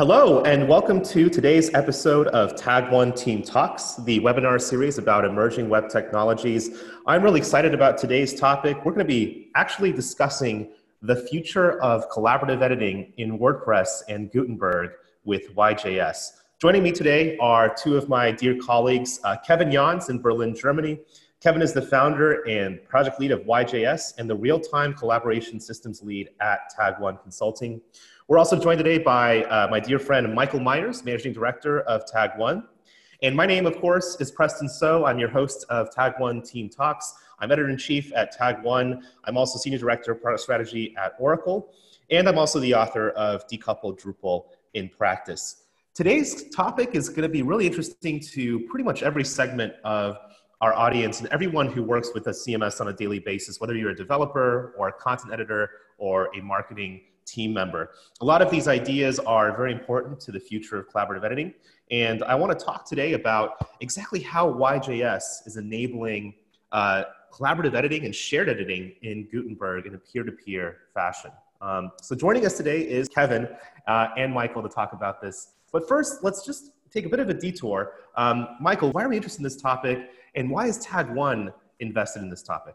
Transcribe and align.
Hello, 0.00 0.40
and 0.44 0.66
welcome 0.66 1.02
to 1.02 1.28
today's 1.28 1.74
episode 1.74 2.26
of 2.28 2.56
Tag 2.56 2.90
One 2.90 3.12
Team 3.12 3.42
Talks, 3.42 3.96
the 3.96 4.18
webinar 4.20 4.58
series 4.58 4.96
about 4.96 5.26
emerging 5.26 5.68
web 5.68 5.90
technologies. 5.90 6.70
I'm 7.06 7.22
really 7.22 7.38
excited 7.38 7.74
about 7.74 7.98
today's 7.98 8.32
topic. 8.32 8.78
We're 8.78 8.92
going 8.92 9.06
to 9.06 9.12
be 9.12 9.50
actually 9.56 9.92
discussing 9.92 10.70
the 11.02 11.16
future 11.16 11.78
of 11.82 12.08
collaborative 12.08 12.62
editing 12.62 13.12
in 13.18 13.38
WordPress 13.38 14.04
and 14.08 14.32
Gutenberg 14.32 14.92
with 15.24 15.54
YJS. 15.54 16.30
Joining 16.58 16.82
me 16.82 16.92
today 16.92 17.36
are 17.36 17.68
two 17.74 17.98
of 17.98 18.08
my 18.08 18.32
dear 18.32 18.56
colleagues, 18.56 19.20
uh, 19.24 19.36
Kevin 19.46 19.68
Jahns 19.68 20.08
in 20.08 20.22
Berlin, 20.22 20.56
Germany. 20.56 20.98
Kevin 21.42 21.60
is 21.60 21.74
the 21.74 21.82
founder 21.82 22.46
and 22.48 22.82
project 22.88 23.20
lead 23.20 23.32
of 23.32 23.40
YJS 23.40 24.14
and 24.16 24.30
the 24.30 24.36
real 24.36 24.60
time 24.60 24.94
collaboration 24.94 25.60
systems 25.60 26.02
lead 26.02 26.30
at 26.40 26.70
Tag 26.74 26.94
One 27.00 27.18
Consulting. 27.18 27.82
We're 28.30 28.38
also 28.38 28.56
joined 28.56 28.78
today 28.78 28.98
by 28.98 29.42
uh, 29.46 29.66
my 29.72 29.80
dear 29.80 29.98
friend 29.98 30.32
Michael 30.32 30.60
Meyers, 30.60 31.04
Managing 31.04 31.32
Director 31.32 31.80
of 31.80 32.06
Tag 32.06 32.30
One. 32.36 32.62
And 33.24 33.34
my 33.34 33.44
name, 33.44 33.66
of 33.66 33.80
course, 33.80 34.18
is 34.20 34.30
Preston 34.30 34.68
So. 34.68 35.04
I'm 35.04 35.18
your 35.18 35.28
host 35.28 35.66
of 35.68 35.90
Tag 35.90 36.12
One 36.18 36.40
Team 36.40 36.68
Talks. 36.68 37.12
I'm 37.40 37.50
editor 37.50 37.68
in 37.68 37.76
chief 37.76 38.12
at 38.14 38.30
Tag 38.30 38.62
One. 38.62 39.02
I'm 39.24 39.36
also 39.36 39.58
Senior 39.58 39.80
Director 39.80 40.12
of 40.12 40.22
Product 40.22 40.40
Strategy 40.40 40.94
at 40.96 41.14
Oracle. 41.18 41.74
And 42.12 42.28
I'm 42.28 42.38
also 42.38 42.60
the 42.60 42.72
author 42.72 43.10
of 43.10 43.48
Decoupled 43.48 44.00
Drupal 44.00 44.44
in 44.74 44.88
Practice. 44.90 45.64
Today's 45.92 46.50
topic 46.50 46.94
is 46.94 47.08
going 47.08 47.22
to 47.22 47.28
be 47.28 47.42
really 47.42 47.66
interesting 47.66 48.20
to 48.20 48.60
pretty 48.68 48.84
much 48.84 49.02
every 49.02 49.24
segment 49.24 49.72
of 49.82 50.16
our 50.60 50.72
audience 50.72 51.18
and 51.18 51.28
everyone 51.30 51.66
who 51.66 51.82
works 51.82 52.10
with 52.14 52.28
a 52.28 52.30
CMS 52.30 52.80
on 52.80 52.86
a 52.86 52.92
daily 52.92 53.18
basis, 53.18 53.60
whether 53.60 53.74
you're 53.74 53.90
a 53.90 53.96
developer 53.96 54.72
or 54.78 54.86
a 54.86 54.92
content 54.92 55.32
editor 55.32 55.70
or 55.98 56.30
a 56.38 56.40
marketing 56.40 57.00
team 57.26 57.52
member. 57.52 57.90
A 58.20 58.24
lot 58.24 58.42
of 58.42 58.50
these 58.50 58.68
ideas 58.68 59.18
are 59.20 59.56
very 59.56 59.72
important 59.72 60.20
to 60.20 60.32
the 60.32 60.40
future 60.40 60.78
of 60.78 60.88
collaborative 60.88 61.24
editing. 61.24 61.54
And 61.90 62.22
I 62.24 62.34
want 62.34 62.56
to 62.56 62.64
talk 62.64 62.88
today 62.88 63.14
about 63.14 63.66
exactly 63.80 64.20
how 64.20 64.52
YJS 64.52 65.46
is 65.46 65.56
enabling 65.56 66.34
uh, 66.72 67.04
collaborative 67.32 67.74
editing 67.74 68.04
and 68.04 68.14
shared 68.14 68.48
editing 68.48 68.92
in 69.02 69.28
Gutenberg 69.30 69.86
in 69.86 69.94
a 69.94 69.98
peer 69.98 70.22
to 70.22 70.32
peer 70.32 70.78
fashion. 70.94 71.30
Um, 71.60 71.90
so, 72.00 72.14
joining 72.14 72.46
us 72.46 72.56
today 72.56 72.80
is 72.80 73.08
Kevin 73.08 73.48
uh, 73.86 74.08
and 74.16 74.32
Michael 74.32 74.62
to 74.62 74.68
talk 74.68 74.92
about 74.92 75.20
this. 75.20 75.54
But 75.72 75.86
first, 75.86 76.24
let's 76.24 76.44
just 76.44 76.72
take 76.90 77.06
a 77.06 77.08
bit 77.08 77.20
of 77.20 77.28
a 77.28 77.34
detour. 77.34 77.92
Um, 78.16 78.48
Michael, 78.60 78.90
why 78.92 79.04
are 79.04 79.08
we 79.08 79.16
interested 79.16 79.40
in 79.40 79.44
this 79.44 79.56
topic, 79.56 80.10
and 80.34 80.50
why 80.50 80.66
is 80.66 80.78
Tag 80.78 81.10
One 81.10 81.52
invested 81.80 82.22
in 82.22 82.30
this 82.30 82.42
topic? 82.42 82.74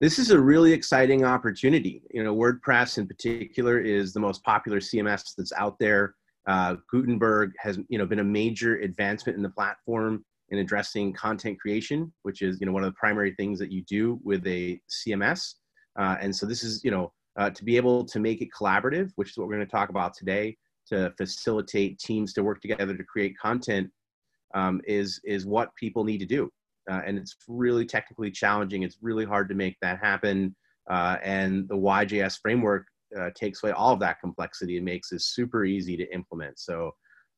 This 0.00 0.18
is 0.18 0.30
a 0.30 0.38
really 0.38 0.72
exciting 0.72 1.24
opportunity. 1.24 2.02
You 2.10 2.22
know, 2.22 2.34
WordPress 2.34 2.98
in 2.98 3.06
particular 3.06 3.78
is 3.78 4.12
the 4.12 4.20
most 4.20 4.42
popular 4.44 4.78
CMS 4.78 5.34
that's 5.36 5.52
out 5.54 5.78
there. 5.78 6.14
Uh, 6.46 6.76
Gutenberg 6.90 7.52
has, 7.58 7.78
you 7.88 7.98
know, 7.98 8.06
been 8.06 8.18
a 8.18 8.24
major 8.24 8.76
advancement 8.76 9.36
in 9.36 9.42
the 9.42 9.48
platform 9.48 10.24
in 10.50 10.58
addressing 10.58 11.12
content 11.12 11.58
creation, 11.58 12.12
which 12.22 12.42
is, 12.42 12.60
you 12.60 12.66
know, 12.66 12.72
one 12.72 12.84
of 12.84 12.90
the 12.92 12.98
primary 12.98 13.34
things 13.34 13.58
that 13.58 13.72
you 13.72 13.82
do 13.88 14.20
with 14.22 14.46
a 14.46 14.80
CMS. 14.90 15.54
Uh, 15.98 16.16
and 16.20 16.34
so 16.34 16.46
this 16.46 16.62
is, 16.62 16.84
you 16.84 16.90
know, 16.90 17.12
uh, 17.36 17.50
to 17.50 17.64
be 17.64 17.76
able 17.76 18.04
to 18.04 18.20
make 18.20 18.42
it 18.42 18.48
collaborative, 18.56 19.10
which 19.16 19.30
is 19.30 19.38
what 19.38 19.48
we're 19.48 19.54
going 19.54 19.66
to 19.66 19.70
talk 19.70 19.88
about 19.88 20.14
today, 20.14 20.56
to 20.88 21.12
facilitate 21.16 21.98
teams 21.98 22.32
to 22.34 22.44
work 22.44 22.60
together 22.60 22.96
to 22.96 23.04
create 23.04 23.36
content, 23.38 23.90
um, 24.54 24.80
is 24.86 25.20
is 25.24 25.46
what 25.46 25.74
people 25.74 26.04
need 26.04 26.18
to 26.18 26.26
do 26.26 26.50
uh, 26.90 27.02
and 27.04 27.18
it's 27.18 27.36
really 27.48 27.84
technically 27.84 28.30
challenging. 28.30 28.82
It's 28.82 28.98
really 29.00 29.24
hard 29.24 29.48
to 29.48 29.54
make 29.54 29.76
that 29.82 29.98
happen. 29.98 30.54
Uh, 30.88 31.16
and 31.22 31.68
the 31.68 31.76
YJS 31.76 32.38
framework 32.40 32.86
uh, 33.18 33.30
takes 33.34 33.62
away 33.62 33.72
all 33.72 33.92
of 33.92 34.00
that 34.00 34.20
complexity 34.20 34.76
and 34.76 34.84
makes 34.84 35.12
it 35.12 35.22
super 35.22 35.64
easy 35.64 35.96
to 35.96 36.12
implement. 36.14 36.58
So 36.58 36.92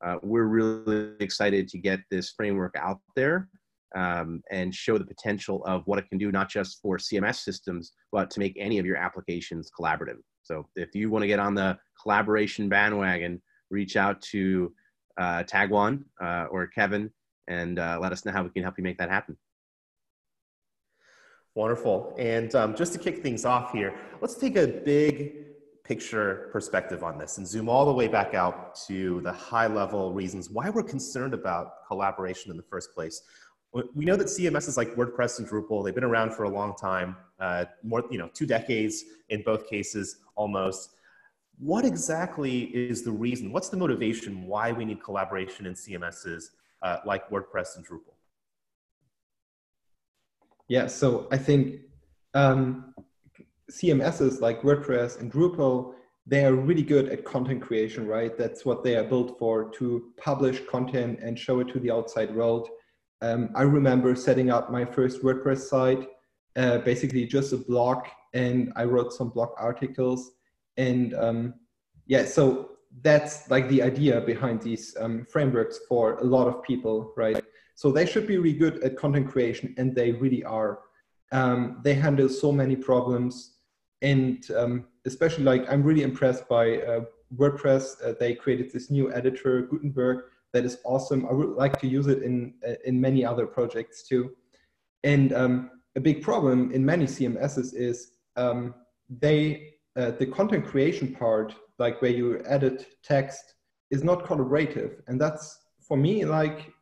uh, 0.05 0.17
we're 0.23 0.45
really 0.45 1.15
excited 1.21 1.69
to 1.69 1.79
get 1.79 2.01
this 2.11 2.31
framework 2.31 2.75
out 2.79 3.01
there 3.17 3.49
um, 3.97 4.43
and 4.51 4.75
show 4.75 4.99
the 4.99 5.07
potential 5.07 5.65
of 5.65 5.83
what 5.87 5.99
it 5.99 6.09
can 6.09 6.19
do, 6.19 6.31
not 6.31 6.49
just 6.49 6.81
for 6.83 6.99
CMS 6.99 7.37
systems, 7.37 7.93
but 8.13 8.31
to 8.31 8.41
make 8.41 8.57
any 8.59 8.79
of 8.79 8.87
your 8.87 8.97
applications 8.97 9.71
collaborative. 9.79 10.19
So 10.43 10.67
if 10.77 10.95
you 10.95 11.11
want 11.11 11.23
to 11.23 11.27
get 11.27 11.41
on 11.41 11.55
the 11.55 11.79
collaboration 12.03 12.69
bandwagon, 12.69 13.43
reach 13.71 13.97
out 13.97 14.21
to 14.23 14.73
uh, 15.19 15.43
Tag 15.43 15.71
One 15.71 16.05
uh, 16.23 16.47
or 16.51 16.67
Kevin 16.69 17.11
and 17.49 17.79
uh, 17.79 17.99
let 18.01 18.13
us 18.13 18.25
know 18.25 18.31
how 18.31 18.45
we 18.45 18.51
can 18.51 18.63
help 18.63 18.79
you 18.79 18.85
make 18.85 18.99
that 18.99 19.11
happen. 19.11 19.37
Wonderful. 21.55 22.15
And 22.19 22.55
um, 22.55 22.77
just 22.77 22.93
to 22.93 22.99
kick 23.01 23.21
things 23.21 23.45
off 23.45 23.73
here, 23.73 23.93
let's 24.21 24.37
take 24.37 24.57
a 24.57 24.67
big 24.67 25.47
picture 25.83 26.51
perspective 26.53 27.03
on 27.03 27.19
this 27.19 27.39
and 27.39 27.49
zoom 27.49 27.69
all 27.69 27.87
the 27.87 27.93
way 27.93 28.07
back 28.07 28.35
out 28.35 28.77
to 28.87 29.21
the 29.23 29.33
high 29.33 29.67
level 29.67 30.13
reasons 30.13 30.51
why 30.51 30.69
we're 30.69 30.83
concerned 30.83 31.33
about 31.33 31.87
collaboration 31.89 32.51
in 32.51 32.57
the 32.57 32.63
first 32.63 32.95
place. 32.95 33.23
We 33.95 34.05
know 34.05 34.17
that 34.17 34.29
CMSs 34.29 34.77
like 34.77 34.95
WordPress 34.95 35.39
and 35.39 35.49
Drupal, 35.49 35.85
they've 35.85 35.95
been 35.95 36.05
around 36.05 36.33
for 36.33 36.45
a 36.45 36.49
long 36.49 36.77
time, 36.77 37.17
uh, 37.41 37.65
more, 37.83 38.05
you 38.11 38.19
know, 38.19 38.31
two 38.33 38.47
decades 38.47 39.05
in 39.31 39.43
both 39.43 39.69
cases 39.69 40.19
almost. 40.37 40.91
What 41.59 41.85
exactly 41.85 42.65
is 42.65 43.03
the 43.03 43.11
reason? 43.11 43.51
What's 43.51 43.69
the 43.69 43.77
motivation 43.77 44.47
why 44.47 44.73
we 44.73 44.85
need 44.85 45.03
collaboration 45.03 45.67
in 45.67 45.75
CMSs 45.75 46.51
uh, 46.83 46.99
like 47.05 47.29
WordPress 47.31 47.77
and 47.77 47.87
Drupal? 47.87 48.15
Yeah, 50.69 50.87
so 50.87 51.29
I 51.33 51.39
think 51.39 51.81
um, 52.35 52.95
CMSs 53.71 54.41
like 54.41 54.63
WordPress 54.63 55.21
and 55.21 55.33
Drupal, 55.33 55.95
they 56.27 56.45
are 56.45 56.55
really 56.55 56.83
good 56.83 57.09
at 57.09 57.25
content 57.25 57.63
creation, 57.63 58.07
right? 58.07 58.37
That's 58.37 58.65
what 58.65 58.85
they 58.85 58.97
are 58.97 59.05
built 59.05 59.39
for 59.39 59.71
to 59.73 60.13
publish 60.19 60.61
content 60.67 61.21
and 61.23 61.39
show 61.39 61.61
it 61.61 61.69
to 61.69 61.81
the 61.81 61.91
outside 61.91 62.35
world. 62.35 62.69
Um, 63.23 63.51
I 63.55 63.63
remember 63.63 64.15
setting 64.15 64.51
up 64.51 64.71
my 64.71 64.85
first 64.85 65.23
WordPress 65.23 65.61
site, 65.61 66.07
uh, 66.57 66.79
basically 66.79 67.27
just 67.27 67.53
a 67.53 67.57
blog, 67.57 68.05
and 68.35 68.73
I 68.77 68.85
wrote 68.85 69.13
some 69.13 69.31
blog 69.31 69.51
articles. 69.59 70.33
And 70.77 71.15
um, 71.15 71.55
yeah, 72.07 72.25
so 72.25 72.73
that's 73.03 73.51
like 73.51 73.69
the 73.69 73.83
idea 73.83 74.21
behind 74.21 74.61
these 74.63 74.97
um, 74.99 75.27
frameworks 75.31 75.81
for 75.89 76.19
a 76.19 76.25
lot 76.25 76.49
of 76.49 76.63
people, 76.63 77.13
right? 77.17 77.43
So 77.75 77.93
they 77.93 78.07
should 78.07 78.27
be 78.27 78.39
really 78.39 78.59
good 78.59 78.83
at 78.83 78.97
content 78.97 79.29
creation, 79.29 79.75
and 79.79 79.95
they 79.95 80.13
really 80.13 80.43
are. 80.45 80.81
Um, 81.31 81.81
they 81.85 81.95
handle 81.95 82.29
so 82.29 82.51
many 82.51 82.75
problems, 82.75 83.59
and 84.03 84.45
um, 84.57 84.87
especially 85.07 85.45
like 85.45 85.71
I'm 85.71 85.83
really 85.83 86.03
impressed 86.03 86.49
by 86.49 86.79
uh, 86.79 87.01
WordPress. 87.37 88.03
Uh, 88.05 88.15
they 88.19 88.35
created 88.35 88.73
this 88.73 88.91
new 88.91 89.13
editor, 89.13 89.63
Gutenberg, 89.63 90.25
that 90.53 90.65
is 90.65 90.79
awesome. 90.85 91.27
I 91.27 91.33
would 91.33 91.51
like 91.51 91.79
to 91.81 91.87
use 91.87 92.07
it 92.07 92.23
in 92.23 92.55
uh, 92.67 92.75
in 92.85 93.01
many 93.01 93.25
other 93.25 93.47
projects 93.47 94.03
too. 94.03 94.31
And 95.05 95.33
um, 95.33 95.71
a 95.97 96.01
big 96.01 96.23
problem 96.23 96.73
in 96.73 96.85
many 96.85 97.07
CMSs 97.07 97.75
is 97.75 98.13
um, 98.37 98.75
they 99.09 99.75
uh, 99.97 100.13
the 100.13 100.27
content 100.27 100.67
creation 100.67 101.15
part 101.15 101.55
like 101.79 102.03
where 102.03 102.11
you 102.11 102.43
edit 102.47 102.87
text 103.03 103.55
is 103.91 104.05
not 104.05 104.25
collaborative. 104.25 105.01
And 105.07 105.21
that's 105.21 105.59
for 105.81 105.97
me 105.97 106.25
like 106.25 106.73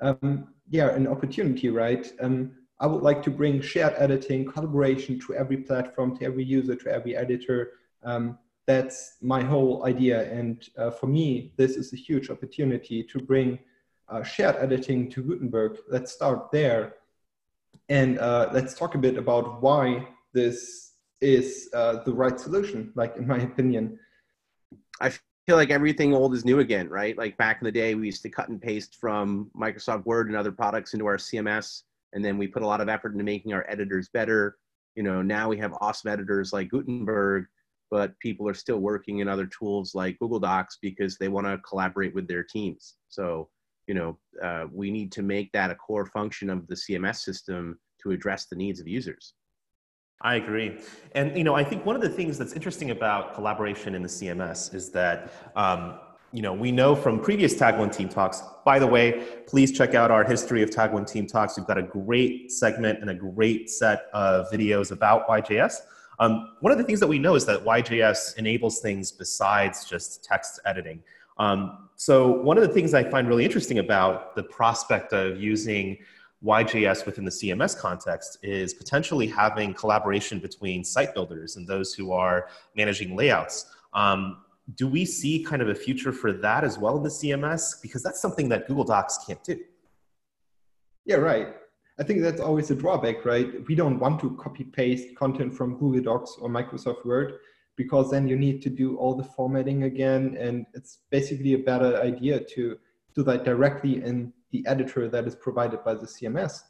um, 0.00 0.48
yeah 0.68 0.88
an 0.94 1.06
opportunity 1.06 1.68
right? 1.70 2.10
Um, 2.20 2.52
i 2.78 2.86
would 2.86 3.02
like 3.02 3.22
to 3.22 3.30
bring 3.30 3.58
shared 3.62 3.94
editing 3.96 4.44
collaboration 4.44 5.18
to 5.20 5.34
every 5.34 5.56
platform 5.56 6.14
to 6.16 6.24
every 6.24 6.44
user 6.44 6.74
to 6.74 6.90
every 6.90 7.16
editor. 7.16 7.72
Um, 8.02 8.38
that's 8.66 9.16
my 9.22 9.42
whole 9.42 9.86
idea. 9.86 10.30
And 10.30 10.68
uh, 10.76 10.90
for 10.90 11.06
me 11.06 11.52
this 11.56 11.76
is 11.76 11.92
a 11.92 11.96
huge 11.96 12.30
opportunity 12.30 13.02
to 13.02 13.18
bring 13.18 13.58
uh, 14.08 14.22
shared 14.22 14.56
editing 14.56 15.10
to 15.10 15.22
gutenberg. 15.22 15.78
Let's 15.88 16.12
start 16.12 16.50
there. 16.52 16.94
And 17.88 18.18
uh, 18.18 18.50
let's 18.52 18.74
talk 18.74 18.94
a 18.94 18.98
bit 18.98 19.16
about 19.16 19.62
why 19.62 20.08
this 20.32 20.92
is 21.20 21.70
uh, 21.72 22.02
the 22.04 22.12
right 22.12 22.38
solution 22.38 22.92
like 22.94 23.16
in 23.16 23.26
my 23.26 23.38
opinion 23.38 23.98
I 25.00 25.10
feel 25.46 25.56
like 25.56 25.70
everything 25.70 26.14
old 26.14 26.34
is 26.34 26.44
new 26.44 26.60
again, 26.60 26.88
right? 26.88 27.16
Like 27.16 27.36
back 27.36 27.58
in 27.60 27.64
the 27.64 27.72
day, 27.72 27.94
we 27.94 28.06
used 28.06 28.22
to 28.22 28.30
cut 28.30 28.48
and 28.48 28.60
paste 28.60 28.96
from 28.96 29.50
Microsoft 29.56 30.04
Word 30.04 30.28
and 30.28 30.36
other 30.36 30.52
products 30.52 30.92
into 30.92 31.06
our 31.06 31.16
CMS, 31.16 31.82
and 32.12 32.24
then 32.24 32.38
we 32.38 32.46
put 32.46 32.62
a 32.62 32.66
lot 32.66 32.80
of 32.80 32.88
effort 32.88 33.12
into 33.12 33.24
making 33.24 33.52
our 33.52 33.64
editors 33.68 34.08
better. 34.12 34.56
You 34.94 35.02
know, 35.02 35.22
now 35.22 35.48
we 35.48 35.58
have 35.58 35.74
awesome 35.80 36.10
editors 36.10 36.52
like 36.52 36.70
Gutenberg, 36.70 37.46
but 37.90 38.18
people 38.18 38.48
are 38.48 38.54
still 38.54 38.78
working 38.78 39.20
in 39.20 39.28
other 39.28 39.46
tools 39.46 39.94
like 39.94 40.18
Google 40.18 40.40
Docs 40.40 40.78
because 40.82 41.16
they 41.16 41.28
want 41.28 41.46
to 41.46 41.58
collaborate 41.58 42.14
with 42.14 42.26
their 42.26 42.42
teams. 42.42 42.94
So, 43.08 43.48
you 43.86 43.94
know, 43.94 44.18
uh, 44.42 44.64
we 44.72 44.90
need 44.90 45.12
to 45.12 45.22
make 45.22 45.52
that 45.52 45.70
a 45.70 45.76
core 45.76 46.06
function 46.06 46.50
of 46.50 46.66
the 46.66 46.74
CMS 46.74 47.16
system 47.16 47.78
to 48.02 48.10
address 48.10 48.46
the 48.46 48.56
needs 48.56 48.80
of 48.80 48.88
users. 48.88 49.34
I 50.22 50.36
agree. 50.36 50.78
And, 51.12 51.36
you 51.36 51.44
know, 51.44 51.54
I 51.54 51.62
think 51.62 51.84
one 51.84 51.94
of 51.94 52.02
the 52.02 52.08
things 52.08 52.38
that's 52.38 52.54
interesting 52.54 52.90
about 52.90 53.34
collaboration 53.34 53.94
in 53.94 54.02
the 54.02 54.08
CMS 54.08 54.74
is 54.74 54.90
that, 54.90 55.32
um, 55.54 55.98
you 56.32 56.42
know, 56.42 56.54
we 56.54 56.72
know 56.72 56.94
from 56.96 57.20
previous 57.20 57.54
Tag 57.56 57.78
One 57.78 57.90
Team 57.90 58.08
Talks, 58.08 58.42
by 58.64 58.78
the 58.78 58.86
way, 58.86 59.24
please 59.46 59.76
check 59.76 59.94
out 59.94 60.10
our 60.10 60.24
history 60.24 60.62
of 60.62 60.70
Tag 60.70 60.92
One 60.92 61.04
Team 61.04 61.26
Talks. 61.26 61.56
We've 61.56 61.66
got 61.66 61.78
a 61.78 61.82
great 61.82 62.50
segment 62.50 63.00
and 63.00 63.10
a 63.10 63.14
great 63.14 63.70
set 63.70 64.06
of 64.14 64.50
videos 64.50 64.90
about 64.90 65.28
YJS. 65.28 65.76
Um, 66.18 66.56
one 66.60 66.72
of 66.72 66.78
the 66.78 66.84
things 66.84 66.98
that 67.00 67.06
we 67.06 67.18
know 67.18 67.34
is 67.34 67.44
that 67.44 67.64
YJS 67.64 68.38
enables 68.38 68.80
things 68.80 69.12
besides 69.12 69.84
just 69.84 70.24
text 70.24 70.60
editing. 70.64 71.02
Um, 71.38 71.88
so 71.96 72.30
one 72.30 72.56
of 72.56 72.66
the 72.66 72.72
things 72.72 72.94
I 72.94 73.04
find 73.04 73.28
really 73.28 73.44
interesting 73.44 73.78
about 73.78 74.34
the 74.34 74.42
prospect 74.42 75.12
of 75.12 75.38
using 75.40 75.98
YJS 76.46 77.04
within 77.04 77.24
the 77.24 77.30
CMS 77.30 77.76
context 77.76 78.38
is 78.42 78.72
potentially 78.72 79.26
having 79.26 79.74
collaboration 79.74 80.38
between 80.38 80.84
site 80.84 81.12
builders 81.12 81.56
and 81.56 81.66
those 81.66 81.92
who 81.92 82.12
are 82.12 82.48
managing 82.76 83.16
layouts. 83.16 83.66
Um, 83.92 84.38
do 84.76 84.88
we 84.88 85.04
see 85.04 85.42
kind 85.42 85.60
of 85.60 85.68
a 85.68 85.74
future 85.74 86.12
for 86.12 86.32
that 86.32 86.64
as 86.64 86.78
well 86.78 86.96
in 86.96 87.02
the 87.02 87.08
CMS? 87.08 87.82
Because 87.82 88.02
that's 88.02 88.20
something 88.20 88.48
that 88.48 88.66
Google 88.68 88.84
Docs 88.84 89.18
can't 89.26 89.42
do. 89.42 89.58
Yeah, 91.04 91.16
right. 91.16 91.48
I 91.98 92.02
think 92.02 92.20
that's 92.20 92.40
always 92.40 92.70
a 92.70 92.74
drawback, 92.74 93.24
right? 93.24 93.66
We 93.66 93.74
don't 93.74 93.98
want 93.98 94.20
to 94.20 94.36
copy 94.36 94.64
paste 94.64 95.16
content 95.16 95.54
from 95.54 95.78
Google 95.78 96.02
Docs 96.02 96.36
or 96.40 96.48
Microsoft 96.48 97.04
Word 97.04 97.34
because 97.76 98.10
then 98.10 98.26
you 98.26 98.36
need 98.36 98.62
to 98.62 98.70
do 98.70 98.96
all 98.96 99.14
the 99.14 99.24
formatting 99.24 99.84
again. 99.84 100.36
And 100.38 100.66
it's 100.74 100.98
basically 101.10 101.54
a 101.54 101.58
better 101.58 102.00
idea 102.00 102.40
to 102.40 102.78
do 103.14 103.22
that 103.22 103.44
directly 103.44 104.02
in 104.02 104.32
the 104.56 104.68
editor 104.70 105.08
that 105.08 105.26
is 105.26 105.34
provided 105.34 105.84
by 105.84 105.94
the 105.94 106.06
CMS. 106.06 106.62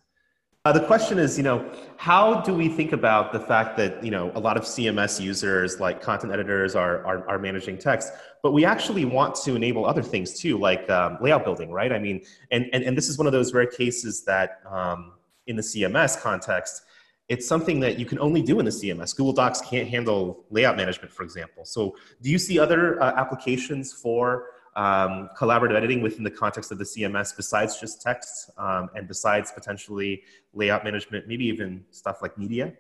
Uh, 0.64 0.72
the 0.72 0.84
question 0.84 1.16
is, 1.16 1.36
you 1.36 1.44
know, 1.44 1.64
how 1.96 2.40
do 2.40 2.52
we 2.52 2.68
think 2.68 2.92
about 2.92 3.32
the 3.32 3.38
fact 3.38 3.76
that, 3.76 4.02
you 4.02 4.10
know, 4.10 4.32
a 4.34 4.40
lot 4.40 4.56
of 4.56 4.64
CMS 4.64 5.20
users 5.20 5.78
like 5.78 6.02
content 6.02 6.32
editors 6.32 6.74
are, 6.74 7.06
are, 7.06 7.28
are 7.28 7.38
managing 7.38 7.78
text, 7.78 8.12
but 8.42 8.52
we 8.52 8.64
actually 8.64 9.04
want 9.04 9.36
to 9.36 9.54
enable 9.54 9.86
other 9.86 10.02
things 10.02 10.40
too, 10.40 10.58
like 10.58 10.90
um, 10.90 11.18
layout 11.20 11.44
building, 11.44 11.70
right? 11.70 11.92
I 11.92 12.00
mean, 12.00 12.20
and, 12.50 12.66
and, 12.72 12.82
and 12.82 12.96
this 12.96 13.08
is 13.08 13.16
one 13.16 13.28
of 13.28 13.32
those 13.32 13.54
rare 13.54 13.66
cases 13.66 14.24
that 14.24 14.60
um, 14.68 15.12
in 15.46 15.54
the 15.54 15.62
CMS 15.62 16.20
context, 16.20 16.82
it's 17.28 17.46
something 17.46 17.78
that 17.80 17.96
you 17.96 18.06
can 18.06 18.18
only 18.18 18.42
do 18.42 18.58
in 18.58 18.64
the 18.64 18.72
CMS. 18.72 19.16
Google 19.16 19.34
Docs 19.34 19.60
can't 19.60 19.88
handle 19.88 20.44
layout 20.50 20.76
management, 20.76 21.12
for 21.12 21.22
example. 21.22 21.64
So 21.64 21.96
do 22.22 22.30
you 22.30 22.38
see 22.38 22.58
other 22.58 23.00
uh, 23.00 23.12
applications 23.16 23.92
for 23.92 24.46
um, 24.76 25.31
collaborative 25.37 25.75
editing 25.75 26.02
within 26.02 26.23
the 26.23 26.31
context 26.31 26.70
of 26.70 26.78
the 26.78 26.84
CMS 26.84 27.34
besides 27.34 27.81
just 27.81 28.02
text 28.02 28.50
um, 28.58 28.90
and 28.94 29.08
besides 29.08 29.50
potentially 29.50 30.23
layout 30.52 30.84
management, 30.84 31.26
maybe 31.26 31.46
even 31.46 31.84
stuff 31.90 32.20
like 32.23 32.37
media? 32.38 32.75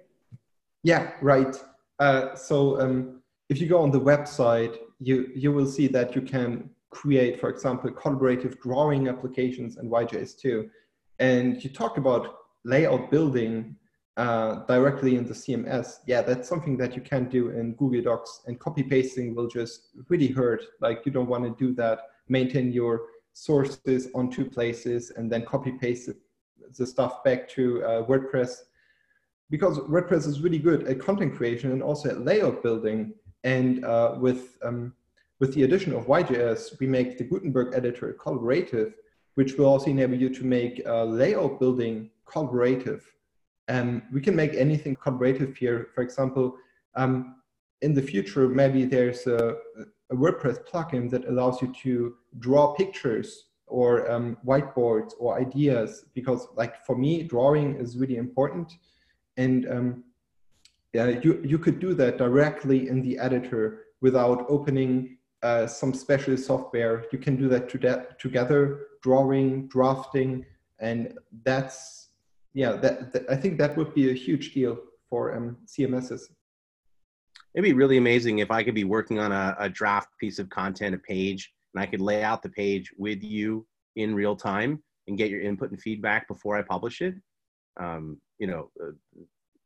Yeah, 0.82 1.12
right. 1.22 1.56
Uh, 1.98 2.34
so 2.34 2.80
um, 2.80 3.22
if 3.48 3.60
you 3.60 3.66
go 3.66 3.80
on 3.80 3.90
the 3.90 4.00
website, 4.00 4.76
you, 5.00 5.30
you 5.34 5.52
will 5.52 5.66
see 5.66 5.86
that 5.88 6.14
you 6.14 6.20
can 6.20 6.70
create, 6.90 7.40
for 7.40 7.48
example, 7.48 7.90
collaborative 7.90 8.60
drawing 8.60 9.08
applications 9.08 9.78
and 9.78 9.90
YJS2. 9.90 10.68
And 11.18 11.62
you 11.64 11.70
talk 11.70 11.96
about 11.96 12.36
layout 12.64 13.10
building 13.10 13.76
uh, 14.16 14.64
directly 14.66 15.16
in 15.16 15.26
the 15.26 15.34
CMS, 15.34 15.98
yeah, 16.06 16.22
that's 16.22 16.48
something 16.48 16.76
that 16.78 16.96
you 16.96 17.02
can 17.02 17.28
do 17.28 17.50
in 17.50 17.74
Google 17.74 18.02
Docs 18.02 18.42
and 18.46 18.58
copy 18.58 18.82
pasting 18.82 19.34
will 19.34 19.48
just 19.48 19.88
really 20.08 20.28
hurt. 20.28 20.62
Like 20.80 21.02
you 21.04 21.12
don't 21.12 21.28
want 21.28 21.44
to 21.44 21.54
do 21.64 21.74
that, 21.74 21.98
maintain 22.28 22.72
your 22.72 23.02
sources 23.34 24.08
on 24.14 24.30
two 24.30 24.46
places 24.46 25.12
and 25.16 25.30
then 25.30 25.44
copy 25.44 25.72
paste 25.72 26.08
the 26.78 26.86
stuff 26.86 27.22
back 27.22 27.48
to 27.50 27.84
uh, 27.84 28.06
WordPress 28.06 28.56
because 29.50 29.78
WordPress 29.80 30.26
is 30.26 30.40
really 30.40 30.58
good 30.58 30.88
at 30.88 30.98
content 30.98 31.36
creation 31.36 31.70
and 31.72 31.82
also 31.82 32.08
at 32.08 32.24
layout 32.24 32.62
building. 32.62 33.12
And 33.44 33.84
uh, 33.84 34.16
with, 34.18 34.58
um, 34.64 34.94
with 35.38 35.54
the 35.54 35.62
addition 35.62 35.92
of 35.92 36.06
YJS, 36.06 36.80
we 36.80 36.86
make 36.86 37.18
the 37.18 37.24
Gutenberg 37.24 37.74
editor 37.74 38.16
collaborative, 38.18 38.94
which 39.34 39.54
will 39.56 39.66
also 39.66 39.90
enable 39.90 40.16
you 40.16 40.30
to 40.30 40.44
make 40.44 40.82
uh, 40.86 41.04
layout 41.04 41.60
building 41.60 42.10
collaborative. 42.26 43.02
Um, 43.68 44.02
we 44.12 44.20
can 44.20 44.36
make 44.36 44.54
anything 44.54 44.96
collaborative 44.96 45.56
here. 45.56 45.88
For 45.94 46.02
example, 46.02 46.56
um, 46.94 47.36
in 47.82 47.94
the 47.94 48.02
future, 48.02 48.48
maybe 48.48 48.84
there's 48.84 49.26
a, 49.26 49.56
a, 50.10 50.14
WordPress 50.14 50.66
plugin 50.68 51.10
that 51.10 51.28
allows 51.28 51.60
you 51.60 51.74
to 51.82 52.14
draw 52.38 52.74
pictures 52.74 53.46
or 53.66 54.10
um, 54.10 54.38
whiteboards 54.46 55.12
or 55.18 55.38
ideas 55.38 56.04
because 56.14 56.46
like 56.56 56.84
for 56.86 56.96
me, 56.96 57.22
drawing 57.24 57.74
is 57.76 57.96
really 57.96 58.16
important. 58.16 58.72
And 59.36 59.68
um, 59.68 60.04
yeah, 60.92 61.08
you, 61.22 61.42
you 61.44 61.58
could 61.58 61.80
do 61.80 61.92
that 61.94 62.18
directly 62.18 62.88
in 62.88 63.02
the 63.02 63.18
editor 63.18 63.82
without 64.00 64.46
opening 64.48 65.18
uh, 65.42 65.66
some 65.66 65.92
special 65.92 66.36
software. 66.36 67.04
You 67.12 67.18
can 67.18 67.36
do 67.36 67.48
that 67.48 67.68
to 67.70 68.06
together, 68.18 68.86
drawing, 69.02 69.68
drafting, 69.68 70.46
and 70.78 71.18
that's 71.44 72.05
yeah, 72.56 72.72
that, 72.72 73.12
that, 73.12 73.30
I 73.30 73.36
think 73.36 73.58
that 73.58 73.76
would 73.76 73.92
be 73.92 74.10
a 74.10 74.14
huge 74.14 74.54
deal 74.54 74.78
for 75.10 75.36
um, 75.36 75.58
CMSs. 75.66 76.22
It'd 77.54 77.62
be 77.62 77.74
really 77.74 77.98
amazing 77.98 78.38
if 78.38 78.50
I 78.50 78.64
could 78.64 78.74
be 78.74 78.84
working 78.84 79.18
on 79.18 79.30
a, 79.30 79.54
a 79.58 79.68
draft 79.68 80.08
piece 80.18 80.38
of 80.38 80.48
content, 80.48 80.94
a 80.94 80.98
page, 80.98 81.52
and 81.74 81.82
I 81.82 81.86
could 81.86 82.00
lay 82.00 82.22
out 82.22 82.42
the 82.42 82.48
page 82.48 82.90
with 82.96 83.22
you 83.22 83.66
in 83.96 84.14
real 84.14 84.34
time 84.34 84.82
and 85.06 85.18
get 85.18 85.28
your 85.28 85.42
input 85.42 85.70
and 85.70 85.80
feedback 85.80 86.26
before 86.28 86.56
I 86.56 86.62
publish 86.62 87.02
it. 87.02 87.14
Um, 87.78 88.18
you 88.38 88.46
know, 88.46 88.70
uh, 88.82 88.92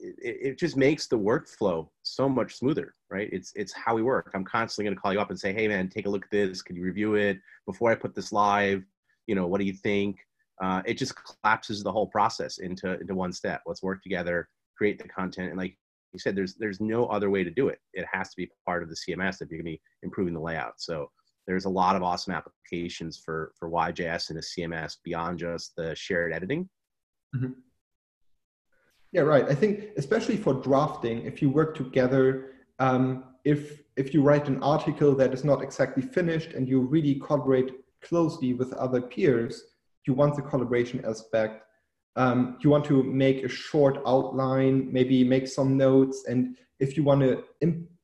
it, 0.00 0.16
it, 0.20 0.58
just 0.58 0.76
makes 0.76 1.06
the 1.06 1.18
workflow 1.18 1.88
so 2.02 2.28
much 2.28 2.56
smoother, 2.56 2.96
right? 3.08 3.28
It's 3.32 3.52
it's 3.54 3.72
how 3.72 3.94
we 3.94 4.02
work. 4.02 4.32
I'm 4.34 4.44
constantly 4.44 4.86
going 4.86 4.96
to 4.96 5.00
call 5.00 5.12
you 5.12 5.20
up 5.20 5.30
and 5.30 5.38
say, 5.38 5.52
"Hey, 5.52 5.68
man, 5.68 5.88
take 5.88 6.06
a 6.06 6.10
look 6.10 6.24
at 6.24 6.30
this. 6.32 6.60
Can 6.60 6.74
you 6.74 6.82
review 6.82 7.14
it 7.14 7.38
before 7.66 7.92
I 7.92 7.94
put 7.94 8.16
this 8.16 8.32
live? 8.32 8.82
You 9.28 9.36
know, 9.36 9.46
what 9.46 9.60
do 9.60 9.64
you 9.64 9.74
think?" 9.74 10.16
Uh, 10.60 10.82
it 10.84 10.94
just 10.94 11.14
collapses 11.24 11.82
the 11.82 11.92
whole 11.92 12.06
process 12.06 12.58
into 12.58 13.00
into 13.00 13.14
one 13.14 13.32
step. 13.32 13.62
Let's 13.66 13.82
work 13.82 14.02
together, 14.02 14.48
create 14.76 15.00
the 15.00 15.08
content, 15.08 15.48
and 15.48 15.58
like 15.58 15.76
you 16.12 16.18
said, 16.18 16.36
there's 16.36 16.54
there's 16.54 16.80
no 16.80 17.06
other 17.06 17.30
way 17.30 17.44
to 17.44 17.50
do 17.50 17.68
it. 17.68 17.78
It 17.94 18.06
has 18.10 18.30
to 18.30 18.36
be 18.36 18.50
part 18.66 18.82
of 18.82 18.88
the 18.88 18.96
CMS 18.96 19.40
if 19.40 19.50
you're 19.50 19.62
going 19.62 19.72
to 19.72 19.72
be 19.72 19.82
improving 20.02 20.34
the 20.34 20.40
layout. 20.40 20.74
So 20.78 21.10
there's 21.46 21.64
a 21.64 21.70
lot 21.70 21.96
of 21.96 22.02
awesome 22.02 22.34
applications 22.34 23.18
for 23.18 23.52
for 23.58 23.70
YJS 23.70 24.30
and 24.30 24.38
a 24.38 24.42
CMS 24.42 24.96
beyond 25.02 25.38
just 25.38 25.74
the 25.76 25.94
shared 25.94 26.32
editing. 26.32 26.68
Mm-hmm. 27.34 27.52
Yeah, 29.12 29.22
right. 29.22 29.48
I 29.48 29.54
think 29.54 29.90
especially 29.96 30.36
for 30.36 30.54
drafting, 30.54 31.24
if 31.24 31.42
you 31.42 31.50
work 31.50 31.74
together, 31.74 32.52
um, 32.78 33.24
if 33.44 33.82
if 33.96 34.14
you 34.14 34.22
write 34.22 34.48
an 34.48 34.62
article 34.62 35.14
that 35.16 35.32
is 35.32 35.44
not 35.44 35.62
exactly 35.62 36.02
finished 36.02 36.52
and 36.52 36.68
you 36.68 36.80
really 36.80 37.14
collaborate 37.16 37.72
closely 38.02 38.54
with 38.54 38.72
other 38.74 39.00
peers, 39.00 39.64
you 40.06 40.14
want 40.14 40.36
the 40.36 40.42
collaboration 40.42 41.04
aspect. 41.04 41.64
Um, 42.16 42.58
you 42.60 42.70
want 42.70 42.84
to 42.86 43.02
make 43.02 43.44
a 43.44 43.48
short 43.48 43.98
outline, 44.06 44.92
maybe 44.92 45.22
make 45.24 45.46
some 45.46 45.76
notes. 45.76 46.24
And 46.28 46.56
if 46.80 46.96
you 46.96 47.04
want 47.04 47.20
to 47.20 47.44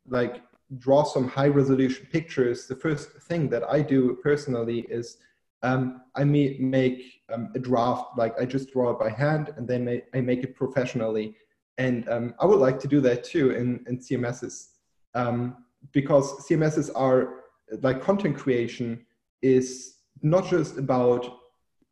like 0.08 0.42
draw 0.78 1.02
some 1.02 1.28
high 1.28 1.48
resolution 1.48 2.06
pictures, 2.12 2.66
the 2.66 2.76
first 2.76 3.10
thing 3.28 3.48
that 3.50 3.64
I 3.68 3.82
do 3.82 4.18
personally 4.22 4.86
is 4.88 5.18
um, 5.62 6.02
I 6.14 6.24
may 6.24 6.56
make 6.60 7.22
um, 7.32 7.50
a 7.54 7.58
draft, 7.58 8.16
like 8.16 8.34
I 8.40 8.44
just 8.44 8.72
draw 8.72 8.90
it 8.90 8.98
by 8.98 9.10
hand 9.10 9.52
and 9.56 9.66
then 9.66 10.02
I 10.14 10.20
make 10.20 10.44
it 10.44 10.54
professionally. 10.54 11.34
And 11.78 12.08
um, 12.08 12.34
I 12.40 12.46
would 12.46 12.60
like 12.60 12.78
to 12.80 12.88
do 12.88 13.00
that 13.02 13.24
too 13.24 13.50
in, 13.50 13.84
in 13.88 13.98
CMSs 13.98 14.68
um, 15.14 15.64
because 15.92 16.46
CMSs 16.46 16.90
are 16.94 17.42
like 17.82 18.00
content 18.00 18.36
creation 18.36 19.04
is 19.42 19.96
not 20.22 20.46
just 20.46 20.78
about 20.78 21.38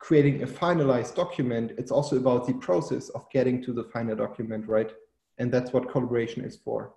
creating 0.04 0.42
a 0.42 0.46
finalized 0.46 1.14
document, 1.14 1.73
it's 1.78 1.90
also 1.90 2.18
about 2.18 2.46
the 2.46 2.52
process 2.52 3.08
of 3.11 3.26
getting 3.30 3.62
to 3.62 3.73
the 3.73 3.84
final 3.84 4.14
document, 4.14 4.68
right? 4.68 4.92
And 5.38 5.50
that's 5.50 5.73
what 5.73 5.88
collaboration 5.88 6.44
is 6.44 6.56
for. 6.56 6.92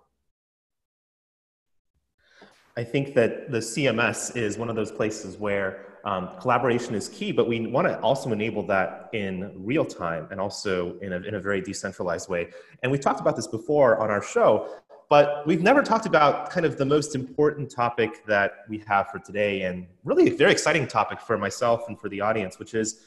I 2.76 2.84
think 2.84 3.14
that 3.14 3.50
the 3.50 3.60
CMS 3.60 4.36
is 4.36 4.58
one 4.58 4.68
of 4.68 4.76
those 4.76 4.92
places 4.92 5.38
where 5.38 5.86
um, 6.04 6.28
collaboration 6.38 6.94
is 6.94 7.08
key, 7.08 7.32
but 7.32 7.48
we 7.48 7.66
want 7.66 7.88
to 7.88 7.98
also 8.00 8.30
enable 8.30 8.62
that 8.66 9.08
in 9.14 9.52
real 9.56 9.86
time 9.86 10.28
and 10.30 10.38
also 10.38 10.98
in 10.98 11.14
a, 11.14 11.16
in 11.22 11.34
a 11.34 11.40
very 11.40 11.62
decentralized 11.62 12.28
way. 12.28 12.50
And 12.82 12.92
we 12.92 12.98
talked 12.98 13.20
about 13.20 13.36
this 13.36 13.46
before 13.46 13.98
on 14.02 14.10
our 14.10 14.22
show, 14.22 14.68
but 15.08 15.46
we've 15.46 15.62
never 15.62 15.82
talked 15.82 16.06
about 16.06 16.50
kind 16.50 16.66
of 16.66 16.76
the 16.76 16.84
most 16.84 17.14
important 17.14 17.70
topic 17.70 18.26
that 18.26 18.64
we 18.68 18.82
have 18.86 19.10
for 19.10 19.18
today, 19.18 19.62
and 19.62 19.86
really 20.04 20.28
a 20.28 20.34
very 20.34 20.52
exciting 20.52 20.86
topic 20.86 21.20
for 21.20 21.38
myself 21.38 21.84
and 21.88 21.98
for 21.98 22.08
the 22.08 22.20
audience, 22.20 22.58
which 22.58 22.74
is 22.74 23.04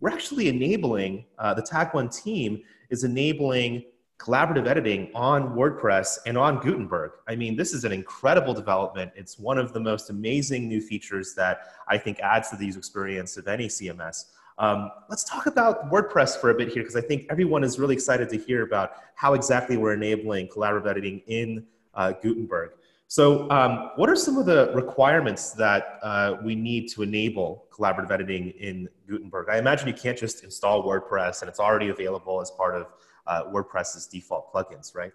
we're 0.00 0.10
actually 0.10 0.48
enabling, 0.48 1.24
uh, 1.38 1.54
the 1.54 1.62
Tag 1.62 1.94
One 1.94 2.08
team 2.08 2.62
is 2.90 3.04
enabling 3.04 3.84
collaborative 4.18 4.66
editing 4.66 5.10
on 5.14 5.54
WordPress 5.56 6.18
and 6.26 6.38
on 6.38 6.60
Gutenberg. 6.60 7.12
I 7.28 7.36
mean, 7.36 7.56
this 7.56 7.72
is 7.72 7.84
an 7.84 7.92
incredible 7.92 8.54
development. 8.54 9.12
It's 9.16 9.38
one 9.38 9.58
of 9.58 9.72
the 9.72 9.80
most 9.80 10.10
amazing 10.10 10.68
new 10.68 10.80
features 10.80 11.34
that 11.34 11.68
I 11.88 11.98
think 11.98 12.20
adds 12.20 12.50
to 12.50 12.56
the 12.56 12.66
user 12.66 12.78
experience 12.78 13.36
of 13.36 13.48
any 13.48 13.66
CMS. 13.66 14.24
Um, 14.58 14.90
let's 15.08 15.24
talk 15.24 15.46
about 15.46 15.90
WordPress 15.90 16.40
for 16.40 16.50
a 16.50 16.54
bit 16.54 16.68
here 16.68 16.82
because 16.82 16.96
I 16.96 17.00
think 17.00 17.26
everyone 17.30 17.64
is 17.64 17.78
really 17.78 17.94
excited 17.94 18.28
to 18.28 18.38
hear 18.38 18.62
about 18.62 18.92
how 19.16 19.34
exactly 19.34 19.76
we're 19.76 19.94
enabling 19.94 20.48
collaborative 20.48 20.86
editing 20.86 21.22
in 21.26 21.66
uh, 21.94 22.12
Gutenberg. 22.12 22.70
So, 23.08 23.50
um, 23.50 23.90
what 23.96 24.08
are 24.08 24.16
some 24.16 24.38
of 24.38 24.46
the 24.46 24.72
requirements 24.74 25.52
that 25.52 25.98
uh, 26.02 26.36
we 26.42 26.54
need 26.54 26.88
to 26.90 27.02
enable 27.02 27.66
collaborative 27.70 28.10
editing 28.10 28.50
in 28.50 28.88
Gutenberg? 29.08 29.48
I 29.50 29.58
imagine 29.58 29.88
you 29.88 29.94
can't 29.94 30.18
just 30.18 30.42
install 30.42 30.84
WordPress 30.84 31.42
and 31.42 31.48
it's 31.48 31.60
already 31.60 31.90
available 31.90 32.40
as 32.40 32.50
part 32.50 32.74
of 32.74 32.86
uh, 33.26 33.44
WordPress's 33.44 34.06
default 34.06 34.52
plugins, 34.52 34.94
right? 34.94 35.12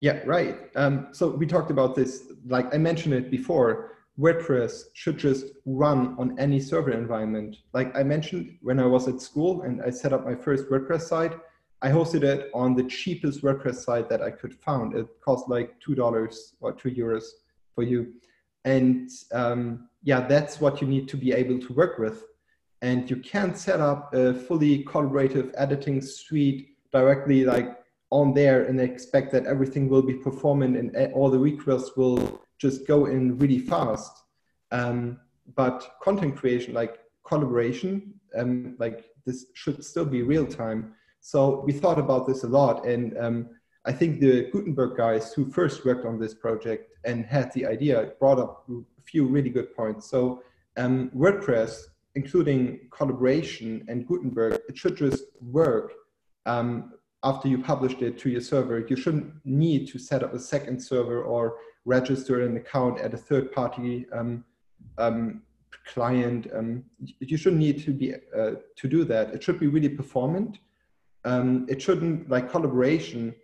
Yeah, 0.00 0.20
right. 0.26 0.58
Um, 0.74 1.08
so 1.12 1.30
we 1.30 1.46
talked 1.46 1.70
about 1.70 1.94
this, 1.94 2.24
like 2.46 2.74
I 2.74 2.78
mentioned 2.78 3.14
it 3.14 3.30
before, 3.30 3.92
WordPress 4.18 4.84
should 4.92 5.18
just 5.18 5.46
run 5.64 6.14
on 6.18 6.38
any 6.38 6.60
server 6.60 6.92
environment. 6.92 7.56
Like 7.72 7.96
I 7.96 8.02
mentioned, 8.02 8.58
when 8.60 8.78
I 8.78 8.86
was 8.86 9.08
at 9.08 9.20
school 9.20 9.62
and 9.62 9.82
I 9.82 9.90
set 9.90 10.12
up 10.12 10.24
my 10.24 10.34
first 10.34 10.68
WordPress 10.68 11.02
site, 11.02 11.34
I 11.80 11.88
hosted 11.88 12.22
it 12.22 12.50
on 12.54 12.74
the 12.74 12.84
cheapest 12.84 13.42
WordPress 13.42 13.76
site 13.76 14.08
that 14.10 14.22
I 14.22 14.30
could 14.30 14.54
find. 14.54 14.94
It 14.94 15.06
cost 15.24 15.48
like 15.48 15.80
two 15.80 15.94
dollars 15.94 16.54
or 16.60 16.72
two 16.72 16.90
euros 16.90 17.24
for 17.74 17.82
you, 17.82 18.12
and 18.64 19.10
um, 19.32 19.88
yeah, 20.02 20.20
that's 20.26 20.60
what 20.60 20.80
you 20.80 20.86
need 20.86 21.08
to 21.08 21.16
be 21.16 21.32
able 21.32 21.58
to 21.58 21.72
work 21.72 21.98
with. 21.98 22.24
And 22.82 23.08
you 23.08 23.16
can't 23.16 23.56
set 23.56 23.80
up 23.80 24.12
a 24.14 24.34
fully 24.34 24.84
collaborative 24.84 25.52
editing 25.56 26.00
suite 26.00 26.76
directly 26.92 27.44
like 27.44 27.78
on 28.10 28.34
there 28.34 28.64
and 28.64 28.80
expect 28.80 29.32
that 29.32 29.46
everything 29.46 29.88
will 29.88 30.02
be 30.02 30.14
performant 30.14 30.76
and 30.76 31.12
all 31.14 31.30
the 31.30 31.38
requests 31.38 31.96
will 31.96 32.42
just 32.62 32.86
go 32.86 33.06
in 33.06 33.36
really 33.38 33.58
fast. 33.58 34.22
Um, 34.70 35.18
but 35.56 35.78
content 36.00 36.36
creation, 36.36 36.72
like 36.72 36.94
collaboration, 37.28 38.14
um, 38.38 38.76
like 38.78 38.98
this 39.26 39.46
should 39.54 39.84
still 39.84 40.04
be 40.04 40.22
real 40.22 40.46
time. 40.46 40.94
So 41.20 41.62
we 41.66 41.72
thought 41.72 41.98
about 41.98 42.26
this 42.26 42.44
a 42.44 42.48
lot, 42.60 42.86
and 42.86 43.18
um, 43.18 43.36
I 43.84 43.92
think 43.92 44.20
the 44.20 44.48
Gutenberg 44.52 44.96
guys 44.96 45.32
who 45.32 45.50
first 45.58 45.84
worked 45.84 46.06
on 46.06 46.18
this 46.18 46.34
project 46.34 46.82
and 47.04 47.26
had 47.26 47.52
the 47.52 47.66
idea 47.66 48.12
brought 48.20 48.38
up 48.38 48.64
a 48.70 49.02
few 49.10 49.26
really 49.26 49.50
good 49.50 49.74
points. 49.74 50.08
So 50.08 50.42
um, 50.76 51.10
WordPress, 51.22 51.72
including 52.14 52.60
collaboration 52.96 53.84
and 53.88 54.06
Gutenberg, 54.06 54.60
it 54.68 54.78
should 54.78 54.96
just 54.96 55.24
work 55.40 55.92
um, 56.46 56.92
after 57.24 57.48
you 57.48 57.62
published 57.62 58.02
it 58.02 58.18
to 58.18 58.30
your 58.30 58.40
server. 58.40 58.84
You 58.88 58.96
shouldn't 58.96 59.32
need 59.44 59.88
to 59.88 59.98
set 59.98 60.22
up 60.22 60.34
a 60.34 60.38
second 60.38 60.82
server 60.82 61.22
or 61.22 61.56
register 61.84 62.44
an 62.44 62.56
account 62.56 63.00
at 63.00 63.14
a 63.14 63.16
third 63.16 63.52
party 63.52 64.06
um, 64.12 64.44
um, 64.98 65.42
client. 65.86 66.48
Um, 66.54 66.84
you 67.20 67.36
shouldn't 67.36 67.60
need 67.60 67.84
to 67.84 67.92
be 67.92 68.14
uh, 68.14 68.52
to 68.76 68.88
do 68.88 69.04
that. 69.04 69.34
It 69.34 69.42
should 69.42 69.60
be 69.60 69.66
really 69.68 69.88
performant. 69.88 70.58
Um, 71.24 71.66
it 71.68 71.80
shouldn't 71.80 72.28
like 72.28 72.50
collaboration 72.50 73.34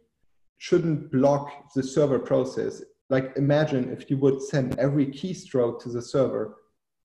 shouldn't 0.58 1.10
block 1.10 1.72
the 1.74 1.82
server 1.82 2.18
process. 2.18 2.82
Like 3.10 3.32
imagine 3.36 3.90
if 3.90 4.10
you 4.10 4.18
would 4.18 4.42
send 4.42 4.78
every 4.78 5.06
keystroke 5.06 5.80
to 5.82 5.88
the 5.88 6.02
server, 6.02 6.56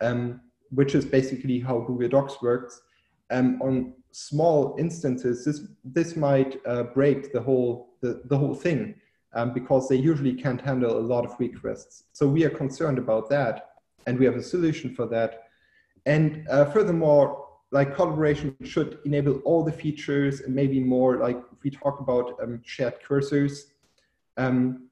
um, 0.01 0.42
which 0.72 0.96
is 0.96 1.06
basically 1.06 1.60
how 1.60 1.80
Google 1.80 2.10
Docs 2.10 2.42
works. 2.42 2.82
Um, 3.32 3.62
on 3.62 3.94
small 4.13 4.75
instances, 4.77 5.43
this 5.43 5.62
this 5.84 6.15
might 6.15 6.62
uh, 6.65 6.84
break 6.84 7.34
the 7.34 7.41
whole 7.41 7.89
the, 8.01 8.22
the 8.25 8.38
whole 8.38 8.55
thing 8.55 8.96
um, 9.34 9.53
because 9.53 9.89
they 9.89 9.96
usually 9.96 10.34
can't 10.34 10.62
handle 10.62 10.98
a 10.98 11.05
lot 11.13 11.25
of 11.25 11.36
requests. 11.39 12.03
So 12.13 12.27
we 12.27 12.46
are 12.46 12.50
concerned 12.50 13.00
about 13.00 13.29
that, 13.29 13.72
and 14.05 14.17
we 14.17 14.25
have 14.25 14.36
a 14.36 14.43
solution 14.43 14.93
for 14.93 15.08
that. 15.08 15.43
And 16.05 16.48
uh, 16.50 16.65
furthermore, 16.65 17.48
like 17.72 17.96
collaboration 17.96 18.55
should 18.63 19.00
enable 19.03 19.39
all 19.39 19.63
the 19.63 19.72
features 19.72 20.41
and 20.41 20.53
maybe 20.53 20.79
more. 20.79 21.17
Like 21.17 21.41
we 21.63 21.72
talk 21.72 22.00
about 22.00 22.38
um, 22.41 22.62
shared 22.63 23.01
cursors. 23.01 23.72
Um, 24.38 24.89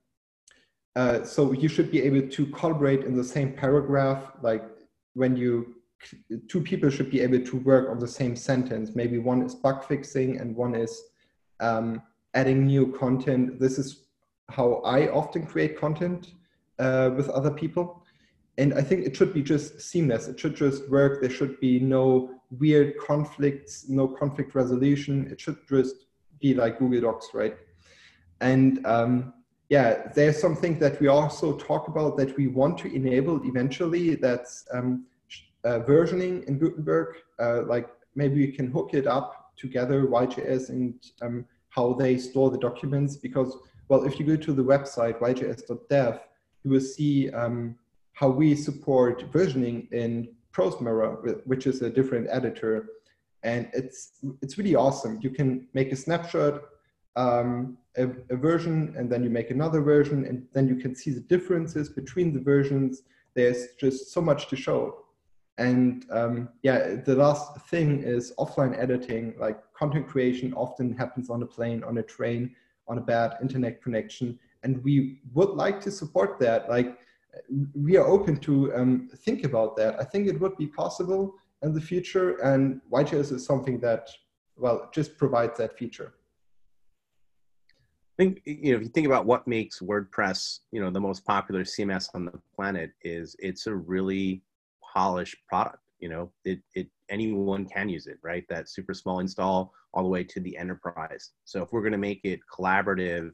uh, 0.96 1.24
so 1.24 1.52
you 1.54 1.70
should 1.70 1.92
be 1.92 2.02
able 2.02 2.28
to 2.28 2.46
collaborate 2.48 3.04
in 3.04 3.16
the 3.16 3.24
same 3.24 3.54
paragraph. 3.54 4.32
Like 4.42 4.64
when 5.14 5.38
you 5.38 5.76
two 6.48 6.62
people 6.62 6.90
should 6.90 7.10
be 7.10 7.22
able 7.22 7.42
to 7.42 7.58
work 7.58 7.90
on 7.90 8.00
the 8.00 8.08
same 8.08 8.36
sentence. 8.36 8.96
Maybe 8.96 9.18
one 9.18 9.42
is 9.42 9.56
bug 9.56 9.84
fixing 9.84 10.40
and 10.40 10.56
one 10.56 10.76
is 10.76 11.02
um, 11.60 12.02
adding 12.34 12.66
new 12.66 12.92
content. 12.94 13.60
This 13.60 13.78
is 13.78 14.06
how 14.50 14.76
I 14.86 15.10
often 15.10 15.46
create 15.46 15.78
content 15.78 16.34
uh, 16.80 17.12
with 17.16 17.30
other 17.30 17.52
people. 17.52 18.04
And 18.58 18.74
I 18.74 18.82
think 18.82 19.06
it 19.06 19.16
should 19.16 19.34
be 19.34 19.42
just 19.42 19.82
seamless. 19.82 20.28
It 20.28 20.40
should 20.40 20.56
just 20.56 20.90
work. 20.90 21.22
There 21.22 21.30
should 21.30 21.60
be 21.60 21.80
no 21.80 22.42
weird 22.60 22.98
conflicts, 23.00 23.88
no 23.88 24.08
conflict 24.08 24.56
resolution. 24.56 25.28
It 25.32 25.40
should 25.40 25.58
just 25.70 26.08
be 26.40 26.54
like 26.54 26.80
Google 26.80 27.02
Docs, 27.02 27.30
right? 27.34 27.58
And 28.42 28.86
um, 28.86 29.34
yeah, 29.70 30.12
there's 30.14 30.40
something 30.40 30.78
that 30.80 31.00
we 31.00 31.08
also 31.08 31.56
talk 31.58 31.88
about 31.88 32.18
that 32.18 32.36
we 32.36 32.48
want 32.48 32.78
to 32.80 32.94
enable 32.94 33.42
eventually. 33.46 34.16
That's 34.16 34.66
um, 34.74 35.06
uh, 35.64 35.80
versioning 35.80 36.44
in 36.46 36.58
Gutenberg. 36.58 37.16
Uh, 37.40 37.64
like 37.64 37.90
maybe 38.16 38.46
we 38.46 38.52
can 38.52 38.72
hook 38.72 38.92
it 38.94 39.08
up 39.08 39.54
together, 39.58 40.06
YJS 40.06 40.70
and 40.70 40.94
um, 41.22 41.46
how 41.70 41.94
they 41.94 42.18
store 42.18 42.50
the 42.50 42.58
documents 42.58 43.16
because 43.16 43.58
well, 43.92 44.06
if 44.06 44.18
you 44.18 44.26
go 44.26 44.38
to 44.38 44.54
the 44.54 44.64
website 44.64 45.20
yjs.dev, 45.20 46.22
you 46.64 46.72
will 46.72 46.80
see 46.80 47.30
um, 47.32 47.76
how 48.14 48.30
we 48.30 48.56
support 48.56 49.30
versioning 49.34 49.92
in 49.92 50.30
ProseMirror, 50.54 51.46
which 51.46 51.68
is 51.68 51.82
a 51.82 51.90
different 51.90 52.28
editor. 52.30 52.88
And 53.44 53.70
it's, 53.74 54.14
it's 54.42 54.58
really 54.58 54.76
awesome. 54.76 55.20
You 55.22 55.30
can 55.30 55.68
make 55.74 55.92
a 55.92 55.98
snapshot, 55.98 56.62
um, 57.18 57.78
a, 57.98 58.08
a, 58.30 58.38
version, 58.38 58.94
and 58.98 59.12
then 59.12 59.26
you 59.26 59.30
make 59.30 59.52
another 59.52 59.82
version, 59.82 60.24
and 60.24 60.48
then 60.54 60.70
you 60.70 60.78
can 60.78 60.96
see 60.96 61.12
the 61.12 61.20
differences 61.20 61.90
between 61.90 62.34
the 62.34 62.40
versions. 62.40 63.02
There's 63.34 63.74
just 63.78 64.14
so 64.14 64.22
much 64.22 64.48
to 64.48 64.56
show. 64.56 65.01
And 65.62 66.06
um, 66.10 66.50
yeah, 66.64 66.96
the 67.06 67.16
last 67.16 67.56
thing 67.68 68.02
is 68.02 68.34
offline 68.40 68.76
editing, 68.78 69.36
like 69.38 69.60
content 69.74 70.08
creation 70.08 70.54
often 70.56 70.92
happens 70.98 71.30
on 71.30 71.44
a 71.44 71.46
plane, 71.46 71.84
on 71.84 72.00
a 72.00 72.04
train, 72.04 72.56
on 72.88 72.98
a 72.98 73.02
bad 73.02 73.36
internet 73.44 73.84
connection. 73.84 74.40
And 74.64 74.84
we 74.84 75.22
would 75.34 75.50
like 75.50 75.80
to 75.82 75.92
support 75.92 76.40
that. 76.40 76.68
Like 76.68 76.98
we 77.76 77.96
are 77.96 78.08
open 78.08 78.38
to 78.38 78.74
um, 78.76 79.10
think 79.18 79.44
about 79.44 79.78
that. 79.78 80.00
I 80.00 80.04
think 80.04 80.28
it 80.28 80.40
would 80.42 80.58
be 80.58 80.66
possible 80.66 81.36
in 81.62 81.74
the 81.76 81.82
future, 81.82 82.38
and 82.38 82.82
YJS 82.92 83.32
is 83.32 83.46
something 83.46 83.80
that, 83.82 84.10
well, 84.58 84.90
just 84.92 85.16
provides 85.16 85.60
that 85.60 85.78
feature. 85.78 86.14
I 87.70 88.24
think 88.24 88.42
you 88.46 88.72
know 88.72 88.78
if 88.78 88.84
you 88.84 88.90
think 88.90 89.06
about 89.06 89.28
what 89.28 89.48
makes 89.48 89.80
WordPress, 89.80 90.62
you 90.72 90.82
know, 90.82 90.90
the 90.90 91.00
most 91.00 91.24
popular 91.24 91.64
CMS 91.64 92.10
on 92.16 92.26
the 92.26 92.40
planet 92.56 92.92
is 93.04 93.36
it's 93.40 93.68
a 93.68 93.76
really 93.76 94.42
polished 94.92 95.38
product. 95.48 95.80
You 96.00 96.10
know, 96.10 96.32
it 96.46 96.60
it 96.74 96.88
anyone 97.10 97.66
can 97.66 97.90
use 97.90 98.08
it, 98.08 98.18
right? 98.24 98.44
That 98.50 98.70
super 98.70 98.94
small 98.94 99.20
install 99.20 99.74
all 99.94 100.04
the 100.04 100.10
way 100.10 100.24
to 100.24 100.40
the 100.40 100.58
enterprise. 100.58 101.32
So 101.46 101.62
if 101.62 101.72
we're 101.72 101.82
going 101.82 101.92
to 101.92 101.98
make 101.98 102.22
it 102.24 102.40
collaborative, 102.52 103.32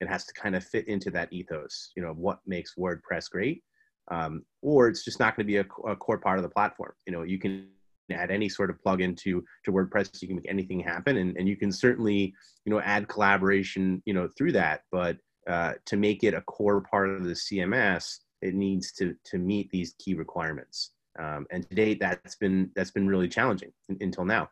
it 0.00 0.08
has 0.08 0.24
to 0.26 0.34
kind 0.34 0.54
of 0.54 0.64
fit 0.64 0.86
into 0.86 1.10
that 1.12 1.32
ethos, 1.32 1.90
you 1.96 2.02
know, 2.02 2.12
what 2.12 2.40
makes 2.46 2.74
WordPress 2.78 3.30
great. 3.30 3.62
Um, 4.10 4.44
or 4.60 4.88
it's 4.88 5.04
just 5.04 5.18
not 5.18 5.34
going 5.34 5.46
to 5.46 5.50
be 5.50 5.56
a, 5.56 5.90
a, 5.90 5.96
core 5.96 6.18
part 6.18 6.38
of 6.38 6.42
the 6.42 6.50
platform. 6.50 6.92
You 7.06 7.12
know, 7.14 7.22
you 7.22 7.38
can 7.38 7.68
add 8.12 8.30
any 8.30 8.50
sort 8.50 8.68
of 8.68 8.76
plugin 8.82 9.16
to 9.18 9.42
to 9.64 9.72
WordPress. 9.72 10.20
You 10.20 10.28
can 10.28 10.36
make 10.36 10.48
anything 10.48 10.80
happen, 10.80 11.16
and 11.16 11.34
and 11.38 11.48
you 11.48 11.56
can 11.56 11.72
certainly 11.72 12.34
you 12.66 12.72
know 12.72 12.80
add 12.80 13.08
collaboration 13.08 14.02
you 14.04 14.12
know 14.12 14.28
through 14.36 14.52
that. 14.52 14.82
But 14.92 15.16
uh, 15.48 15.74
to 15.86 15.96
make 15.96 16.22
it 16.22 16.34
a 16.34 16.42
core 16.42 16.82
part 16.82 17.08
of 17.08 17.24
the 17.24 17.32
CMS, 17.32 18.18
it 18.44 18.54
needs 18.54 18.92
to 18.92 19.16
to 19.24 19.38
meet 19.38 19.70
these 19.70 19.94
key 19.98 20.14
requirements. 20.14 20.90
Um, 21.18 21.46
and 21.50 21.68
to 21.68 21.74
date, 21.74 21.98
that's 21.98 22.36
been 22.36 22.70
that's 22.76 22.90
been 22.90 23.08
really 23.08 23.28
challenging 23.28 23.72
until 24.00 24.24
now. 24.24 24.50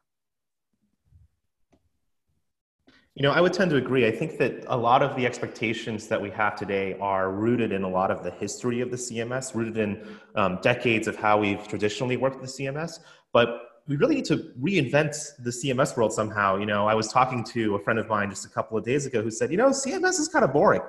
You 3.15 3.23
know, 3.23 3.33
I 3.33 3.43
would 3.43 3.53
tend 3.53 3.71
to 3.73 3.77
agree. 3.77 4.07
I 4.07 4.11
think 4.11 4.39
that 4.39 4.65
a 4.69 4.77
lot 4.77 5.03
of 5.03 5.15
the 5.17 5.27
expectations 5.27 6.09
that 6.09 6.21
we 6.21 6.31
have 6.31 6.57
today 6.57 6.97
are 6.99 7.31
rooted 7.31 7.71
in 7.71 7.83
a 7.83 7.89
lot 7.89 8.11
of 8.11 8.25
the 8.25 8.31
history 8.31 8.81
of 8.81 8.91
the 8.91 8.97
CMS, 8.97 9.55
rooted 9.55 9.77
in 9.77 10.03
um, 10.35 10.59
decades 10.63 11.07
of 11.07 11.17
how 11.17 11.39
we've 11.39 11.69
traditionally 11.69 12.17
worked 12.17 12.41
with 12.41 12.57
the 12.57 12.65
CMS. 12.65 13.01
But 13.35 13.83
we 13.87 13.97
really 13.97 14.15
need 14.15 14.25
to 14.27 14.53
reinvent 14.59 15.15
the 15.41 15.51
CMS 15.51 15.95
world 15.95 16.15
somehow. 16.15 16.57
You 16.57 16.65
know, 16.65 16.87
I 16.87 16.95
was 16.95 17.09
talking 17.09 17.45
to 17.53 17.75
a 17.75 17.81
friend 17.81 17.99
of 17.99 18.09
mine 18.09 18.31
just 18.31 18.47
a 18.47 18.49
couple 18.49 18.79
of 18.79 18.85
days 18.85 19.05
ago 19.05 19.21
who 19.21 19.31
said, 19.31 19.51
you 19.51 19.59
know, 19.59 19.71
CMS 19.71 20.19
is 20.19 20.29
kind 20.29 20.45
of 20.45 20.53
boring. 20.55 20.83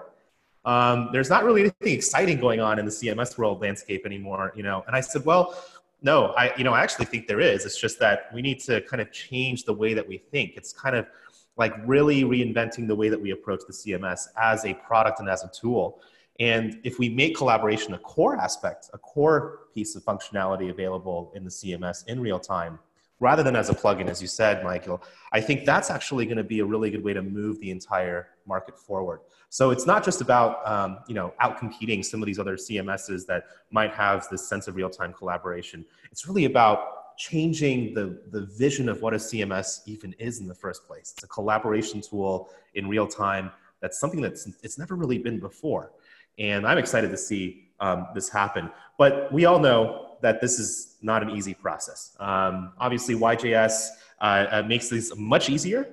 Um, 0.65 1.09
there's 1.11 1.29
not 1.29 1.43
really 1.43 1.61
anything 1.61 1.93
exciting 1.93 2.39
going 2.39 2.59
on 2.59 2.79
in 2.79 2.85
the 2.85 2.91
CMS 2.91 3.37
world 3.37 3.61
landscape 3.61 4.05
anymore. 4.05 4.53
You 4.55 4.63
know, 4.63 4.83
and 4.87 4.95
I 4.95 5.01
said, 5.01 5.25
well, 5.25 5.55
no, 6.01 6.27
I, 6.37 6.53
you 6.57 6.63
know, 6.63 6.73
I 6.73 6.81
actually 6.81 7.05
think 7.05 7.27
there 7.27 7.39
is. 7.39 7.65
It's 7.65 7.79
just 7.79 7.99
that 7.99 8.29
we 8.33 8.41
need 8.41 8.59
to 8.61 8.81
kind 8.81 9.01
of 9.01 9.11
change 9.11 9.63
the 9.63 9.73
way 9.73 9.93
that 9.93 10.07
we 10.07 10.17
think. 10.17 10.53
It's 10.55 10.73
kind 10.73 10.95
of 10.95 11.07
like 11.55 11.73
really 11.85 12.23
reinventing 12.23 12.87
the 12.87 12.95
way 12.95 13.09
that 13.09 13.21
we 13.21 13.31
approach 13.31 13.61
the 13.67 13.73
CMS 13.73 14.27
as 14.41 14.65
a 14.65 14.73
product 14.73 15.19
and 15.19 15.29
as 15.29 15.43
a 15.43 15.49
tool. 15.49 16.01
And 16.39 16.79
if 16.83 16.97
we 16.99 17.09
make 17.09 17.37
collaboration 17.37 17.93
a 17.93 17.99
core 17.99 18.35
aspect, 18.35 18.89
a 18.93 18.97
core 18.97 19.59
piece 19.73 19.95
of 19.95 20.03
functionality 20.03 20.71
available 20.71 21.31
in 21.35 21.43
the 21.43 21.49
CMS 21.49 22.05
in 22.07 22.19
real 22.19 22.39
time, 22.39 22.79
rather 23.19 23.43
than 23.43 23.55
as 23.55 23.69
a 23.69 23.73
plugin, 23.73 24.09
as 24.09 24.21
you 24.21 24.27
said, 24.27 24.63
Michael, 24.63 25.01
I 25.31 25.41
think 25.41 25.63
that's 25.63 25.91
actually 25.91 26.25
going 26.25 26.37
to 26.37 26.43
be 26.43 26.59
a 26.59 26.65
really 26.65 26.89
good 26.89 27.03
way 27.03 27.13
to 27.13 27.21
move 27.21 27.59
the 27.59 27.69
entire 27.69 28.29
market 28.45 28.77
forward. 28.77 29.19
So 29.49 29.71
it's 29.71 29.85
not 29.85 30.03
just 30.03 30.21
about 30.21 30.67
um, 30.67 30.99
you 31.07 31.15
know 31.15 31.33
outcompeting 31.41 32.03
some 32.03 32.21
of 32.21 32.25
these 32.25 32.39
other 32.39 32.55
CMSs 32.55 33.25
that 33.27 33.45
might 33.71 33.93
have 33.93 34.27
this 34.29 34.47
sense 34.47 34.67
of 34.67 34.75
real-time 34.75 35.13
collaboration. 35.13 35.85
It's 36.11 36.27
really 36.27 36.45
about 36.45 37.17
changing 37.17 37.93
the, 37.93 38.19
the 38.31 38.45
vision 38.45 38.89
of 38.89 39.01
what 39.01 39.13
a 39.13 39.17
CMS 39.17 39.81
even 39.85 40.13
is 40.17 40.39
in 40.39 40.47
the 40.47 40.55
first 40.55 40.87
place. 40.87 41.13
It's 41.15 41.23
a 41.23 41.27
collaboration 41.27 42.01
tool 42.01 42.49
in 42.73 42.87
real 42.87 43.07
time. 43.07 43.51
That's 43.81 43.99
something 43.99 44.21
that's 44.21 44.47
it's 44.63 44.77
never 44.77 44.95
really 44.95 45.17
been 45.17 45.39
before. 45.39 45.91
And 46.39 46.65
I'm 46.65 46.77
excited 46.77 47.11
to 47.11 47.17
see 47.17 47.69
um, 47.79 48.07
this 48.15 48.29
happen. 48.29 48.71
But 48.97 49.31
we 49.31 49.45
all 49.45 49.59
know 49.59 50.17
that 50.21 50.41
this 50.41 50.57
is 50.57 50.95
not 51.01 51.21
an 51.21 51.29
easy 51.29 51.53
process. 51.53 52.15
Um, 52.19 52.73
obviously, 52.79 53.13
YJS 53.13 53.89
uh, 54.21 54.23
uh, 54.23 54.63
makes 54.65 54.89
this 54.89 55.13
much 55.17 55.49
easier, 55.49 55.87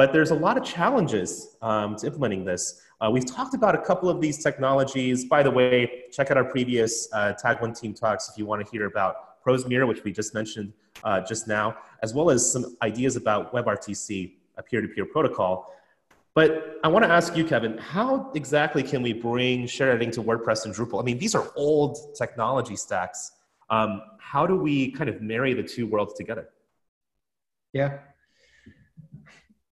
but 0.00 0.14
there's 0.14 0.30
a 0.30 0.34
lot 0.34 0.56
of 0.56 0.64
challenges 0.64 1.58
um, 1.60 1.94
to 1.94 2.06
implementing 2.06 2.42
this. 2.42 2.80
Uh, 3.02 3.10
we've 3.12 3.26
talked 3.26 3.52
about 3.52 3.74
a 3.74 3.82
couple 3.82 4.08
of 4.08 4.18
these 4.18 4.42
technologies. 4.42 5.26
By 5.26 5.42
the 5.42 5.50
way, 5.50 6.04
check 6.10 6.30
out 6.30 6.38
our 6.38 6.44
previous 6.44 7.06
uh, 7.12 7.34
Tag 7.34 7.60
One 7.60 7.74
Team 7.74 7.92
talks 7.92 8.30
if 8.30 8.38
you 8.38 8.46
want 8.46 8.64
to 8.64 8.72
hear 8.72 8.86
about 8.86 9.44
ProseMirror, 9.44 9.86
which 9.86 10.02
we 10.02 10.10
just 10.10 10.32
mentioned 10.32 10.72
uh, 11.04 11.20
just 11.20 11.46
now, 11.48 11.76
as 12.02 12.14
well 12.14 12.30
as 12.30 12.50
some 12.50 12.78
ideas 12.80 13.16
about 13.16 13.52
WebRTC, 13.52 14.32
a 14.56 14.62
peer-to-peer 14.62 15.04
protocol. 15.04 15.70
But 16.34 16.78
I 16.82 16.88
want 16.88 17.04
to 17.04 17.10
ask 17.10 17.36
you, 17.36 17.44
Kevin, 17.44 17.76
how 17.76 18.32
exactly 18.34 18.82
can 18.82 19.02
we 19.02 19.12
bring 19.12 19.66
shared 19.66 19.90
editing 19.90 20.12
to 20.12 20.22
WordPress 20.22 20.64
and 20.64 20.74
Drupal? 20.74 20.98
I 20.98 21.04
mean, 21.04 21.18
these 21.18 21.34
are 21.34 21.52
old 21.56 22.16
technology 22.16 22.76
stacks. 22.76 23.32
Um, 23.68 24.00
how 24.18 24.46
do 24.46 24.56
we 24.56 24.92
kind 24.92 25.10
of 25.10 25.20
marry 25.20 25.52
the 25.52 25.62
two 25.62 25.86
worlds 25.86 26.14
together? 26.14 26.48
Yeah. 27.74 27.98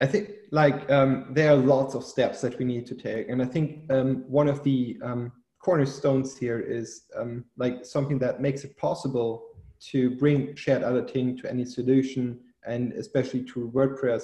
I 0.00 0.06
think 0.06 0.30
like 0.52 0.90
um, 0.90 1.26
there 1.30 1.50
are 1.50 1.56
lots 1.56 1.94
of 1.94 2.04
steps 2.04 2.40
that 2.42 2.58
we 2.58 2.64
need 2.64 2.86
to 2.86 2.94
take. 2.94 3.28
And 3.28 3.42
I 3.42 3.46
think 3.46 3.90
um, 3.90 4.24
one 4.28 4.48
of 4.48 4.62
the 4.62 4.98
um, 5.02 5.32
cornerstones 5.58 6.36
here 6.36 6.60
is 6.60 7.02
um, 7.16 7.44
like 7.56 7.84
something 7.84 8.18
that 8.20 8.40
makes 8.40 8.64
it 8.64 8.76
possible 8.76 9.44
to 9.90 10.10
bring 10.10 10.54
shared 10.54 10.82
editing 10.82 11.36
to 11.38 11.50
any 11.50 11.64
solution 11.64 12.38
and 12.66 12.92
especially 12.92 13.44
to 13.44 13.70
WordPress 13.74 14.22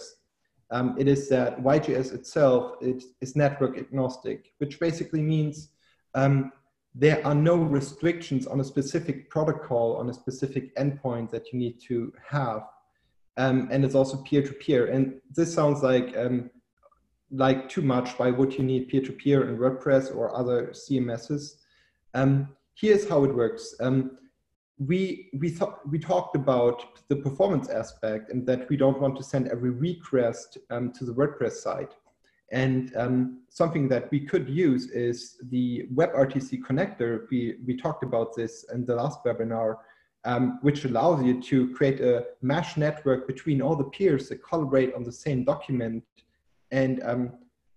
um, 0.70 0.96
it 0.98 1.08
is 1.08 1.28
that 1.28 1.62
YJS 1.62 2.14
itself 2.14 2.76
it 2.80 3.04
is 3.20 3.36
network 3.36 3.78
agnostic, 3.78 4.52
which 4.58 4.80
basically 4.80 5.22
means 5.22 5.68
um, 6.14 6.52
there 6.94 7.24
are 7.26 7.34
no 7.34 7.56
restrictions 7.56 8.46
on 8.46 8.60
a 8.60 8.64
specific 8.64 9.30
protocol, 9.30 9.96
on 9.96 10.08
a 10.10 10.14
specific 10.14 10.74
endpoint 10.76 11.30
that 11.30 11.52
you 11.52 11.58
need 11.58 11.80
to 11.82 12.12
have. 12.28 12.62
Um, 13.36 13.68
and 13.70 13.84
it's 13.84 13.94
also 13.94 14.18
peer-to-peer. 14.22 14.86
And 14.86 15.20
this 15.34 15.52
sounds 15.52 15.82
like 15.82 16.16
um, 16.16 16.50
like 17.30 17.68
too 17.68 17.82
much 17.82 18.16
by 18.16 18.30
what 18.30 18.56
you 18.56 18.64
need 18.64 18.88
peer-to-peer 18.88 19.48
in 19.48 19.58
WordPress 19.58 20.14
or 20.14 20.34
other 20.36 20.68
CMSs. 20.68 21.56
Um, 22.14 22.48
here's 22.74 23.08
how 23.08 23.24
it 23.24 23.34
works. 23.34 23.74
Um, 23.80 24.18
we 24.78 25.30
we 25.34 25.56
we 25.90 25.98
talked 25.98 26.36
about 26.36 27.06
the 27.08 27.16
performance 27.16 27.68
aspect 27.68 28.30
and 28.30 28.46
that 28.46 28.68
we 28.68 28.76
don't 28.76 29.00
want 29.00 29.16
to 29.16 29.22
send 29.22 29.48
every 29.48 29.70
request 29.70 30.58
um, 30.70 30.92
to 30.92 31.04
the 31.04 31.14
WordPress 31.14 31.52
site. 31.52 31.94
And 32.52 32.94
um, 32.96 33.42
something 33.48 33.88
that 33.88 34.10
we 34.10 34.20
could 34.20 34.48
use 34.48 34.90
is 34.90 35.38
the 35.50 35.86
WebRTC 35.94 36.60
connector. 36.60 37.26
We 37.30 37.56
we 37.66 37.76
talked 37.76 38.02
about 38.02 38.34
this 38.36 38.64
in 38.72 38.84
the 38.84 38.96
last 38.96 39.20
webinar, 39.24 39.76
um, 40.24 40.58
which 40.62 40.84
allows 40.84 41.22
you 41.22 41.40
to 41.42 41.72
create 41.74 42.00
a 42.00 42.26
mesh 42.42 42.76
network 42.76 43.26
between 43.26 43.60
all 43.60 43.76
the 43.76 43.84
peers 43.84 44.28
that 44.28 44.42
collaborate 44.42 44.94
on 44.94 45.02
the 45.04 45.12
same 45.12 45.44
document, 45.44 46.02
and 46.70 47.02
um, 47.02 47.32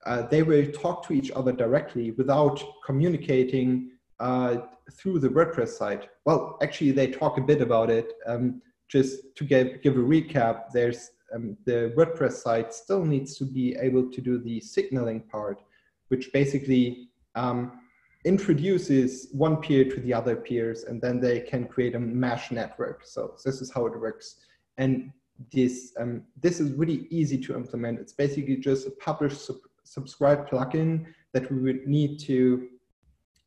uh, 0.05 0.21
they 0.27 0.43
will 0.43 0.71
talk 0.71 1.05
to 1.07 1.13
each 1.13 1.31
other 1.31 1.51
directly 1.51 2.11
without 2.11 2.63
communicating 2.85 3.91
uh, 4.19 4.57
through 4.91 5.19
the 5.19 5.29
WordPress 5.29 5.69
site? 5.69 6.09
Well, 6.25 6.57
actually, 6.61 6.91
they 6.91 7.07
talk 7.07 7.37
a 7.37 7.41
bit 7.41 7.61
about 7.61 7.89
it. 7.89 8.13
Um, 8.25 8.61
just 8.87 9.35
to 9.35 9.43
give, 9.43 9.81
give 9.81 9.97
a 9.97 9.99
recap, 9.99 10.71
there's 10.71 11.11
um, 11.33 11.57
the 11.65 11.93
WordPress 11.97 12.33
site 12.33 12.73
still 12.73 13.03
needs 13.03 13.37
to 13.37 13.45
be 13.45 13.75
able 13.75 14.09
to 14.09 14.21
do 14.21 14.37
the 14.37 14.61
signaling 14.61 15.21
part, 15.21 15.61
which 16.07 16.31
basically 16.31 17.09
um, 17.35 17.79
introduces 18.25 19.29
one 19.31 19.57
peer 19.57 19.85
to 19.85 19.99
the 20.01 20.13
other 20.13 20.35
peers, 20.35 20.83
and 20.83 21.01
then 21.01 21.19
they 21.19 21.39
can 21.41 21.65
create 21.67 21.95
a 21.95 21.99
mesh 21.99 22.51
network. 22.51 23.05
So 23.05 23.35
this 23.45 23.61
is 23.61 23.71
how 23.71 23.85
it 23.85 23.99
works. 23.99 24.37
And 24.77 25.11
this 25.51 25.93
um, 25.99 26.23
this 26.41 26.59
is 26.59 26.71
really 26.73 27.07
easy 27.09 27.37
to 27.37 27.55
implement. 27.55 27.99
It's 27.99 28.13
basically 28.13 28.57
just 28.57 28.87
a 28.87 28.91
publish 28.91 29.37
sub 29.37 29.57
subscribe 29.83 30.49
plugin 30.49 31.05
that 31.33 31.49
we 31.51 31.59
would 31.61 31.87
need 31.87 32.19
to 32.19 32.67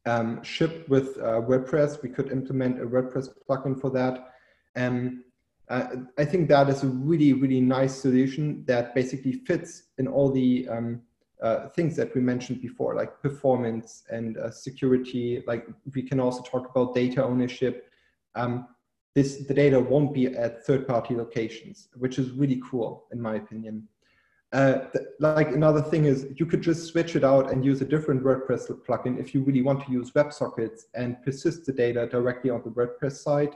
um, 0.06 0.42
ship 0.42 0.88
with 0.88 1.18
uh, 1.18 1.42
WordPress. 1.42 2.02
We 2.02 2.08
could 2.08 2.32
implement 2.32 2.80
a 2.80 2.86
WordPress 2.86 3.28
plugin 3.48 3.78
for 3.80 3.90
that. 3.90 4.32
Um, 4.76 5.24
uh, 5.68 5.86
I 6.18 6.24
think 6.24 6.48
that 6.48 6.68
is 6.68 6.82
a 6.82 6.88
really, 6.88 7.32
really 7.32 7.60
nice 7.60 7.94
solution 7.94 8.64
that 8.66 8.94
basically 8.94 9.32
fits 9.32 9.84
in 9.98 10.08
all 10.08 10.32
the 10.32 10.68
um, 10.68 11.02
uh, 11.42 11.68
things 11.68 11.96
that 11.96 12.14
we 12.14 12.20
mentioned 12.20 12.60
before, 12.60 12.94
like 12.94 13.20
performance 13.22 14.02
and 14.10 14.36
uh, 14.36 14.50
security. 14.50 15.42
Like 15.46 15.66
we 15.94 16.02
can 16.02 16.20
also 16.20 16.42
talk 16.42 16.70
about 16.70 16.94
data 16.94 17.24
ownership. 17.24 17.90
Um, 18.34 18.68
this 19.14 19.46
the 19.46 19.54
data 19.54 19.80
won't 19.80 20.14
be 20.14 20.26
at 20.26 20.64
third-party 20.64 21.16
locations, 21.16 21.88
which 21.96 22.18
is 22.18 22.30
really 22.30 22.60
cool 22.70 23.06
in 23.12 23.20
my 23.20 23.36
opinion. 23.36 23.88
Uh, 24.52 24.86
like 25.20 25.48
another 25.48 25.80
thing 25.80 26.06
is 26.06 26.26
you 26.36 26.44
could 26.44 26.60
just 26.60 26.88
switch 26.88 27.14
it 27.14 27.24
out 27.24 27.52
and 27.52 27.64
use 27.64 27.80
a 27.80 27.84
different 27.84 28.22
WordPress 28.22 28.68
plugin 28.84 29.18
if 29.18 29.32
you 29.32 29.42
really 29.42 29.62
want 29.62 29.84
to 29.86 29.92
use 29.92 30.10
WebSockets 30.10 30.86
and 30.94 31.22
persist 31.22 31.66
the 31.66 31.72
data 31.72 32.08
directly 32.08 32.50
on 32.50 32.60
the 32.64 32.70
WordPress 32.70 33.12
site, 33.12 33.54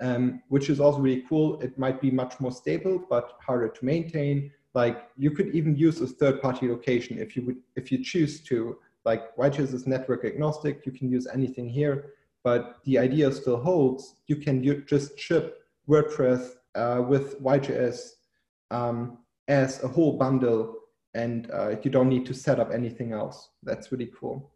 um, 0.00 0.42
which 0.48 0.70
is 0.70 0.80
also 0.80 0.98
really 0.98 1.24
cool. 1.28 1.60
It 1.60 1.78
might 1.78 2.00
be 2.00 2.10
much 2.10 2.40
more 2.40 2.50
stable, 2.50 3.04
but 3.08 3.38
harder 3.40 3.68
to 3.68 3.84
maintain. 3.84 4.50
Like 4.74 5.08
you 5.16 5.30
could 5.30 5.54
even 5.54 5.76
use 5.76 6.00
a 6.00 6.06
third-party 6.06 6.68
location 6.68 7.18
if 7.18 7.36
you 7.36 7.46
would, 7.46 7.56
if 7.76 7.92
you 7.92 8.02
choose 8.02 8.40
to. 8.42 8.78
Like 9.04 9.36
YJS 9.36 9.74
is 9.74 9.86
network 9.86 10.24
agnostic, 10.24 10.86
you 10.86 10.92
can 10.92 11.10
use 11.10 11.26
anything 11.32 11.68
here, 11.68 12.12
but 12.42 12.78
the 12.84 12.98
idea 12.98 13.30
still 13.32 13.60
holds. 13.60 14.14
You 14.26 14.36
can 14.36 14.84
just 14.86 15.18
ship 15.18 15.62
WordPress 15.88 16.52
uh, 16.74 17.02
with 17.06 17.40
YJS 17.42 18.12
um, 18.70 19.18
as 19.48 19.82
a 19.84 19.88
whole 19.88 20.16
bundle 20.16 20.76
and 21.14 21.50
uh, 21.52 21.76
you 21.82 21.90
don't 21.90 22.08
need 22.08 22.26
to 22.26 22.34
set 22.34 22.58
up 22.58 22.70
anything 22.72 23.12
else. 23.12 23.50
That's 23.62 23.92
really 23.92 24.10
cool. 24.18 24.50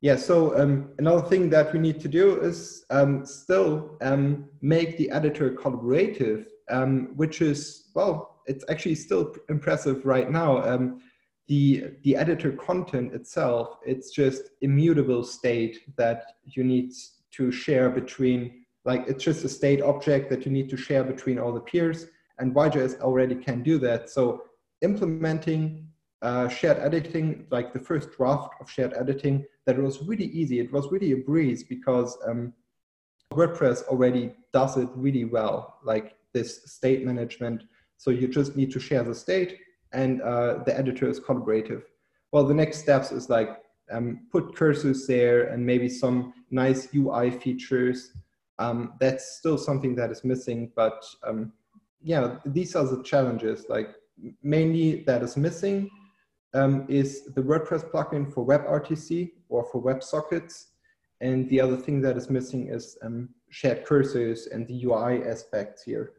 Yeah, 0.00 0.16
so 0.16 0.56
um, 0.60 0.90
another 0.98 1.26
thing 1.26 1.50
that 1.50 1.72
we 1.72 1.80
need 1.80 1.98
to 2.00 2.08
do 2.08 2.40
is 2.40 2.84
um, 2.90 3.24
still 3.24 3.96
um, 4.00 4.48
make 4.60 4.96
the 4.96 5.10
editor 5.10 5.50
collaborative, 5.50 6.46
um, 6.70 7.16
which 7.16 7.40
is, 7.40 7.88
well, 7.94 8.37
it's 8.48 8.64
actually 8.68 8.94
still 8.94 9.34
impressive 9.48 10.04
right 10.04 10.30
now. 10.30 10.62
Um, 10.62 11.00
the, 11.46 11.92
the 12.02 12.16
editor 12.16 12.52
content 12.52 13.14
itself, 13.14 13.78
it's 13.86 14.10
just 14.10 14.42
immutable 14.60 15.24
state 15.24 15.96
that 15.96 16.32
you 16.44 16.64
need 16.64 16.92
to 17.32 17.50
share 17.50 17.88
between, 17.88 18.64
like 18.84 19.04
it's 19.06 19.24
just 19.24 19.44
a 19.44 19.48
state 19.48 19.80
object 19.80 20.28
that 20.30 20.44
you 20.44 20.52
need 20.52 20.68
to 20.70 20.76
share 20.76 21.04
between 21.04 21.38
all 21.38 21.52
the 21.52 21.60
peers 21.60 22.06
and 22.38 22.54
YJS 22.54 23.00
already 23.00 23.34
can 23.34 23.62
do 23.62 23.78
that. 23.78 24.10
So 24.10 24.42
implementing 24.82 25.88
uh, 26.22 26.48
shared 26.48 26.78
editing, 26.78 27.46
like 27.50 27.72
the 27.72 27.78
first 27.78 28.10
draft 28.16 28.54
of 28.60 28.70
shared 28.70 28.94
editing, 28.94 29.44
that 29.66 29.78
was 29.78 30.02
really 30.02 30.26
easy. 30.26 30.58
It 30.60 30.72
was 30.72 30.90
really 30.90 31.12
a 31.12 31.16
breeze 31.16 31.62
because 31.62 32.16
um, 32.26 32.52
WordPress 33.32 33.84
already 33.84 34.34
does 34.52 34.76
it 34.76 34.88
really 34.94 35.24
well, 35.24 35.78
like 35.84 36.16
this 36.32 36.62
state 36.64 37.04
management. 37.04 37.64
So 37.98 38.10
you 38.10 38.28
just 38.28 38.56
need 38.56 38.70
to 38.72 38.80
share 38.80 39.02
the 39.02 39.14
state 39.14 39.58
and 39.92 40.22
uh, 40.22 40.62
the 40.64 40.76
editor 40.76 41.08
is 41.08 41.20
collaborative. 41.20 41.82
Well, 42.32 42.44
the 42.44 42.54
next 42.54 42.78
steps 42.78 43.12
is 43.12 43.28
like 43.28 43.60
um, 43.90 44.26
put 44.30 44.54
cursors 44.54 45.06
there 45.06 45.48
and 45.48 45.64
maybe 45.64 45.88
some 45.88 46.32
nice 46.50 46.88
UI 46.94 47.30
features. 47.30 48.12
Um, 48.58 48.94
that's 49.00 49.36
still 49.36 49.58
something 49.58 49.94
that 49.96 50.10
is 50.10 50.24
missing, 50.24 50.72
but 50.74 51.04
um, 51.26 51.52
yeah, 52.02 52.36
these 52.46 52.74
are 52.76 52.84
the 52.84 53.02
challenges. 53.02 53.66
Like 53.68 53.94
mainly 54.42 55.02
that 55.04 55.22
is 55.22 55.36
missing 55.36 55.90
um, 56.54 56.86
is 56.88 57.26
the 57.34 57.42
WordPress 57.42 57.90
plugin 57.90 58.32
for 58.32 58.46
WebRTC 58.46 59.32
or 59.48 59.64
for 59.70 59.82
WebSockets. 59.82 60.66
And 61.20 61.48
the 61.48 61.60
other 61.60 61.76
thing 61.76 62.00
that 62.02 62.16
is 62.16 62.30
missing 62.30 62.68
is 62.68 62.96
um, 63.02 63.30
shared 63.50 63.84
cursors 63.84 64.50
and 64.52 64.66
the 64.66 64.84
UI 64.84 65.24
aspects 65.24 65.82
here. 65.82 66.12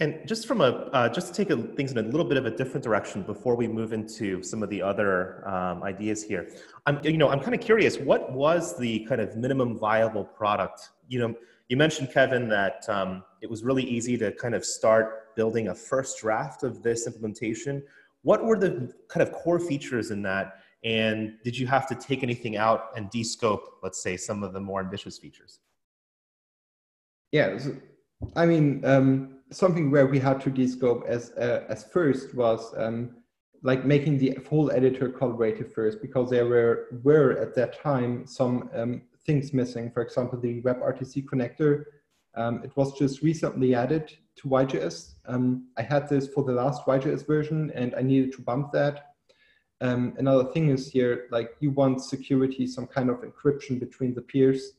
And 0.00 0.20
just 0.26 0.46
from 0.46 0.60
a 0.60 0.88
uh, 0.92 1.08
just 1.08 1.26
to 1.28 1.32
take 1.34 1.50
a, 1.50 1.56
things 1.56 1.90
in 1.90 1.98
a 1.98 2.02
little 2.02 2.24
bit 2.24 2.36
of 2.36 2.46
a 2.46 2.50
different 2.50 2.84
direction 2.84 3.22
before 3.22 3.56
we 3.56 3.66
move 3.66 3.92
into 3.92 4.42
some 4.44 4.62
of 4.62 4.70
the 4.70 4.80
other 4.80 5.46
um, 5.48 5.82
ideas 5.82 6.22
here, 6.22 6.48
I'm 6.86 7.00
you 7.04 7.16
know 7.16 7.28
I'm 7.28 7.40
kind 7.40 7.54
of 7.54 7.60
curious. 7.60 7.98
What 7.98 8.32
was 8.32 8.78
the 8.78 9.00
kind 9.06 9.20
of 9.20 9.36
minimum 9.36 9.76
viable 9.76 10.24
product? 10.24 10.90
You 11.08 11.18
know, 11.20 11.34
you 11.68 11.76
mentioned 11.76 12.12
Kevin 12.12 12.48
that 12.48 12.88
um, 12.88 13.24
it 13.40 13.50
was 13.50 13.64
really 13.64 13.82
easy 13.82 14.16
to 14.18 14.30
kind 14.32 14.54
of 14.54 14.64
start 14.64 15.34
building 15.34 15.68
a 15.68 15.74
first 15.74 16.20
draft 16.20 16.62
of 16.62 16.82
this 16.82 17.08
implementation. 17.08 17.82
What 18.22 18.44
were 18.44 18.58
the 18.58 18.92
kind 19.08 19.26
of 19.26 19.32
core 19.32 19.58
features 19.58 20.12
in 20.12 20.22
that? 20.22 20.60
And 20.84 21.34
did 21.42 21.58
you 21.58 21.66
have 21.66 21.88
to 21.88 21.96
take 21.96 22.22
anything 22.22 22.56
out 22.56 22.90
and 22.96 23.10
descope, 23.10 23.62
let's 23.82 24.00
say, 24.00 24.16
some 24.16 24.44
of 24.44 24.52
the 24.52 24.60
more 24.60 24.80
ambitious 24.80 25.18
features? 25.18 25.58
Yeah, 27.32 27.58
I 28.36 28.46
mean, 28.46 28.84
um, 28.84 29.37
something 29.50 29.90
where 29.90 30.06
we 30.06 30.18
had 30.18 30.40
to 30.42 30.50
descope 30.50 31.06
as 31.06 31.32
uh, 31.32 31.64
as 31.68 31.84
first 31.84 32.34
was 32.34 32.74
um, 32.76 33.16
like 33.62 33.84
making 33.84 34.18
the 34.18 34.38
whole 34.48 34.70
editor 34.70 35.08
collaborative 35.08 35.72
first, 35.72 36.00
because 36.00 36.30
there 36.30 36.46
were 36.46 37.00
were 37.02 37.32
at 37.38 37.54
that 37.54 37.80
time 37.80 38.26
some 38.26 38.70
um, 38.74 39.02
things 39.26 39.52
missing. 39.52 39.90
For 39.90 40.02
example, 40.02 40.38
the 40.40 40.62
WebRTC 40.62 41.24
connector, 41.24 41.84
um, 42.34 42.62
it 42.64 42.76
was 42.76 42.98
just 42.98 43.22
recently 43.22 43.74
added 43.74 44.12
to 44.36 44.48
YJS. 44.48 45.14
Um, 45.26 45.68
I 45.76 45.82
had 45.82 46.08
this 46.08 46.28
for 46.28 46.44
the 46.44 46.52
last 46.52 46.84
YJS 46.86 47.26
version 47.26 47.70
and 47.74 47.94
I 47.94 48.02
needed 48.02 48.32
to 48.32 48.42
bump 48.42 48.72
that. 48.72 49.08
Um, 49.80 50.14
another 50.18 50.44
thing 50.52 50.70
is 50.70 50.90
here, 50.90 51.26
like 51.30 51.50
you 51.60 51.70
want 51.70 52.02
security, 52.02 52.66
some 52.66 52.86
kind 52.86 53.10
of 53.10 53.18
encryption 53.18 53.78
between 53.78 54.14
the 54.14 54.22
peers. 54.22 54.72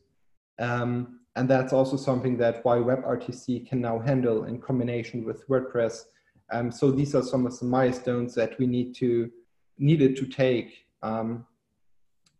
Um, 0.58 1.19
and 1.36 1.48
that's 1.48 1.72
also 1.72 1.96
something 1.96 2.36
that 2.38 2.64
WebRTC 2.64 3.68
can 3.68 3.80
now 3.80 3.98
handle 3.98 4.44
in 4.44 4.60
combination 4.60 5.24
with 5.24 5.46
WordPress. 5.48 6.02
Um, 6.52 6.72
so 6.72 6.90
these 6.90 7.14
are 7.14 7.22
some 7.22 7.46
of 7.46 7.58
the 7.58 7.64
milestones 7.64 8.34
that 8.34 8.58
we 8.58 8.66
need 8.66 8.94
to 8.96 9.30
needed 9.78 10.16
to 10.16 10.26
take. 10.26 10.86
Um, 11.02 11.46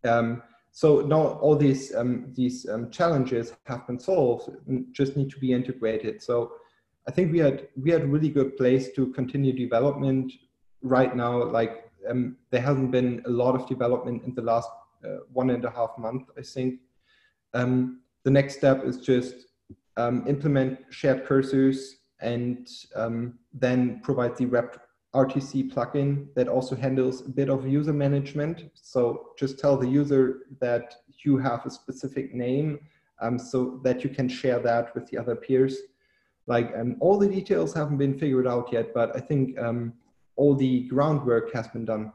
um, 0.03 0.43
so 0.71 1.01
now 1.01 1.39
all 1.39 1.55
these 1.55 1.93
um, 1.95 2.31
these 2.35 2.67
um, 2.67 2.89
challenges 2.91 3.53
have 3.65 3.85
been 3.87 3.99
solved, 3.99 4.49
just 4.91 5.17
need 5.17 5.29
to 5.31 5.39
be 5.39 5.53
integrated. 5.53 6.21
So 6.21 6.53
I 7.07 7.11
think 7.11 7.31
we 7.31 7.39
had 7.39 7.67
we 7.81 7.91
had 7.91 8.11
really 8.11 8.29
good 8.29 8.57
place 8.57 8.91
to 8.93 9.07
continue 9.13 9.53
development 9.53 10.31
right 10.81 11.15
now. 11.15 11.43
Like 11.43 11.89
um, 12.09 12.37
there 12.51 12.61
hasn't 12.61 12.91
been 12.91 13.21
a 13.25 13.29
lot 13.29 13.55
of 13.55 13.67
development 13.67 14.23
in 14.23 14.33
the 14.35 14.41
last 14.41 14.69
uh, 15.05 15.19
one 15.33 15.49
and 15.49 15.65
a 15.65 15.69
half 15.69 15.97
month, 15.97 16.29
I 16.37 16.41
think. 16.41 16.79
Um, 17.53 18.00
the 18.23 18.31
next 18.31 18.57
step 18.57 18.83
is 18.83 18.97
just 18.97 19.35
um, 19.97 20.25
implement 20.27 20.79
shared 20.89 21.25
cursors 21.25 21.77
and 22.21 22.69
um, 22.95 23.39
then 23.53 23.99
provide 24.03 24.35
the 24.37 24.45
Web 24.45 24.79
RTC 25.13 25.73
plugin 25.73 26.27
that 26.35 26.47
also 26.47 26.75
handles 26.75 27.25
a 27.25 27.29
bit 27.29 27.49
of 27.49 27.67
user 27.67 27.93
management. 27.93 28.69
So 28.73 29.31
just 29.37 29.59
tell 29.59 29.75
the 29.75 29.87
user 29.87 30.43
that 30.59 30.95
you 31.23 31.37
have 31.37 31.65
a 31.65 31.69
specific 31.69 32.33
name 32.33 32.79
um, 33.21 33.37
so 33.37 33.79
that 33.83 34.03
you 34.03 34.09
can 34.09 34.29
share 34.29 34.59
that 34.59 34.95
with 34.95 35.09
the 35.09 35.17
other 35.17 35.35
peers. 35.35 35.77
Like 36.47 36.71
um, 36.77 36.95
all 36.99 37.17
the 37.17 37.27
details 37.27 37.73
haven't 37.73 37.97
been 37.97 38.17
figured 38.17 38.47
out 38.47 38.71
yet, 38.71 38.93
but 38.93 39.15
I 39.15 39.19
think 39.19 39.59
um, 39.59 39.93
all 40.37 40.55
the 40.55 40.87
groundwork 40.87 41.53
has 41.53 41.67
been 41.67 41.85
done. 41.85 42.13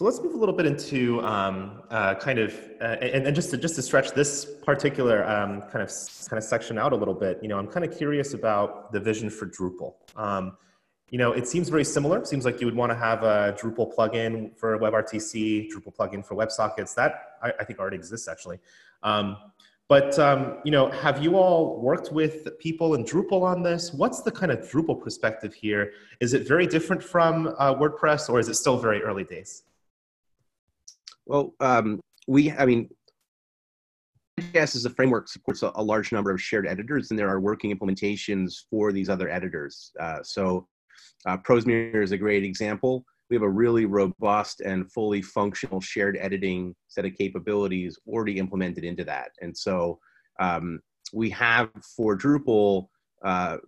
So 0.00 0.06
let's 0.06 0.18
move 0.18 0.32
a 0.32 0.38
little 0.38 0.54
bit 0.54 0.64
into 0.64 1.20
um, 1.20 1.82
uh, 1.90 2.14
kind 2.14 2.38
of, 2.38 2.58
uh, 2.80 2.96
and, 3.02 3.26
and, 3.26 3.36
just 3.36 3.50
to 3.50 3.58
just 3.58 3.74
to 3.74 3.82
stretch 3.82 4.12
this 4.12 4.46
particular 4.64 5.28
um, 5.28 5.60
kind 5.70 5.82
of 5.82 5.90
kind 6.26 6.38
of 6.38 6.42
section 6.42 6.78
out 6.78 6.94
a 6.94 6.96
little 6.96 7.12
bit. 7.12 7.38
You 7.42 7.50
know, 7.50 7.58
I'm 7.58 7.66
kind 7.66 7.84
of 7.84 7.94
curious 7.94 8.32
about 8.32 8.92
the 8.92 8.98
vision 8.98 9.28
for 9.28 9.44
Drupal. 9.46 9.92
Um, 10.16 10.56
you 11.10 11.18
know, 11.18 11.32
it 11.32 11.46
seems 11.46 11.68
very 11.68 11.84
similar. 11.84 12.16
It 12.16 12.26
seems 12.26 12.46
like 12.46 12.62
you 12.62 12.66
would 12.66 12.76
want 12.76 12.90
to 12.92 12.96
have 12.96 13.24
a 13.24 13.54
Drupal 13.60 13.94
plugin 13.94 14.56
for 14.56 14.78
WebRTC, 14.78 15.68
Drupal 15.70 15.94
plugin 15.94 16.24
for 16.24 16.34
WebSockets. 16.34 16.94
That 16.94 17.34
I, 17.42 17.52
I 17.60 17.64
think 17.64 17.78
already 17.78 17.98
exists 17.98 18.26
actually. 18.26 18.58
Um, 19.02 19.36
but 19.86 20.18
um, 20.18 20.60
you 20.64 20.70
know, 20.70 20.90
have 20.92 21.22
you 21.22 21.36
all 21.36 21.78
worked 21.78 22.10
with 22.10 22.58
people 22.58 22.94
in 22.94 23.04
Drupal 23.04 23.42
on 23.42 23.62
this? 23.62 23.92
What's 23.92 24.22
the 24.22 24.30
kind 24.30 24.50
of 24.50 24.60
Drupal 24.60 24.98
perspective 24.98 25.52
here? 25.52 25.92
Is 26.20 26.32
it 26.32 26.48
very 26.48 26.66
different 26.66 27.02
from 27.02 27.48
uh, 27.58 27.74
WordPress, 27.74 28.30
or 28.30 28.40
is 28.40 28.48
it 28.48 28.54
still 28.54 28.78
very 28.78 29.02
early 29.02 29.24
days? 29.24 29.64
Well, 31.26 31.54
um, 31.60 32.00
we, 32.26 32.52
I 32.52 32.66
mean, 32.66 32.88
YJS 34.40 34.76
as 34.76 34.84
a 34.84 34.90
framework 34.90 35.28
supports 35.28 35.62
a, 35.62 35.72
a, 35.74 35.82
large 35.82 36.12
number 36.12 36.30
of 36.30 36.40
shared 36.40 36.66
editors, 36.66 37.10
and 37.10 37.18
there 37.18 37.28
are 37.28 37.40
working 37.40 37.76
implementations 37.76 38.54
for 38.70 38.92
these 38.92 39.08
other 39.08 39.28
editors. 39.28 39.92
Uh, 40.00 40.22
so, 40.22 40.66
uh, 41.26 41.36
ProseMirror 41.38 42.02
is 42.02 42.12
a 42.12 42.18
great 42.18 42.44
example. 42.44 43.04
We 43.28 43.36
have 43.36 43.42
a 43.42 43.48
really 43.48 43.84
robust 43.84 44.60
and 44.60 44.90
fully 44.90 45.22
functional 45.22 45.80
shared 45.80 46.16
editing 46.20 46.74
set 46.88 47.04
of 47.04 47.14
capabilities 47.14 47.98
already 48.08 48.38
implemented 48.38 48.84
into 48.84 49.04
that. 49.04 49.30
And 49.40 49.56
so, 49.56 49.98
um, 50.40 50.80
we 51.12 51.30
have 51.30 51.70
for 51.96 52.16
Drupal 52.16 52.88
uh, 53.24 53.58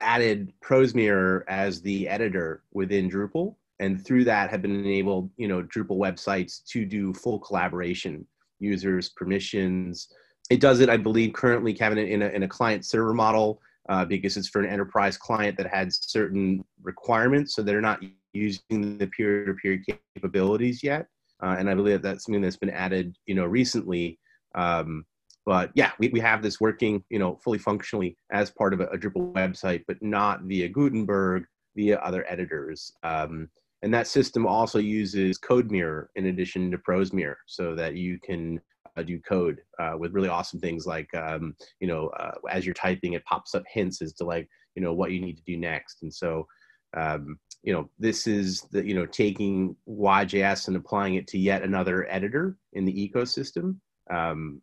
added 0.00 0.52
ProseMirror 0.62 1.42
as 1.48 1.80
the 1.80 2.08
editor 2.08 2.62
within 2.72 3.10
Drupal 3.10 3.56
and 3.78 4.04
through 4.04 4.24
that 4.24 4.50
have 4.50 4.62
been 4.62 4.84
enabled 4.84 5.30
you 5.36 5.48
know 5.48 5.62
drupal 5.62 5.98
websites 5.98 6.64
to 6.64 6.84
do 6.84 7.12
full 7.14 7.38
collaboration 7.38 8.26
users 8.58 9.10
permissions. 9.10 10.08
It 10.48 10.60
does 10.60 10.80
it 10.80 10.88
i 10.88 10.96
believe 10.96 11.32
currently 11.32 11.74
kevin 11.74 11.98
in 11.98 12.22
a, 12.22 12.28
in 12.28 12.44
a 12.44 12.48
client 12.48 12.84
server 12.84 13.12
model 13.12 13.60
uh, 13.88 14.04
because 14.04 14.36
it's 14.36 14.48
for 14.48 14.60
an 14.60 14.70
enterprise 14.70 15.16
client 15.16 15.56
that 15.56 15.66
had 15.66 15.92
certain 15.92 16.64
requirements 16.82 17.54
so 17.54 17.62
they're 17.62 17.80
not 17.80 18.00
using 18.32 18.98
the 18.98 19.06
peer-to-peer 19.08 19.82
capabilities 20.14 20.82
yet. 20.82 21.06
Uh, 21.42 21.56
and 21.58 21.68
i 21.68 21.74
believe 21.74 22.00
that's 22.00 22.24
something 22.24 22.42
that's 22.42 22.56
been 22.56 22.70
added 22.70 23.16
you 23.26 23.34
know 23.34 23.44
recently. 23.44 24.18
Um, 24.54 25.04
but 25.44 25.70
yeah 25.74 25.92
we, 25.98 26.08
we 26.08 26.20
have 26.20 26.42
this 26.42 26.60
working 26.60 27.02
you 27.10 27.18
know 27.18 27.38
fully 27.42 27.58
functionally 27.58 28.16
as 28.30 28.50
part 28.50 28.72
of 28.72 28.80
a, 28.80 28.86
a 28.86 28.98
drupal 28.98 29.32
website 29.32 29.82
but 29.88 30.00
not 30.00 30.42
via 30.42 30.68
gutenberg 30.68 31.44
via 31.76 31.98
other 31.98 32.24
editors. 32.28 32.90
Um, 33.02 33.48
and 33.86 33.94
that 33.94 34.08
system 34.08 34.48
also 34.48 34.80
uses 34.80 35.38
CodeMirror 35.38 36.08
in 36.16 36.26
addition 36.26 36.72
to 36.72 36.78
ProseMirror 36.78 37.36
so 37.46 37.76
that 37.76 37.94
you 37.94 38.18
can 38.18 38.60
uh, 38.96 39.02
do 39.04 39.20
code 39.20 39.60
uh, 39.78 39.92
with 39.96 40.12
really 40.12 40.28
awesome 40.28 40.58
things 40.58 40.88
like, 40.88 41.08
um, 41.14 41.54
you 41.78 41.86
know, 41.86 42.08
uh, 42.18 42.32
as 42.50 42.66
you're 42.66 42.74
typing, 42.74 43.12
it 43.12 43.24
pops 43.26 43.54
up 43.54 43.62
hints 43.72 44.02
as 44.02 44.12
to 44.14 44.24
like, 44.24 44.48
you 44.74 44.82
know, 44.82 44.92
what 44.92 45.12
you 45.12 45.20
need 45.20 45.36
to 45.36 45.44
do 45.44 45.56
next. 45.56 46.02
And 46.02 46.12
so, 46.12 46.48
um, 46.96 47.38
you 47.62 47.72
know, 47.72 47.88
this 47.96 48.26
is 48.26 48.62
the, 48.72 48.84
you 48.84 48.92
know, 48.92 49.06
taking 49.06 49.76
YJS 49.88 50.66
and 50.66 50.76
applying 50.76 51.14
it 51.14 51.28
to 51.28 51.38
yet 51.38 51.62
another 51.62 52.10
editor 52.10 52.58
in 52.72 52.86
the 52.86 53.08
ecosystem. 53.14 53.76
Um, 54.10 54.62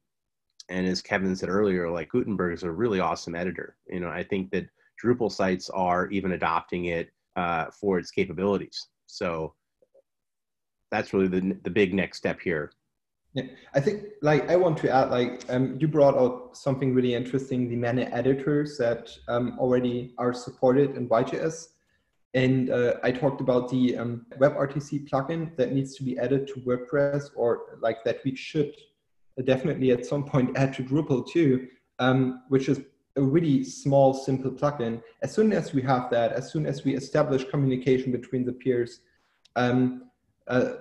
and 0.68 0.86
as 0.86 1.02
Kevin 1.02 1.34
said 1.34 1.48
earlier, 1.48 1.90
like 1.90 2.10
Gutenberg 2.10 2.56
is 2.56 2.64
a 2.64 2.72
really 2.72 3.00
awesome 3.00 3.36
editor. 3.36 3.78
You 3.88 4.02
know, 4.02 4.10
I 4.10 4.26
think 4.26 4.52
that 4.52 4.68
Drupal 5.02 5.32
sites 5.32 5.70
are 5.70 6.08
even 6.08 6.34
adopting 6.34 6.88
it 6.88 7.10
uh, 7.38 7.68
for 7.72 7.98
its 8.00 8.12
capabilities. 8.12 8.90
So 9.13 9.54
that's 10.89 11.13
really 11.13 11.28
the, 11.28 11.56
the 11.63 11.69
big 11.69 11.93
next 11.93 12.17
step 12.17 12.39
here. 12.39 12.71
Yeah, 13.34 13.43
I 13.73 13.80
think 13.80 14.04
like 14.21 14.49
I 14.49 14.56
want 14.56 14.78
to 14.80 14.91
add 14.91 15.10
like 15.12 15.45
um, 15.49 15.78
you 15.80 15.88
brought 15.88 16.15
out 16.15 16.58
something 16.58 16.93
really 16.93 17.13
interesting, 17.13 17.69
the 17.69 17.76
many 17.76 18.04
editors 18.06 18.78
that 18.78 19.15
um, 19.28 19.58
already 19.60 20.13
are 20.17 20.34
supported 20.34 20.95
in 20.97 21.10
YJS. 21.10 21.69
And 22.36 22.71
uh, 22.71 22.95
I 23.04 23.12
talked 23.12 23.41
about 23.41 23.69
the 23.69 23.97
um, 23.97 24.26
WebRTC 24.39 25.08
plugin 25.08 25.56
that 25.58 25.71
needs 25.71 25.95
to 25.97 26.04
be 26.04 26.17
added 26.17 26.47
to 26.47 26.56
WordPress 26.62 27.30
or 27.36 27.78
like 27.82 28.04
that 28.06 28.17
we 28.26 28.36
should 28.36 28.73
definitely 29.45 29.91
at 29.91 30.06
some 30.06 30.23
point 30.23 30.52
add 30.58 30.73
to 30.76 30.84
Drupal 30.84 31.28
too, 31.32 31.67
um, 31.99 32.41
which 32.49 32.67
is 32.67 32.82
a 33.15 33.21
really 33.21 33.63
small, 33.63 34.13
simple 34.13 34.52
plugin. 34.52 35.02
As 35.21 35.32
soon 35.34 35.54
as 35.54 35.73
we 35.73 35.82
have 35.84 36.10
that, 36.10 36.32
as 36.32 36.52
soon 36.52 36.65
as 36.65 36.84
we 36.84 36.95
establish 36.95 37.47
communication 37.49 38.12
between 38.12 38.45
the 38.45 38.54
peers, 38.54 39.02
um, 39.56 40.10
uh, 40.47 40.71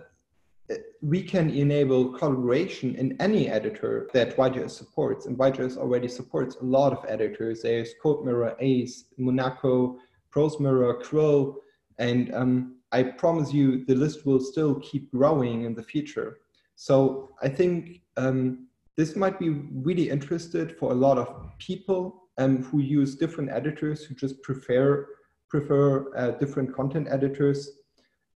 we 1.02 1.22
can 1.22 1.50
enable 1.50 2.12
collaboration 2.12 2.94
in 2.94 3.20
any 3.20 3.48
editor 3.48 4.08
that 4.14 4.36
YJS 4.36 4.70
supports. 4.70 5.26
And 5.26 5.36
YJS 5.36 5.76
already 5.76 6.08
supports 6.08 6.56
a 6.56 6.64
lot 6.64 6.92
of 6.92 7.04
editors. 7.08 7.62
There's 7.62 7.90
CodeMirror, 8.02 8.54
Ace, 8.60 9.04
Monaco, 9.18 9.98
ProseMirror, 10.30 11.02
Crow, 11.02 11.56
and 11.98 12.34
um, 12.34 12.76
I 12.92 13.02
promise 13.02 13.52
you 13.52 13.84
the 13.84 13.94
list 13.94 14.24
will 14.24 14.40
still 14.40 14.76
keep 14.76 15.10
growing 15.10 15.64
in 15.64 15.74
the 15.74 15.82
future. 15.82 16.38
So 16.76 17.30
I 17.42 17.48
think 17.48 18.00
um, 18.16 18.66
this 18.96 19.16
might 19.16 19.38
be 19.38 19.50
really 19.50 20.10
interested 20.10 20.76
for 20.78 20.92
a 20.92 20.94
lot 20.94 21.18
of 21.18 21.50
people 21.58 22.21
um, 22.38 22.62
who 22.64 22.80
use 22.80 23.14
different 23.14 23.50
editors, 23.50 24.04
who 24.04 24.14
just 24.14 24.42
prefer 24.42 25.06
prefer 25.48 26.16
uh, 26.16 26.30
different 26.38 26.74
content 26.74 27.06
editors 27.10 27.82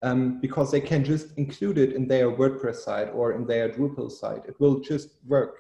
um, 0.02 0.40
because 0.40 0.72
they 0.72 0.80
can 0.80 1.04
just 1.04 1.28
include 1.38 1.78
it 1.78 1.92
in 1.92 2.08
their 2.08 2.28
WordPress 2.28 2.76
site 2.76 3.08
or 3.14 3.32
in 3.32 3.46
their 3.46 3.68
Drupal 3.68 4.10
site. 4.10 4.44
It 4.46 4.56
will 4.58 4.80
just 4.80 5.10
work. 5.24 5.58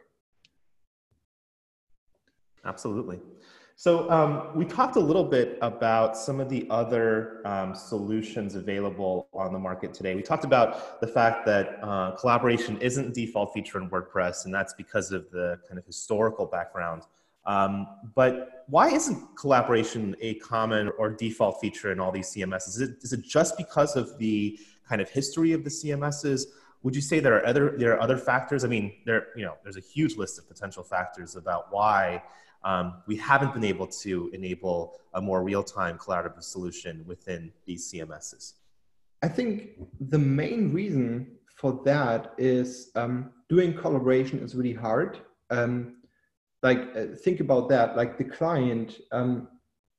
Absolutely. 2.64 3.20
So 3.76 4.08
um, 4.10 4.56
we 4.56 4.64
talked 4.64 4.96
a 4.96 5.00
little 5.00 5.24
bit 5.24 5.58
about 5.60 6.16
some 6.16 6.38
of 6.40 6.48
the 6.48 6.66
other 6.70 7.46
um, 7.46 7.74
solutions 7.74 8.54
available 8.54 9.28
on 9.32 9.52
the 9.52 9.58
market 9.58 9.92
today. 9.92 10.14
We 10.14 10.22
talked 10.22 10.44
about 10.44 11.00
the 11.00 11.08
fact 11.08 11.44
that 11.46 11.78
uh, 11.82 12.12
collaboration 12.12 12.78
isn't 12.80 13.14
default 13.14 13.52
feature 13.52 13.80
in 13.80 13.90
WordPress, 13.90 14.44
and 14.44 14.54
that's 14.54 14.74
because 14.74 15.10
of 15.10 15.28
the 15.30 15.58
kind 15.68 15.78
of 15.78 15.84
historical 15.86 16.46
background 16.46 17.02
um, 17.46 17.86
but 18.14 18.64
why 18.68 18.90
isn't 18.90 19.36
collaboration 19.36 20.16
a 20.20 20.34
common 20.36 20.90
or 20.98 21.10
default 21.10 21.60
feature 21.60 21.92
in 21.92 22.00
all 22.00 22.10
these 22.10 22.32
CMSs? 22.32 22.68
Is 22.68 22.80
it, 22.80 22.90
is 23.02 23.12
it 23.12 23.22
just 23.22 23.56
because 23.56 23.96
of 23.96 24.16
the 24.18 24.58
kind 24.88 25.00
of 25.00 25.10
history 25.10 25.52
of 25.52 25.64
the 25.64 25.70
CMSs? 25.70 26.44
Would 26.82 26.94
you 26.94 27.02
say 27.02 27.20
there 27.20 27.36
are 27.36 27.46
other 27.46 27.76
there 27.78 27.94
are 27.94 28.00
other 28.00 28.18
factors? 28.18 28.64
I 28.64 28.68
mean, 28.68 28.92
there 29.06 29.28
you 29.36 29.44
know 29.44 29.54
there's 29.62 29.76
a 29.76 29.80
huge 29.80 30.16
list 30.16 30.38
of 30.38 30.48
potential 30.48 30.82
factors 30.82 31.36
about 31.36 31.66
why 31.70 32.22
um, 32.62 33.02
we 33.06 33.16
haven't 33.16 33.52
been 33.52 33.64
able 33.64 33.86
to 33.86 34.30
enable 34.32 34.98
a 35.14 35.20
more 35.20 35.42
real-time 35.42 35.98
collaborative 35.98 36.42
solution 36.42 37.04
within 37.06 37.52
these 37.66 37.92
CMSs. 37.92 38.54
I 39.22 39.28
think 39.28 39.70
the 40.00 40.18
main 40.18 40.72
reason 40.72 41.26
for 41.56 41.80
that 41.84 42.32
is 42.36 42.90
um, 42.94 43.30
doing 43.48 43.74
collaboration 43.74 44.40
is 44.40 44.54
really 44.54 44.72
hard. 44.72 45.18
Um, 45.50 45.96
like 46.64 46.88
uh, 46.96 47.14
think 47.24 47.38
about 47.40 47.68
that. 47.68 47.94
Like 47.94 48.18
the 48.18 48.24
client 48.24 48.98
um, 49.12 49.48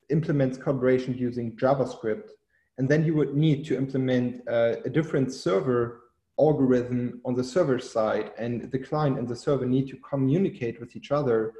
implements 0.09 0.57
collaboration 0.57 1.13
using 1.17 1.55
JavaScript, 1.55 2.31
and 2.77 2.89
then 2.89 3.05
you 3.05 3.15
would 3.15 3.35
need 3.35 3.65
to 3.67 3.77
implement 3.77 4.41
uh, 4.49 4.77
a 4.83 4.89
different 4.89 5.31
server 5.31 6.01
algorithm 6.37 7.21
on 7.23 7.35
the 7.35 7.43
server 7.43 7.79
side, 7.79 8.31
and 8.37 8.69
the 8.71 8.79
client 8.79 9.17
and 9.19 9.27
the 9.27 9.35
server 9.35 9.65
need 9.65 9.87
to 9.89 9.97
communicate 9.97 10.79
with 10.81 10.95
each 10.97 11.11
other. 11.11 11.53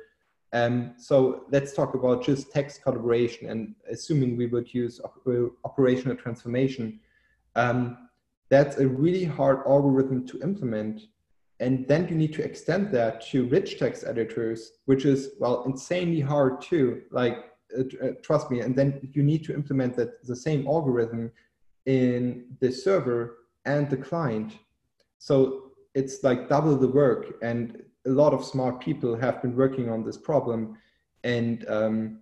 Um, 0.53 0.95
so 0.97 1.45
let's 1.51 1.73
talk 1.73 1.93
about 1.93 2.25
just 2.25 2.51
text 2.51 2.81
collaboration, 2.81 3.49
and 3.51 3.75
assuming 3.89 4.35
we 4.35 4.47
would 4.47 4.73
use 4.73 4.99
op 4.99 5.15
operational 5.63 6.17
transformation. 6.17 6.99
Um, 7.55 7.79
that's 8.49 8.77
a 8.77 8.87
really 8.87 9.25
hard 9.25 9.59
algorithm 9.67 10.25
to 10.27 10.41
implement. 10.41 11.01
And 11.59 11.87
then 11.87 12.07
you 12.07 12.15
need 12.15 12.33
to 12.33 12.43
extend 12.43 12.91
that 12.91 13.25
to 13.27 13.47
rich 13.47 13.79
text 13.79 14.03
editors, 14.05 14.73
which 14.85 15.05
is, 15.05 15.31
well, 15.39 15.63
insanely 15.63 16.19
hard 16.19 16.61
too. 16.61 17.03
Like, 17.11 17.45
uh, 17.77 17.83
uh, 18.03 18.09
trust 18.21 18.51
me. 18.51 18.59
And 18.59 18.75
then 18.75 19.09
you 19.13 19.23
need 19.23 19.43
to 19.45 19.53
implement 19.53 19.95
that 19.95 20.25
the 20.25 20.35
same 20.35 20.67
algorithm 20.67 21.31
in 21.85 22.45
the 22.59 22.71
server 22.71 23.37
and 23.65 23.89
the 23.89 23.97
client. 23.97 24.57
So 25.17 25.71
it's 25.93 26.23
like 26.23 26.49
double 26.49 26.75
the 26.75 26.87
work. 26.87 27.35
And 27.41 27.83
a 28.05 28.09
lot 28.09 28.33
of 28.33 28.43
smart 28.43 28.81
people 28.81 29.15
have 29.15 29.41
been 29.41 29.55
working 29.55 29.89
on 29.89 30.03
this 30.03 30.17
problem. 30.17 30.77
And 31.23 31.65
um, 31.69 32.19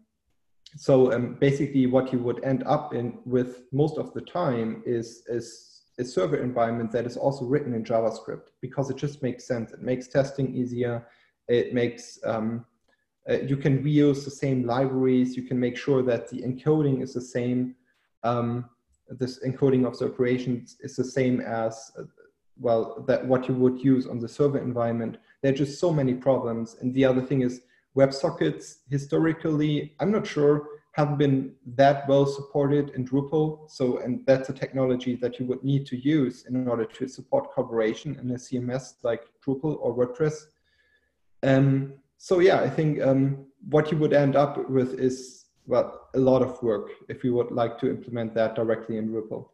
so 0.78 1.12
um, 1.12 1.36
basically 1.40 1.88
what 1.88 2.14
you 2.14 2.20
would 2.20 2.44
end 2.44 2.64
up 2.66 2.94
in 2.94 3.18
with 3.26 3.64
most 3.72 3.98
of 3.98 4.14
the 4.14 4.22
time 4.22 4.84
is, 4.86 5.24
is 5.28 5.73
a 6.00 6.04
server 6.04 6.38
environment 6.38 6.92
that 6.92 7.06
is 7.06 7.18
also 7.18 7.46
written 7.46 7.74
in 7.74 7.84
JavaScript 7.84 8.48
because 8.62 8.90
it 8.90 8.98
just 8.98 9.22
makes 9.22 9.46
sense. 9.46 9.72
It 9.72 9.82
makes 9.82 10.08
testing 10.08 10.56
easier. 10.56 11.08
It 11.48 11.74
makes 11.74 12.20
um, 12.26 12.66
uh, 13.30 13.40
you 13.40 13.56
can 13.56 13.84
reuse 13.84 14.26
the 14.26 14.32
same 14.32 14.66
libraries. 14.66 15.38
You 15.38 15.44
can 15.44 15.60
make 15.60 15.78
sure 15.78 16.02
that 16.04 16.30
the 16.30 16.42
encoding 16.42 17.02
is 17.02 17.14
the 17.14 17.22
same. 17.22 17.76
Um, 18.24 18.70
this 19.10 19.40
encoding 19.46 19.86
of 19.86 19.98
the 19.98 20.06
operations 20.06 20.78
is 20.82 20.96
the 20.96 21.04
same 21.04 21.40
as 21.42 21.92
uh, 21.98 22.04
well 22.58 23.04
that 23.08 23.26
what 23.26 23.48
you 23.48 23.54
would 23.54 23.84
use 23.84 24.08
on 24.08 24.20
the 24.20 24.28
server 24.28 24.60
environment. 24.60 25.18
There 25.42 25.54
are 25.54 25.56
just 25.56 25.80
so 25.80 25.92
many 25.92 26.14
problems. 26.14 26.78
And 26.82 26.94
the 26.94 27.06
other 27.06 27.22
thing 27.22 27.42
is 27.42 27.62
WebSockets 27.96 28.78
historically. 28.90 29.94
I'm 30.00 30.12
not 30.12 30.26
sure 30.26 30.68
haven't 30.94 31.18
been 31.18 31.54
that 31.76 32.08
well 32.08 32.26
supported 32.26 32.92
in 32.92 33.06
Drupal. 33.06 33.70
So, 33.70 33.98
and 33.98 34.24
that's 34.26 34.50
a 34.50 34.54
technology 34.54 35.16
that 35.16 35.40
you 35.40 35.46
would 35.48 35.64
need 35.64 35.86
to 35.88 35.98
use 35.98 36.46
in 36.46 36.68
order 36.68 36.86
to 36.86 37.08
support 37.08 37.54
collaboration 37.54 38.18
in 38.20 38.30
a 38.32 38.36
CMS 38.36 38.94
like 39.02 39.24
Drupal 39.46 39.78
or 39.80 39.96
WordPress. 39.96 40.36
Um, 41.42 41.96
so 42.18 42.40
yeah, 42.40 42.62
I 42.62 42.70
think 42.70 43.02
um, 43.02 43.48
what 43.70 43.92
you 43.92 43.98
would 43.98 44.14
end 44.14 44.36
up 44.36 44.70
with 44.70 45.00
is 45.00 45.46
well 45.66 46.10
a 46.14 46.20
lot 46.20 46.42
of 46.44 46.62
work 46.62 46.90
if 47.10 47.24
you 47.24 47.34
would 47.34 47.52
like 47.52 47.80
to 47.80 47.90
implement 47.90 48.36
that 48.36 48.54
directly 48.56 48.98
in 48.98 49.10
Drupal. 49.10 49.50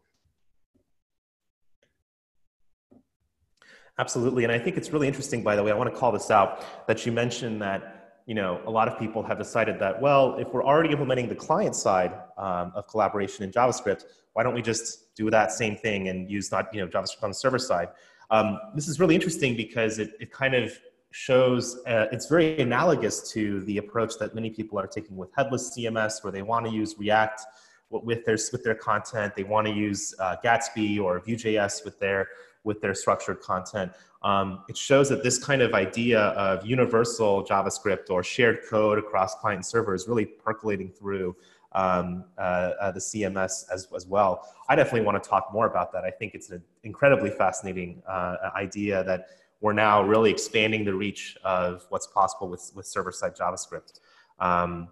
Absolutely, 3.98 4.44
and 4.44 4.52
I 4.52 4.60
think 4.60 4.78
it's 4.78 4.92
really 4.92 5.08
interesting. 5.08 5.42
By 5.42 5.56
the 5.56 5.64
way, 5.64 5.72
I 5.72 5.76
want 5.76 5.94
to 5.94 5.98
call 5.98 6.12
this 6.12 6.32
out 6.32 6.66
that 6.88 7.06
you 7.06 7.12
mentioned 7.14 7.62
that 7.62 7.99
you 8.30 8.36
know, 8.36 8.62
a 8.68 8.70
lot 8.70 8.88
of 8.88 9.00
people 9.00 9.24
have 9.24 9.40
decided 9.40 9.80
that, 9.80 10.00
well, 10.00 10.36
if 10.36 10.54
we're 10.54 10.64
already 10.64 10.92
implementing 10.92 11.28
the 11.28 11.34
client 11.34 11.76
side 11.76 12.14
um, 12.38 12.72
of 12.76 12.88
collaboration 12.88 13.44
in 13.44 13.50
JavaScript, 13.50 14.04
why 14.34 14.44
don't 14.44 14.54
we 14.54 14.62
just 14.62 15.16
do 15.16 15.32
that 15.32 15.52
same 15.52 15.76
thing 15.76 16.10
and 16.10 16.30
use 16.30 16.52
not, 16.52 16.72
you 16.72 16.80
know, 16.80 16.88
JavaScript 16.88 17.24
on 17.24 17.32
the 17.32 17.34
server 17.34 17.58
side? 17.58 17.88
Um, 18.30 18.60
this 18.76 18.88
is 18.88 19.00
really 19.00 19.16
interesting 19.16 19.58
because 19.58 19.98
it, 19.98 20.12
it 20.20 20.32
kind 20.32 20.54
of 20.54 20.72
shows, 21.10 21.80
uh, 21.88 22.06
it's 22.12 22.28
very 22.28 22.62
analogous 22.62 23.32
to 23.32 23.62
the 23.62 23.80
approach 23.80 24.20
that 24.20 24.36
many 24.36 24.52
people 24.52 24.78
are 24.78 24.86
taking 24.86 25.18
with 25.18 25.32
headless 25.36 25.76
CMS, 25.76 26.24
where 26.24 26.32
they 26.32 26.44
want 26.44 26.68
to 26.68 26.72
use 26.72 26.94
React 27.00 27.42
with 27.90 28.26
their, 28.26 28.38
with 28.52 28.64
their 28.64 28.76
content, 28.76 29.36
they 29.36 29.44
want 29.44 29.66
to 29.66 29.74
use 29.74 30.14
uh, 30.20 30.36
Gatsby 30.46 31.02
or 31.02 31.20
Vue.js 31.20 31.84
with 31.84 32.00
their, 32.00 32.28
with 32.64 32.82
their 32.82 32.94
structured 32.94 33.40
content 33.42 33.92
um, 34.22 34.64
it 34.68 34.76
shows 34.76 35.08
that 35.10 35.24
this 35.24 35.38
kind 35.38 35.62
of 35.62 35.74
idea 35.74 36.20
of 36.20 36.66
universal 36.66 37.46
JavaScript 37.46 38.10
or 38.10 38.22
shared 38.22 38.60
code 38.70 38.98
across 39.00 39.36
client 39.36 39.58
and 39.58 39.66
server 39.66 39.96
is 39.96 40.08
really 40.08 40.26
percolating 40.26 40.90
through 40.90 41.36
um, 41.74 42.26
uh, 42.38 42.42
uh, 42.82 42.92
the 42.92 43.00
CMS 43.00 43.64
as, 43.72 43.88
as 43.96 44.06
well. 44.08 44.48
I 44.68 44.76
definitely 44.76 45.02
want 45.02 45.24
to 45.24 45.30
talk 45.30 45.54
more 45.54 45.68
about 45.68 45.94
that. 45.94 46.04
I 46.04 46.12
think 46.12 46.34
it's 46.34 46.50
an 46.50 46.62
incredibly 46.84 47.30
fascinating 47.30 48.02
uh, 48.08 48.50
idea 48.56 49.04
that 49.06 49.28
we're 49.62 49.74
now 49.74 50.02
really 50.02 50.32
expanding 50.32 50.84
the 50.84 50.94
reach 50.94 51.38
of 51.44 51.86
what's 51.90 52.08
possible 52.08 52.50
with, 52.50 52.72
with 52.76 52.88
server-side 52.88 53.36
JavaScript. 53.36 54.00
Um, 54.40 54.90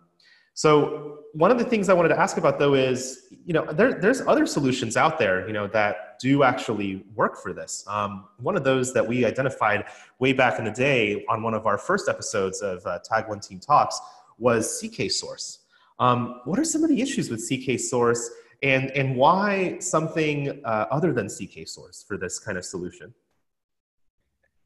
so 0.58 1.20
one 1.34 1.52
of 1.52 1.60
the 1.60 1.64
things 1.64 1.88
I 1.88 1.94
wanted 1.94 2.10
to 2.10 2.20
ask 2.20 2.38
about 2.38 2.58
though 2.58 2.74
is, 2.74 3.28
you 3.46 3.54
know, 3.54 3.64
there, 3.72 3.94
there's 3.94 4.22
other 4.22 4.48
solutions 4.48 4.98
out 4.98 5.20
there, 5.20 5.46
you 5.46 5.54
know, 5.54 5.68
that 5.68 6.18
do 6.20 6.42
actually 6.42 7.06
work 7.14 7.38
for 7.38 7.54
this. 7.54 7.86
Um, 7.86 8.26
one 8.38 8.58
of 8.58 8.64
those 8.64 8.92
that 8.96 9.08
we 9.08 9.24
identified 9.24 9.86
way 10.18 10.34
back 10.34 10.58
in 10.58 10.66
the 10.66 10.72
day 10.72 11.24
on 11.30 11.44
one 11.44 11.54
of 11.54 11.68
our 11.68 11.78
first 11.78 12.10
episodes 12.10 12.64
of 12.64 12.84
uh, 12.88 12.98
Tag 13.04 13.28
One 13.30 13.40
Team 13.40 13.60
Talks 13.60 14.02
was 14.40 14.82
CK 14.82 15.12
Source. 15.12 15.60
Um, 16.00 16.42
what 16.46 16.58
are 16.58 16.64
some 16.64 16.84
of 16.84 16.90
the 16.90 17.04
issues 17.04 17.30
with 17.30 17.48
CK 17.48 17.80
Source 17.80 18.28
and, 18.64 18.90
and 18.92 19.16
why 19.16 19.78
something 19.78 20.60
uh, 20.66 20.88
other 20.90 21.14
than 21.14 21.28
CK 21.28 21.68
Source 21.68 22.04
for 22.08 22.18
this 22.18 22.40
kind 22.40 22.58
of 22.58 22.66
solution? 22.66 23.14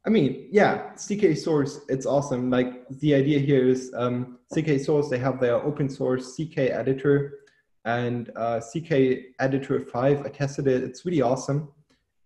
I 0.04 0.10
mean, 0.10 0.48
yeah, 0.50 0.90
CK 0.94 1.36
Source, 1.36 1.80
it's 1.88 2.06
awesome. 2.06 2.50
Like 2.50 2.88
the 2.88 3.14
idea 3.14 3.38
here 3.38 3.68
is 3.68 3.92
um, 3.96 4.38
CK 4.52 4.80
Source, 4.80 5.08
they 5.08 5.18
have 5.18 5.40
their 5.40 5.56
open 5.56 5.88
source 5.88 6.36
CK 6.36 6.58
editor 6.58 7.38
and 7.84 8.30
uh, 8.36 8.60
CK 8.60 9.34
Editor 9.38 9.80
5, 9.80 10.26
I 10.26 10.28
tested 10.28 10.66
it, 10.66 10.82
it's 10.82 11.04
really 11.04 11.22
awesome. 11.22 11.68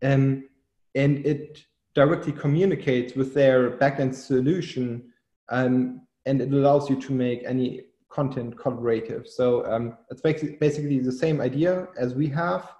Um, 0.02 0.48
and 0.94 1.24
it 1.26 1.64
directly 1.94 2.32
communicates 2.32 3.14
with 3.14 3.34
their 3.34 3.72
backend 3.78 4.14
solution 4.14 5.12
um, 5.48 6.02
and 6.26 6.40
it 6.40 6.52
allows 6.52 6.90
you 6.90 7.00
to 7.00 7.12
make 7.12 7.42
any 7.44 7.82
content 8.10 8.56
collaborative. 8.56 9.26
So 9.26 9.64
um, 9.66 9.96
it's 10.10 10.20
basically 10.20 10.98
the 11.00 11.12
same 11.12 11.40
idea 11.40 11.88
as 11.98 12.14
we 12.14 12.28
have. 12.28 12.70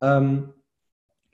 Um, 0.00 0.52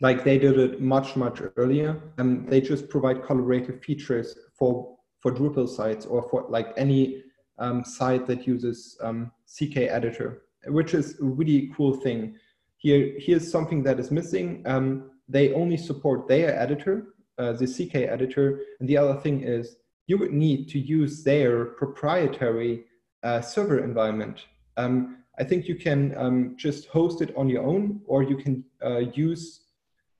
like 0.00 0.24
they 0.24 0.38
did 0.38 0.58
it 0.58 0.80
much 0.80 1.16
much 1.16 1.40
earlier 1.56 2.00
and 2.18 2.48
they 2.48 2.60
just 2.60 2.88
provide 2.88 3.22
collaborative 3.22 3.82
features 3.82 4.36
for 4.54 4.96
for 5.20 5.32
drupal 5.32 5.68
sites 5.68 6.06
or 6.06 6.28
for 6.28 6.46
like 6.48 6.72
any 6.76 7.22
um, 7.58 7.84
site 7.84 8.26
that 8.26 8.46
uses 8.46 8.96
um, 9.02 9.32
ck 9.46 9.76
editor 9.76 10.42
which 10.66 10.94
is 10.94 11.18
a 11.20 11.24
really 11.24 11.70
cool 11.76 11.94
thing. 11.94 12.36
Here 12.76 13.14
here's 13.18 13.50
something 13.50 13.82
that 13.84 13.98
is 13.98 14.10
missing. 14.10 14.62
Um, 14.66 15.10
they 15.28 15.52
only 15.52 15.76
support 15.76 16.28
their 16.28 16.58
editor 16.58 17.14
uh, 17.38 17.52
the 17.52 17.66
ck 17.66 17.94
editor 17.94 18.60
and 18.80 18.88
the 18.88 18.96
other 18.96 19.18
thing 19.20 19.42
is 19.42 19.76
you 20.06 20.18
would 20.18 20.32
need 20.32 20.68
to 20.70 20.78
use 20.78 21.22
their 21.22 21.66
proprietary 21.66 22.84
uh, 23.22 23.40
server 23.40 23.84
environment. 23.84 24.46
Um, 24.76 25.18
I 25.38 25.44
think 25.44 25.68
you 25.68 25.76
can 25.76 26.16
um, 26.16 26.54
just 26.56 26.88
host 26.88 27.20
it 27.20 27.32
on 27.36 27.48
your 27.48 27.62
own, 27.62 28.00
or 28.06 28.22
you 28.22 28.36
can 28.36 28.64
uh, 28.84 28.98
use 28.98 29.60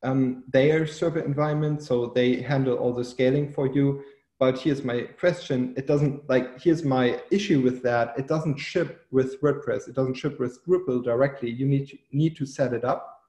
um, 0.02 0.44
their 0.52 0.86
server 0.86 1.20
environment, 1.20 1.82
so 1.82 2.12
they 2.14 2.40
handle 2.40 2.76
all 2.76 2.92
the 2.92 3.04
scaling 3.04 3.52
for 3.52 3.66
you. 3.66 4.02
But 4.38 4.58
here's 4.58 4.84
my 4.84 5.02
question: 5.18 5.74
It 5.76 5.86
doesn't 5.86 6.28
like 6.28 6.60
here's 6.60 6.84
my 6.84 7.20
issue 7.30 7.60
with 7.60 7.82
that. 7.82 8.14
It 8.16 8.28
doesn't 8.28 8.58
ship 8.58 9.06
with 9.10 9.40
WordPress. 9.42 9.88
It 9.88 9.94
doesn't 9.94 10.14
ship 10.14 10.38
with 10.38 10.64
Drupal 10.64 11.02
directly. 11.02 11.50
You 11.50 11.66
need 11.66 11.88
to, 11.88 11.98
need 12.12 12.36
to 12.36 12.46
set 12.46 12.72
it 12.72 12.84
up, 12.84 13.22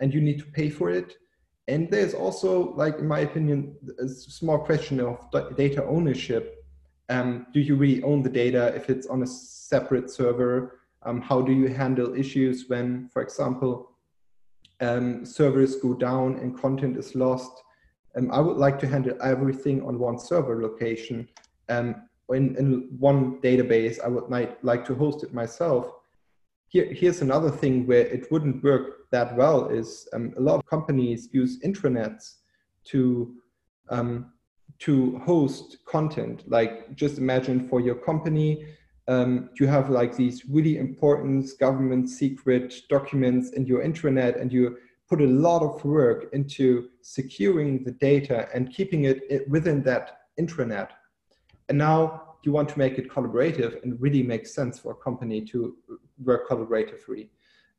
and 0.00 0.12
you 0.12 0.20
need 0.20 0.38
to 0.40 0.46
pay 0.46 0.68
for 0.68 0.90
it. 0.90 1.16
And 1.68 1.90
there's 1.90 2.14
also, 2.14 2.74
like 2.74 2.98
in 2.98 3.06
my 3.06 3.20
opinion, 3.20 3.76
a 3.98 4.08
small 4.08 4.58
question 4.58 5.00
of 5.00 5.18
data 5.56 5.84
ownership. 5.84 6.64
Um, 7.08 7.46
do 7.52 7.60
you 7.60 7.76
really 7.76 8.02
own 8.02 8.22
the 8.22 8.28
data 8.28 8.74
if 8.74 8.90
it's 8.90 9.06
on 9.06 9.22
a 9.22 9.26
separate 9.26 10.10
server? 10.10 10.80
Um, 11.04 11.20
how 11.20 11.40
do 11.40 11.52
you 11.52 11.68
handle 11.68 12.14
issues 12.14 12.68
when, 12.68 13.08
for 13.12 13.22
example, 13.22 13.95
um, 14.80 15.24
servers 15.24 15.76
go 15.76 15.94
down 15.94 16.36
and 16.36 16.58
content 16.58 16.96
is 16.96 17.14
lost. 17.14 17.62
Um, 18.16 18.30
I 18.30 18.40
would 18.40 18.56
like 18.56 18.78
to 18.80 18.86
handle 18.86 19.16
everything 19.22 19.82
on 19.82 19.98
one 19.98 20.18
server 20.18 20.62
location. 20.62 21.28
Um, 21.68 22.08
in, 22.30 22.56
in 22.56 22.88
one 22.98 23.40
database, 23.40 24.00
I 24.02 24.08
would 24.08 24.28
like, 24.28 24.58
like 24.62 24.84
to 24.86 24.94
host 24.94 25.22
it 25.22 25.32
myself. 25.32 25.90
Here, 26.68 26.92
here's 26.92 27.22
another 27.22 27.50
thing 27.50 27.86
where 27.86 28.06
it 28.06 28.30
wouldn't 28.32 28.62
work 28.64 29.08
that 29.12 29.36
well 29.36 29.68
is 29.68 30.08
um, 30.12 30.34
a 30.36 30.40
lot 30.40 30.56
of 30.56 30.66
companies 30.66 31.28
use 31.32 31.60
intranets 31.60 32.36
to 32.84 33.34
um, 33.88 34.32
to 34.80 35.18
host 35.20 35.78
content. 35.86 36.42
Like 36.46 36.94
just 36.96 37.18
imagine 37.18 37.68
for 37.68 37.80
your 37.80 37.94
company, 37.94 38.66
um, 39.08 39.50
you 39.60 39.66
have 39.66 39.88
like 39.90 40.16
these 40.16 40.44
really 40.46 40.78
important 40.78 41.46
government 41.60 42.08
secret 42.08 42.74
documents 42.88 43.50
in 43.50 43.66
your 43.66 43.84
intranet 43.84 44.40
and 44.40 44.52
you 44.52 44.76
put 45.08 45.20
a 45.20 45.26
lot 45.26 45.62
of 45.62 45.84
work 45.84 46.26
into 46.32 46.88
securing 47.02 47.84
the 47.84 47.92
data 47.92 48.48
and 48.52 48.72
keeping 48.72 49.04
it 49.04 49.48
within 49.48 49.82
that 49.84 50.22
intranet. 50.40 50.88
And 51.68 51.78
now 51.78 52.36
you 52.42 52.52
want 52.52 52.68
to 52.70 52.78
make 52.78 52.98
it 52.98 53.08
collaborative 53.08 53.82
and 53.82 54.00
really 54.00 54.22
makes 54.22 54.54
sense 54.54 54.78
for 54.78 54.92
a 54.92 54.96
company 54.96 55.40
to 55.42 55.76
work 56.24 56.48
collaboratively. 56.48 57.28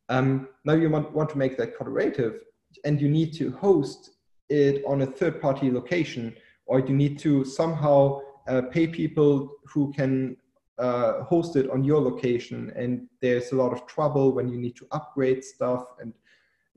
Um, 0.09 0.47
now 0.63 0.73
you 0.73 0.89
want, 0.89 1.11
want 1.11 1.29
to 1.31 1.37
make 1.37 1.57
that 1.57 1.77
collaborative 1.77 2.39
and 2.85 3.01
you 3.01 3.09
need 3.09 3.33
to 3.33 3.51
host 3.51 4.11
it 4.49 4.83
on 4.85 5.01
a 5.01 5.05
third 5.05 5.41
party 5.41 5.69
location 5.69 6.33
or 6.65 6.79
you 6.79 6.95
need 6.95 7.19
to 7.19 7.43
somehow 7.43 8.21
uh, 8.47 8.61
pay 8.71 8.87
people 8.87 9.51
who 9.65 9.91
can 9.91 10.37
uh, 10.79 11.23
host 11.23 11.55
it 11.55 11.69
on 11.69 11.83
your 11.83 11.99
location 11.99 12.71
and 12.75 13.07
there's 13.21 13.51
a 13.51 13.55
lot 13.55 13.73
of 13.73 13.85
trouble 13.87 14.31
when 14.31 14.47
you 14.47 14.57
need 14.57 14.75
to 14.75 14.87
upgrade 14.91 15.43
stuff 15.43 15.85
and 15.99 16.13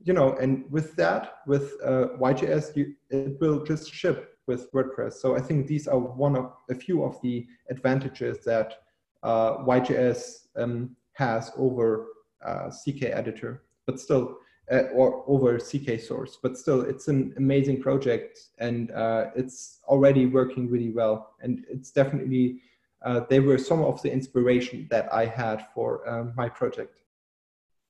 you 0.03 0.13
know 0.13 0.33
and 0.37 0.69
with 0.71 0.95
that 0.95 1.35
with 1.45 1.73
uh, 1.85 2.07
YJS 2.19 2.75
you, 2.75 2.95
it 3.09 3.39
will 3.39 3.63
just 3.63 3.93
ship 3.93 4.31
with 4.47 4.71
WordPress. 4.73 5.13
So 5.13 5.37
I 5.37 5.41
think 5.41 5.67
these 5.67 5.87
are 5.87 5.99
one 5.99 6.35
of 6.35 6.53
a 6.69 6.75
few 6.75 7.03
of 7.03 7.21
the 7.21 7.47
advantages 7.69 8.43
that 8.45 8.79
uh, 9.23 9.57
YJS 9.59 10.47
um, 10.57 10.95
has 11.13 11.51
over 11.57 12.07
uh, 12.45 12.69
CK 12.69 13.03
editor 13.03 13.63
but 13.85 13.99
still 13.99 14.37
uh, 14.71 14.83
or 14.93 15.23
over 15.27 15.57
CK 15.59 15.99
source. 15.99 16.37
But 16.41 16.57
still 16.57 16.81
it's 16.81 17.07
an 17.07 17.33
amazing 17.37 17.81
project 17.81 18.39
and 18.57 18.91
uh, 18.91 19.25
it's 19.35 19.79
already 19.87 20.25
working 20.25 20.69
really 20.69 20.91
well 20.91 21.35
and 21.41 21.65
it's 21.69 21.91
definitely 21.91 22.61
uh, 23.03 23.21
they 23.29 23.39
were 23.39 23.57
some 23.57 23.83
of 23.83 24.01
the 24.01 24.11
inspiration 24.11 24.87
that 24.91 25.11
I 25.13 25.25
had 25.25 25.67
for 25.73 26.07
um, 26.09 26.33
my 26.35 26.49
project. 26.49 27.01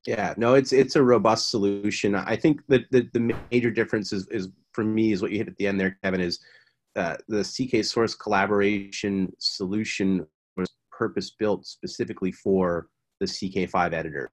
Yeah, 0.08 0.34
no, 0.38 0.56
it's 0.56 0.74
it's 0.74 0.96
a 0.96 1.04
robust 1.04 1.52
solution. 1.52 2.16
I 2.16 2.36
think 2.36 2.62
that 2.68 2.90
the, 2.92 3.08
the 3.14 3.36
major 3.52 3.70
difference 3.70 4.12
is, 4.12 4.28
is 4.30 4.50
for 4.72 4.84
me 4.84 5.12
is 5.12 5.22
what 5.22 5.32
you 5.32 5.38
hit 5.38 5.48
at 5.48 5.58
the 5.58 5.68
end 5.68 5.80
there, 5.80 5.98
Kevin, 6.04 6.22
is 6.22 6.40
uh, 6.96 7.18
the 7.28 7.44
CK 7.44 7.86
source 7.86 8.16
collaboration 8.16 9.32
solution 9.38 10.26
was 10.58 10.70
purpose 10.92 11.32
built 11.32 11.68
specifically 11.68 12.32
for 12.32 12.88
the 13.20 13.26
CK5 13.26 13.94
editor. 13.94 14.32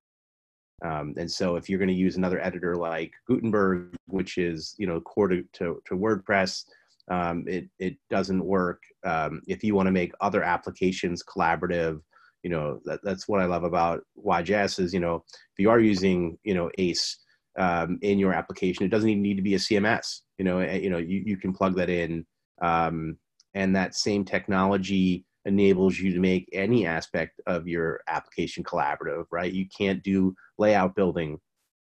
Um, 0.84 1.14
and 1.16 1.30
so 1.30 1.56
if 1.56 1.68
you're 1.68 1.78
going 1.78 1.88
to 1.88 1.94
use 1.94 2.16
another 2.16 2.40
editor 2.40 2.76
like 2.76 3.12
Gutenberg, 3.26 3.94
which 4.06 4.38
is 4.38 4.74
you 4.78 4.86
know 4.86 5.00
core 5.00 5.28
to, 5.28 5.42
to, 5.54 5.82
to 5.86 5.94
WordPress, 5.94 6.64
um, 7.10 7.44
it, 7.46 7.68
it 7.78 7.96
doesn't 8.10 8.44
work. 8.44 8.82
Um, 9.04 9.42
if 9.46 9.64
you 9.64 9.74
want 9.74 9.86
to 9.86 9.92
make 9.92 10.12
other 10.20 10.42
applications 10.42 11.22
collaborative, 11.22 12.00
you 12.42 12.50
know, 12.50 12.80
that, 12.84 13.00
that's 13.02 13.28
what 13.28 13.40
I 13.40 13.46
love 13.46 13.64
about 13.64 14.02
YJS 14.24 14.80
is, 14.80 14.94
you 14.94 15.00
know, 15.00 15.24
if 15.26 15.58
you 15.58 15.70
are 15.70 15.80
using, 15.80 16.38
you 16.44 16.54
know, 16.54 16.70
ACE 16.78 17.18
um, 17.58 17.98
in 18.02 18.18
your 18.18 18.32
application, 18.32 18.84
it 18.84 18.90
doesn't 18.90 19.08
even 19.08 19.22
need 19.22 19.36
to 19.36 19.42
be 19.42 19.54
a 19.54 19.58
CMS, 19.58 20.20
you 20.38 20.44
know, 20.44 20.58
eh, 20.58 20.76
you 20.78 20.90
know, 20.90 20.98
you, 20.98 21.22
you 21.24 21.36
can 21.36 21.52
plug 21.52 21.76
that 21.76 21.90
in. 21.90 22.24
Um, 22.62 23.18
and 23.54 23.74
that 23.74 23.94
same 23.94 24.24
technology 24.24 25.24
enables 25.44 25.98
you 25.98 26.12
to 26.12 26.20
make 26.20 26.48
any 26.52 26.86
aspect 26.86 27.40
of 27.46 27.66
your 27.66 28.00
application 28.06 28.62
collaborative, 28.62 29.24
right? 29.32 29.52
You 29.52 29.66
can't 29.76 30.02
do 30.02 30.34
layout 30.58 30.94
building 30.94 31.40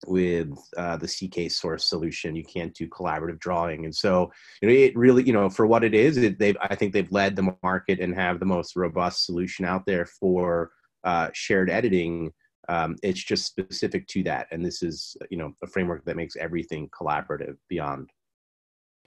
with 0.07 0.51
uh, 0.77 0.97
the 0.97 1.07
CK 1.07 1.51
source 1.51 1.85
solution. 1.85 2.35
You 2.35 2.43
can't 2.43 2.73
do 2.73 2.88
collaborative 2.88 3.39
drawing, 3.39 3.85
and 3.85 3.95
so 3.95 4.31
you 4.62 4.67
know 4.67 4.73
it 4.73 4.95
really 4.95 5.23
you 5.23 5.33
know 5.33 5.49
for 5.49 5.67
what 5.67 5.83
it 5.83 5.93
is, 5.93 6.17
it, 6.17 6.39
they've 6.39 6.57
I 6.62 6.75
think 6.75 6.93
they've 6.93 7.12
led 7.12 7.35
the 7.35 7.55
market 7.63 7.99
and 7.99 8.15
have 8.15 8.39
the 8.39 8.45
most 8.45 8.75
robust 8.75 9.25
solution 9.25 9.65
out 9.65 9.85
there 9.85 10.05
for 10.05 10.71
uh, 11.03 11.29
shared 11.33 11.69
editing. 11.69 12.31
Um, 12.67 12.95
it's 13.01 13.23
just 13.23 13.45
specific 13.45 14.07
to 14.09 14.23
that, 14.23 14.47
and 14.51 14.65
this 14.65 14.83
is 14.83 15.17
you 15.29 15.38
know 15.38 15.53
a 15.63 15.67
framework 15.67 16.05
that 16.05 16.15
makes 16.15 16.35
everything 16.35 16.89
collaborative 16.89 17.57
beyond. 17.67 18.09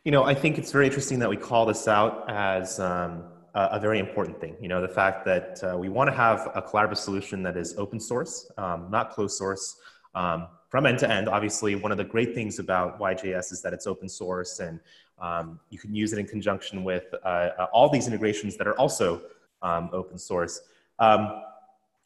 You 0.04 0.10
know, 0.10 0.24
I 0.24 0.34
think 0.34 0.58
it's 0.58 0.72
very 0.72 0.86
interesting 0.86 1.20
that 1.20 1.30
we 1.30 1.36
call 1.36 1.66
this 1.66 1.88
out 1.88 2.28
as. 2.30 2.80
Um, 2.80 3.24
a, 3.54 3.78
very 3.78 3.98
important 3.98 4.40
thing. 4.40 4.56
You 4.62 4.68
know, 4.68 4.80
the 4.80 4.88
fact 4.88 5.26
that 5.26 5.62
uh, 5.62 5.76
we 5.76 5.90
want 5.90 6.08
to 6.08 6.16
have 6.16 6.50
a 6.54 6.62
collaborative 6.62 6.96
solution 6.96 7.42
that 7.42 7.56
is 7.56 7.76
open 7.76 8.00
source, 8.00 8.50
um, 8.56 8.88
not 8.90 9.10
closed 9.10 9.36
source. 9.36 9.76
Um, 10.14 10.48
from 10.72 10.86
end 10.86 10.98
to 10.98 11.10
end. 11.10 11.28
Obviously, 11.28 11.74
one 11.74 11.92
of 11.92 11.98
the 11.98 12.04
great 12.04 12.34
things 12.34 12.58
about 12.58 12.98
YJS 12.98 13.52
is 13.52 13.60
that 13.60 13.74
it's 13.74 13.86
open 13.86 14.08
source 14.08 14.58
and 14.58 14.80
um, 15.20 15.60
you 15.68 15.78
can 15.78 15.94
use 15.94 16.14
it 16.14 16.18
in 16.18 16.26
conjunction 16.26 16.82
with 16.82 17.14
uh, 17.26 17.28
uh, 17.28 17.66
all 17.74 17.90
these 17.90 18.06
integrations 18.06 18.56
that 18.56 18.66
are 18.66 18.78
also 18.78 19.20
um, 19.60 19.90
open 19.92 20.16
source. 20.16 20.62
Um, 20.98 21.42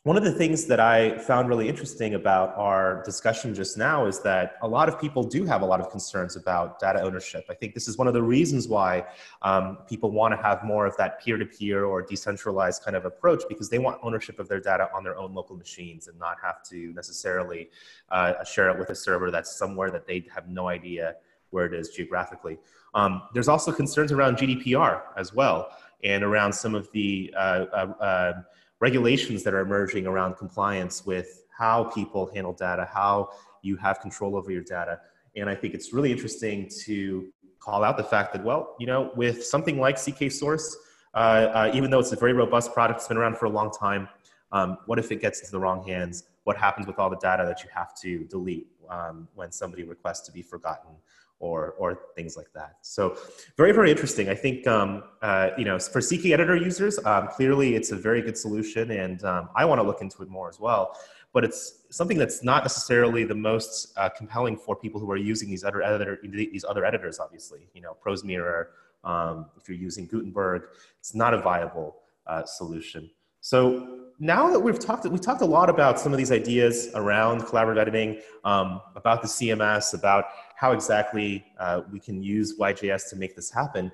one 0.07 0.17
of 0.17 0.23
the 0.23 0.31
things 0.31 0.67
that 0.67 0.79
I 0.79 1.19
found 1.19 1.49
really 1.49 1.69
interesting 1.69 2.15
about 2.15 2.57
our 2.57 3.03
discussion 3.03 3.53
just 3.53 3.77
now 3.77 4.07
is 4.07 4.21
that 4.21 4.55
a 4.63 4.69
lot 4.69 4.89
of 4.89 5.01
people 5.01 5.25
do 5.25 5.45
have 5.47 5.63
a 5.63 5.67
lot 5.67 5.81
of 5.81 5.91
concerns 5.91 6.37
about 6.37 6.79
data 6.79 7.01
ownership. 7.01 7.45
I 7.51 7.55
think 7.55 7.75
this 7.75 7.89
is 7.89 7.99
one 7.99 8.07
of 8.07 8.15
the 8.15 8.23
reasons 8.23 8.69
why 8.69 9.05
um, 9.43 9.79
people 9.89 10.13
want 10.13 10.33
to 10.33 10.41
have 10.41 10.63
more 10.63 10.87
of 10.87 10.97
that 10.99 11.21
peer 11.21 11.37
to 11.39 11.45
peer 11.45 11.87
or 11.87 12.03
decentralized 12.03 12.85
kind 12.85 12.97
of 12.97 13.05
approach 13.05 13.43
because 13.49 13.69
they 13.69 13.81
want 13.81 13.99
ownership 14.01 14.39
of 14.39 14.47
their 14.47 14.61
data 14.61 14.89
on 14.95 15.03
their 15.03 15.19
own 15.19 15.35
local 15.35 15.57
machines 15.57 16.07
and 16.07 16.17
not 16.21 16.37
have 16.41 16.63
to 16.69 16.93
necessarily 16.93 17.69
uh, 18.13 18.45
share 18.45 18.71
it 18.71 18.79
with 18.79 18.91
a 18.91 18.95
server 18.95 19.33
that's 19.33 19.59
somewhere 19.59 19.91
that 19.91 20.07
they 20.07 20.25
have 20.33 20.49
no 20.49 20.69
idea 20.69 21.17
where 21.51 21.67
it 21.67 21.75
is 21.75 21.89
geographically. 21.89 22.59
Um, 22.95 23.23
there's 23.35 23.49
also 23.49 23.73
concerns 23.73 24.13
around 24.13 24.37
GDPR 24.37 25.01
as 25.17 25.35
well 25.35 25.71
and 26.05 26.23
around 26.23 26.53
some 26.53 26.77
of 26.77 26.89
the 26.93 27.35
uh, 27.37 27.65
uh, 27.73 27.93
uh 28.01 28.33
regulations 28.81 29.43
that 29.43 29.55
are 29.55 29.61
emerging 29.61 30.07
around 30.07 30.37
compliance 30.37 31.05
with 31.07 31.45
how 31.57 31.85
people 31.85 32.31
handle 32.35 32.53
data, 32.53 32.89
how 32.93 33.31
you 33.63 33.77
have 33.77 34.01
control 34.01 34.37
over 34.37 34.51
your 34.51 34.63
data. 34.63 35.01
And 35.35 35.49
I 35.49 35.55
think 35.55 35.75
it's 35.75 35.93
really 35.93 36.13
interesting 36.13 36.71
to 36.85 37.29
call 37.59 37.83
out 37.83 37.97
the 37.97 38.05
fact 38.05 38.33
that, 38.33 38.45
well, 38.45 38.77
you 38.79 38.87
know, 38.87 39.11
with 39.17 39.45
something 39.45 39.81
like 39.81 39.97
CK 39.97 40.31
Source, 40.31 40.77
uh, 41.15 41.17
uh, 41.17 41.71
even 41.75 41.91
though 41.91 41.99
it's 41.99 42.13
a 42.13 42.17
very 42.17 42.33
robust 42.33 42.73
product, 42.73 43.01
it's 43.01 43.09
been 43.09 43.17
around 43.17 43.37
for 43.39 43.47
a 43.47 43.51
long 43.51 43.71
time. 43.71 44.09
Um, 44.53 44.79
what 44.87 44.99
if 44.99 45.11
it 45.11 45.21
gets 45.21 45.41
into 45.41 45.53
the 45.53 45.59
wrong 45.59 45.87
hands? 45.87 46.25
What 46.47 46.57
happens 46.57 46.87
with 46.87 46.99
all 47.01 47.11
the 47.11 47.17
data 47.17 47.45
that 47.45 47.65
you 47.65 47.71
have 47.75 47.93
to 48.03 48.25
delete 48.25 48.69
um, 48.89 49.27
when 49.35 49.51
somebody 49.51 49.83
requests 49.83 50.25
to 50.27 50.33
be 50.33 50.43
forgotten? 50.43 50.93
or 51.39 51.73
or 51.73 51.99
things 52.15 52.37
like 52.37 52.51
that. 52.55 52.77
So 52.83 53.19
very 53.57 53.73
very 53.73 53.91
interesting. 53.91 54.29
I 54.29 54.35
think 54.35 54.67
um, 54.67 55.03
uh, 55.23 55.51
you 55.59 55.65
know 55.65 55.79
for 55.79 56.01
CK 56.01 56.27
editor 56.27 56.57
users, 56.57 56.99
um, 57.05 57.29
clearly 57.29 57.75
it's 57.75 57.93
a 57.93 57.97
very 57.97 58.23
good 58.23 58.39
solution, 58.39 58.91
and 58.91 59.23
um, 59.25 59.51
I 59.55 59.65
want 59.65 59.81
to 59.81 59.83
look 59.83 60.01
into 60.01 60.23
it 60.23 60.29
more 60.29 60.49
as 60.49 60.59
well. 60.59 60.99
But 61.33 61.45
it's 61.45 61.83
something 61.91 62.17
that's 62.17 62.43
not 62.43 62.65
necessarily 62.65 63.25
the 63.25 63.35
most 63.35 63.93
uh, 63.99 64.09
compelling 64.09 64.57
for 64.57 64.75
people 64.75 64.99
who 64.99 65.11
are 65.11 65.19
using 65.19 65.51
these 65.51 65.65
other 65.65 65.83
editor 65.83 66.19
these 66.23 66.65
other 66.65 66.85
editors. 66.85 67.19
Obviously, 67.19 67.69
you 67.75 67.83
know 67.83 67.97
ProseMirror. 68.05 68.67
Um, 69.05 69.47
if 69.61 69.69
you're 69.69 69.79
using 69.79 70.07
Gutenberg, 70.07 70.63
it's 70.99 71.15
not 71.15 71.35
a 71.35 71.39
viable 71.39 71.97
uh, 72.27 72.45
solution. 72.45 73.11
So 73.41 74.06
now 74.19 74.51
that 74.51 74.59
we've 74.59 74.79
talked, 74.79 75.05
we 75.07 75.19
talked 75.19 75.43
a 75.43 75.47
lot 75.47 75.69
about 75.69 76.01
some 76.01 76.13
of 76.13 76.19
these 76.19 76.33
ideas 76.33 76.89
around 76.95 77.43
collaborative 77.43 77.79
editing, 77.79 78.21
um, 78.45 78.81
about 78.95 79.21
the 79.21 79.29
CMS, 79.29 79.93
about 79.95 80.27
how 80.55 80.73
exactly 80.73 81.45
uh, 81.59 81.83
we 81.93 82.01
can 82.01 82.23
use 82.23 82.59
YJS 82.59 83.11
to 83.11 83.17
make 83.17 83.37
this 83.37 83.51
happen. 83.51 83.93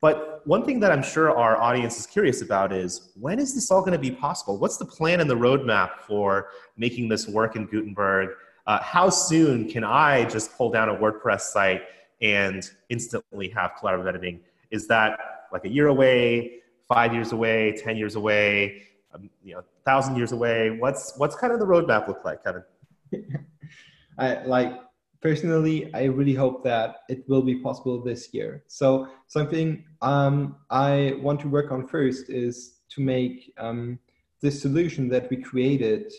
But 0.00 0.46
one 0.46 0.64
thing 0.64 0.80
that 0.80 0.90
I'm 0.90 1.02
sure 1.02 1.36
our 1.36 1.56
audience 1.56 1.98
is 1.98 2.06
curious 2.06 2.42
about 2.42 2.72
is 2.72 3.12
when 3.18 3.38
is 3.38 3.54
this 3.54 3.70
all 3.70 3.80
going 3.80 3.92
to 3.92 3.98
be 3.98 4.10
possible? 4.10 4.58
What's 4.58 4.76
the 4.76 4.84
plan 4.84 5.20
and 5.20 5.30
the 5.30 5.36
roadmap 5.36 6.00
for 6.06 6.48
making 6.76 7.08
this 7.08 7.28
work 7.28 7.56
in 7.56 7.66
Gutenberg? 7.66 8.30
Uh, 8.66 8.80
how 8.82 9.08
soon 9.08 9.68
can 9.70 9.84
I 9.84 10.24
just 10.24 10.56
pull 10.56 10.70
down 10.70 10.88
a 10.88 10.94
WordPress 10.94 11.42
site 11.42 11.82
and 12.20 12.68
instantly 12.90 13.48
have 13.50 13.72
collaborative 13.80 14.08
editing? 14.08 14.40
Is 14.70 14.86
that 14.88 15.18
like 15.52 15.64
a 15.64 15.68
year 15.68 15.86
away, 15.86 16.62
five 16.88 17.14
years 17.14 17.32
away, 17.32 17.72
10 17.82 17.96
years 17.96 18.16
away, 18.16 18.82
um, 19.14 19.30
you 19.42 19.54
know, 19.54 19.62
thousand 19.84 20.16
years 20.16 20.32
away? 20.32 20.70
What's, 20.78 21.16
what's 21.18 21.36
kind 21.36 21.52
of 21.52 21.58
the 21.58 21.66
roadmap 21.66 22.08
look 22.08 22.24
like, 22.24 22.44
Kevin? 22.44 22.64
I 24.18 24.44
like 24.44 24.80
personally, 25.22 25.92
I 25.94 26.04
really 26.04 26.34
hope 26.34 26.64
that 26.64 26.96
it 27.08 27.26
will 27.28 27.42
be 27.42 27.56
possible 27.56 28.02
this 28.02 28.34
year. 28.34 28.64
So 28.66 29.08
something 29.28 29.84
um, 30.02 30.56
I 30.70 31.14
want 31.20 31.40
to 31.40 31.48
work 31.48 31.70
on 31.70 31.86
first 31.86 32.28
is 32.28 32.80
to 32.90 33.00
make 33.00 33.52
um, 33.56 33.98
this 34.40 34.60
solution 34.60 35.08
that 35.08 35.30
we 35.30 35.36
created 35.36 36.12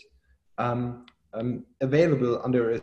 um, 0.58 1.06
um 1.34 1.64
available 1.80 2.40
under 2.44 2.74
a 2.74 2.80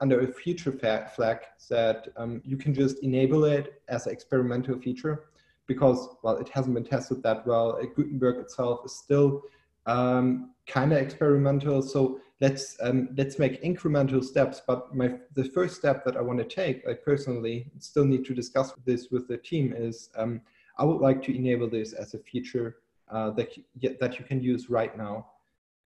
under 0.00 0.20
a 0.20 0.26
feature 0.26 0.72
flag 0.72 1.38
that 1.70 2.08
um, 2.16 2.40
you 2.44 2.56
can 2.56 2.72
just 2.74 2.98
enable 2.98 3.44
it 3.44 3.82
as 3.88 4.06
an 4.06 4.12
experimental 4.12 4.78
feature 4.78 5.24
because 5.68 6.08
well 6.22 6.36
it 6.38 6.48
hasn't 6.48 6.74
been 6.74 6.84
tested 6.84 7.22
that 7.22 7.46
well. 7.46 7.78
Gutenberg 7.94 8.38
itself 8.38 8.80
is 8.84 8.96
still 8.96 9.42
um, 9.86 10.54
kind 10.66 10.92
of 10.92 10.98
experimental. 10.98 11.80
So 11.82 12.20
let's 12.40 12.76
um, 12.82 13.10
let's 13.16 13.38
make 13.38 13.62
incremental 13.62 14.24
steps. 14.24 14.60
But 14.66 14.92
my 14.94 15.14
the 15.34 15.44
first 15.44 15.76
step 15.76 16.04
that 16.04 16.16
I 16.16 16.22
want 16.22 16.40
to 16.40 16.44
take, 16.44 16.86
I 16.88 16.94
personally 16.94 17.70
still 17.78 18.04
need 18.04 18.24
to 18.24 18.34
discuss 18.34 18.72
this 18.84 19.10
with 19.12 19.28
the 19.28 19.36
team, 19.36 19.72
is 19.76 20.10
um, 20.16 20.40
I 20.78 20.84
would 20.84 21.00
like 21.00 21.22
to 21.24 21.36
enable 21.36 21.68
this 21.70 21.92
as 21.92 22.14
a 22.14 22.18
feature 22.18 22.78
uh, 23.08 23.30
that 23.30 23.56
you, 23.56 23.96
that 24.00 24.18
you 24.18 24.24
can 24.24 24.42
use 24.42 24.68
right 24.68 24.96
now, 24.96 25.26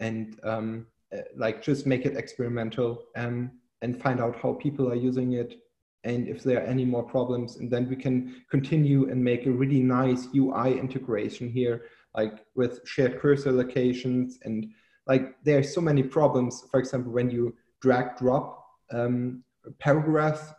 and 0.01 0.39
um, 0.45 0.87
uh, 1.13 1.23
like 1.37 1.63
just 1.63 1.87
make 1.87 2.07
it 2.07 2.17
experimental. 2.17 3.05
Um, 3.17 3.53
and 3.83 4.01
find 4.01 4.21
out 4.21 4.37
how 4.41 4.55
people 4.55 4.89
are 4.89 4.95
using 4.95 5.33
it 5.33 5.61
and 6.05 6.29
if 6.29 6.43
there 6.43 6.59
are 6.59 6.67
any 6.67 6.85
more 6.85 7.03
problems. 7.03 7.57
And 7.57 7.71
then 7.71 7.89
we 7.89 7.97
can 7.97 8.43
continue 8.51 9.11
and 9.11 9.23
make 9.23 9.47
a 9.47 9.51
really 9.51 9.83
nice 9.83 10.29
UI 10.35 10.79
integration 10.79 11.49
here, 11.49 11.87
like 12.17 12.45
with 12.55 12.81
shared 12.85 13.21
cursor 13.21 13.53
locations. 13.53 14.39
And 14.43 14.71
like 15.07 15.37
there 15.45 15.59
are 15.59 15.63
so 15.63 15.81
many 15.81 16.03
problems. 16.03 16.65
For 16.71 16.81
example, 16.81 17.13
when 17.13 17.31
you 17.31 17.55
drag 17.81 18.17
drop 18.17 18.67
um, 18.91 19.45
paragraphs 19.79 20.53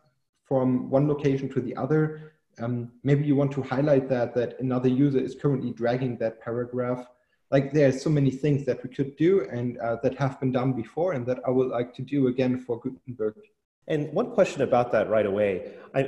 from 0.45 0.89
one 0.89 1.07
location 1.07 1.49
to 1.49 1.61
the 1.61 1.75
other, 1.75 2.33
um, 2.59 2.91
maybe 3.03 3.25
you 3.25 3.35
want 3.35 3.51
to 3.53 3.63
highlight 3.63 4.07
that, 4.09 4.33
that 4.35 4.59
another 4.59 4.89
user 4.89 5.19
is 5.19 5.35
currently 5.35 5.71
dragging 5.71 6.17
that 6.17 6.39
paragraph. 6.41 7.05
Like 7.51 7.73
there 7.73 7.89
are 7.89 7.91
so 7.91 8.09
many 8.09 8.31
things 8.31 8.65
that 8.65 8.81
we 8.83 8.89
could 8.89 9.15
do 9.15 9.47
and 9.51 9.77
uh, 9.79 9.97
that 10.03 10.15
have 10.17 10.39
been 10.39 10.51
done 10.51 10.73
before 10.73 11.13
and 11.13 11.25
that 11.25 11.39
I 11.45 11.49
would 11.49 11.69
like 11.69 11.93
to 11.95 12.01
do 12.01 12.27
again 12.27 12.59
for 12.59 12.79
Gutenberg. 12.79 13.35
And 13.87 14.11
one 14.13 14.31
question 14.31 14.61
about 14.61 14.91
that 14.93 15.09
right 15.09 15.25
away, 15.25 15.73
I, 15.93 15.99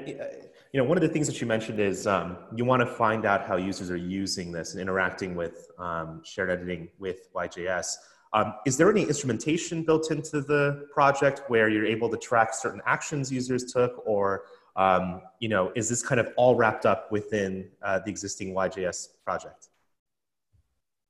you 0.72 0.82
know, 0.82 0.84
one 0.84 0.98
of 0.98 1.02
the 1.02 1.10
things 1.10 1.28
that 1.28 1.40
you 1.40 1.48
mentioned 1.48 1.80
is 1.80 2.08
um, 2.08 2.38
you 2.56 2.66
want 2.66 2.82
to 2.82 2.86
find 2.86 3.26
out 3.26 3.46
how 3.48 3.56
users 3.56 3.90
are 3.90 3.98
using 3.98 4.52
this 4.52 4.74
and 4.74 4.82
interacting 4.82 5.36
with 5.36 5.70
um, 5.78 6.22
shared 6.24 6.50
editing 6.50 6.90
with 7.00 7.34
YJS. 7.34 7.96
Um, 8.34 8.56
is 8.66 8.76
there 8.76 8.90
any 8.90 9.04
instrumentation 9.04 9.84
built 9.84 10.12
into 10.12 10.42
the 10.42 10.88
project 10.94 11.44
where 11.48 11.70
you're 11.70 11.86
able 11.86 12.10
to 12.10 12.18
track 12.18 12.54
certain 12.54 12.82
actions 12.86 13.32
users 13.32 13.72
took, 13.72 14.06
or 14.06 14.44
um, 14.76 15.22
you 15.40 15.48
know, 15.48 15.72
is 15.76 15.88
this 15.88 16.04
kind 16.04 16.20
of 16.20 16.30
all 16.36 16.56
wrapped 16.56 16.86
up 16.86 17.10
within 17.12 17.70
uh, 17.82 18.00
the 18.00 18.10
existing 18.10 18.54
YJS 18.54 19.10
project? 19.24 19.70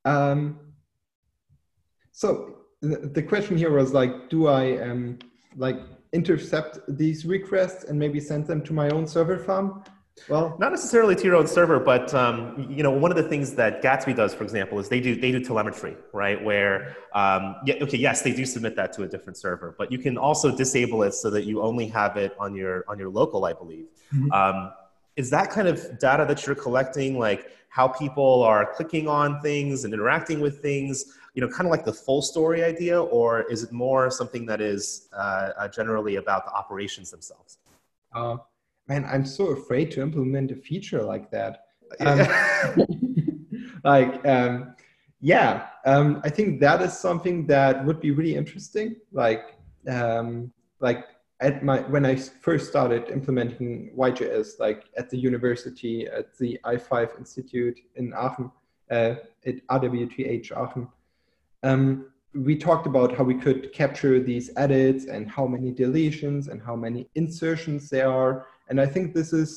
Um, 0.03 0.59
so 2.11 2.57
the, 2.81 2.97
the 2.97 3.23
question 3.23 3.57
here 3.57 3.71
was 3.71 3.93
like, 3.93 4.29
do 4.29 4.47
I 4.47 4.77
um, 4.81 5.17
like 5.57 5.79
intercept 6.15 6.79
these 6.87 7.25
requests 7.25 7.83
and 7.83 7.99
maybe 7.99 8.19
send 8.19 8.47
them 8.47 8.63
to 8.63 8.73
my 8.73 8.89
own 8.89 9.05
server 9.05 9.37
farm? 9.37 9.83
Well, 10.29 10.55
not 10.59 10.71
necessarily 10.71 11.13
to 11.15 11.23
your 11.23 11.35
own 11.35 11.45
server, 11.45 11.77
but 11.77 12.13
um, 12.13 12.67
you 12.69 12.83
know, 12.83 12.91
one 12.91 13.11
of 13.11 13.17
the 13.17 13.27
things 13.31 13.53
that 13.55 13.83
Gatsby 13.83 14.15
does, 14.15 14.33
for 14.33 14.43
example, 14.43 14.79
is 14.79 14.87
they 14.87 15.01
do 15.01 15.13
they 15.19 15.31
do 15.31 15.43
telemetry, 15.43 15.95
right? 16.13 16.41
Where 16.41 16.95
um, 17.13 17.57
yeah, 17.65 17.75
okay, 17.81 17.97
yes, 17.97 18.21
they 18.21 18.33
do 18.33 18.45
submit 18.45 18.77
that 18.77 18.93
to 18.93 19.03
a 19.03 19.07
different 19.07 19.37
server, 19.37 19.75
but 19.77 19.91
you 19.91 19.99
can 19.99 20.17
also 20.17 20.55
disable 20.55 21.03
it 21.03 21.13
so 21.13 21.29
that 21.31 21.43
you 21.43 21.61
only 21.61 21.87
have 21.87 22.15
it 22.15 22.33
on 22.39 22.55
your 22.55 22.85
on 22.87 22.97
your 22.97 23.09
local, 23.09 23.43
I 23.43 23.53
believe. 23.53 23.87
Mm-hmm. 24.13 24.31
Um, 24.31 24.71
is 25.17 25.29
that 25.29 25.49
kind 25.49 25.67
of 25.67 25.99
data 25.99 26.25
that 26.27 26.45
you're 26.45 26.55
collecting, 26.55 27.19
like 27.19 27.51
how 27.75 27.87
people 27.87 28.41
are 28.43 28.73
clicking 28.75 29.07
on 29.07 29.41
things 29.41 29.83
and 29.83 29.93
interacting 29.93 30.39
with 30.39 30.61
things? 30.61 31.17
you 31.35 31.41
know, 31.41 31.49
kind 31.49 31.67
of 31.67 31.71
like 31.71 31.83
the 31.83 31.91
FullStory 31.91 32.63
idea, 32.63 32.99
or 32.99 33.41
is 33.51 33.61
it 33.63 33.71
more 33.73 34.09
something 34.09 34.45
that 34.45 34.61
is 34.61 35.09
uh, 35.13 35.49
uh, 35.57 35.67
generally 35.67 36.15
about 36.15 36.45
the 36.45 36.51
operations 36.53 37.11
themselves? 37.11 37.57
Uh, 38.13 38.37
man, 38.87 39.03
I'm 39.05 39.25
so 39.25 39.47
afraid 39.47 39.91
to 39.91 40.01
implement 40.01 40.51
a 40.51 40.55
feature 40.55 41.03
like 41.03 41.29
that. 41.31 41.65
Um, 41.99 42.77
like, 43.83 44.25
um, 44.25 44.75
yeah, 45.19 45.67
um, 45.85 46.21
I 46.23 46.29
think 46.29 46.61
that 46.61 46.81
is 46.81 46.97
something 46.97 47.45
that 47.47 47.83
would 47.83 47.99
be 47.99 48.11
really 48.11 48.35
interesting. 48.35 48.95
Like, 49.11 49.57
um, 49.89 50.53
like 50.79 51.03
at 51.45 51.63
my 51.63 51.79
when 51.93 52.05
I 52.05 52.15
first 52.15 52.67
started 52.67 53.09
implementing 53.09 53.91
YJS, 53.95 54.59
like 54.59 54.85
at 54.97 55.09
the 55.11 55.17
university 55.17 56.07
at 56.07 56.35
the 56.39 56.59
i5 56.65 57.19
Institute 57.19 57.79
in 57.95 58.13
Aachen, 58.13 58.51
uh, 58.89 59.15
at 59.45 59.55
RWTH 59.67 60.51
Aachen, 60.51 60.87
um, 61.61 62.07
we 62.33 62.57
talked 62.57 62.87
about 62.87 63.15
how 63.15 63.23
we 63.23 63.35
could 63.35 63.71
capture 63.73 64.19
these 64.19 64.49
edits 64.57 65.05
and 65.05 65.29
how 65.29 65.45
many 65.45 65.71
deletions 65.71 66.49
and 66.49 66.61
how 66.61 66.75
many 66.75 67.07
insertions 67.13 67.89
there 67.89 68.09
are. 68.09 68.47
And 68.69 68.81
I 68.81 68.87
think 68.87 69.13
this 69.13 69.31
is, 69.31 69.49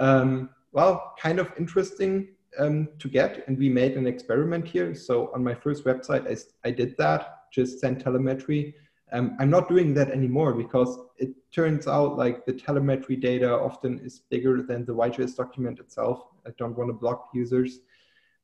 um, 0.00 0.50
well, 0.72 1.14
kind 1.22 1.38
of 1.38 1.52
interesting 1.56 2.28
um, 2.58 2.88
to 2.98 3.08
get. 3.08 3.44
And 3.46 3.56
we 3.56 3.68
made 3.68 3.96
an 3.96 4.06
experiment 4.06 4.66
here. 4.66 4.94
So 4.94 5.30
on 5.32 5.44
my 5.44 5.54
first 5.54 5.84
website, 5.84 6.24
I, 6.28 6.68
I 6.68 6.72
did 6.72 6.96
that, 6.98 7.20
just 7.52 7.78
send 7.78 8.00
telemetry. 8.00 8.74
Um, 9.14 9.36
I'm 9.38 9.48
not 9.48 9.68
doing 9.68 9.94
that 9.94 10.10
anymore 10.10 10.52
because 10.52 10.98
it 11.18 11.30
turns 11.52 11.86
out 11.86 12.18
like 12.18 12.44
the 12.44 12.52
telemetry 12.52 13.14
data 13.14 13.48
often 13.48 14.00
is 14.00 14.22
bigger 14.28 14.60
than 14.60 14.84
the 14.84 14.92
YJS 14.92 15.36
document 15.36 15.78
itself. 15.78 16.26
I 16.44 16.50
don't 16.58 16.76
want 16.76 16.90
to 16.90 16.94
block 16.94 17.28
users. 17.32 17.78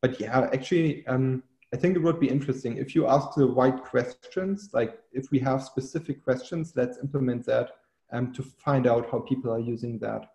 But 0.01 0.21
yeah, 0.21 0.49
actually, 0.53 1.05
um, 1.09 1.43
I 1.75 1.77
think 1.77 1.97
it 1.97 2.03
would 2.03 2.21
be 2.21 2.29
interesting 2.29 2.77
if 2.77 2.95
you 2.95 3.09
ask 3.09 3.35
the 3.35 3.47
right 3.47 3.83
questions, 3.83 4.71
like 4.73 4.97
if 5.13 5.29
we 5.33 5.41
have 5.41 5.63
specific 5.63 6.23
questions, 6.23 6.73
let's 6.77 6.99
implement 6.99 7.45
that 7.47 7.73
um, 8.13 8.33
to 8.35 8.43
find 8.43 8.87
out 8.87 9.11
how 9.11 9.19
people 9.19 9.53
are 9.53 9.59
using 9.59 9.99
that. 9.99 10.27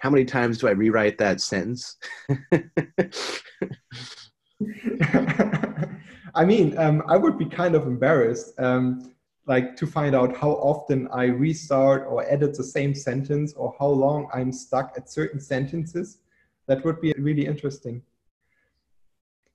How 0.00 0.10
many 0.10 0.26
times 0.26 0.58
do 0.58 0.68
I 0.68 0.72
rewrite 0.72 1.16
that 1.16 1.40
sentence? 1.40 1.96
I 6.34 6.44
mean, 6.44 6.76
um, 6.78 7.02
I 7.08 7.16
would 7.16 7.38
be 7.38 7.46
kind 7.46 7.74
of 7.74 7.86
embarrassed, 7.86 8.58
um, 8.58 9.12
like 9.46 9.76
to 9.76 9.86
find 9.86 10.14
out 10.14 10.36
how 10.36 10.50
often 10.50 11.08
I 11.08 11.24
restart 11.24 12.06
or 12.06 12.24
edit 12.30 12.56
the 12.56 12.64
same 12.64 12.94
sentence 12.94 13.52
or 13.54 13.74
how 13.78 13.88
long 13.88 14.28
I'm 14.32 14.52
stuck 14.52 14.92
at 14.96 15.10
certain 15.10 15.40
sentences. 15.40 16.18
That 16.66 16.84
would 16.84 17.00
be 17.00 17.12
really 17.18 17.46
interesting. 17.46 18.02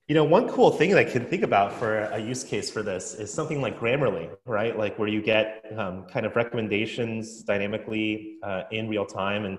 You 0.08 0.14
know, 0.14 0.22
one 0.22 0.48
cool 0.48 0.70
thing 0.70 0.90
that 0.90 0.98
I 0.98 1.04
can 1.04 1.24
think 1.24 1.42
about 1.42 1.72
for 1.72 2.02
a 2.02 2.18
use 2.18 2.44
case 2.44 2.70
for 2.70 2.82
this 2.82 3.14
is 3.14 3.32
something 3.32 3.60
like 3.60 3.80
Grammarly, 3.80 4.30
right? 4.44 4.78
Like 4.78 4.98
where 4.98 5.08
you 5.08 5.20
get 5.20 5.64
um, 5.76 6.04
kind 6.04 6.24
of 6.24 6.36
recommendations 6.36 7.42
dynamically 7.42 8.36
uh, 8.42 8.64
in 8.70 8.88
real 8.88 9.04
time, 9.04 9.44
and 9.46 9.58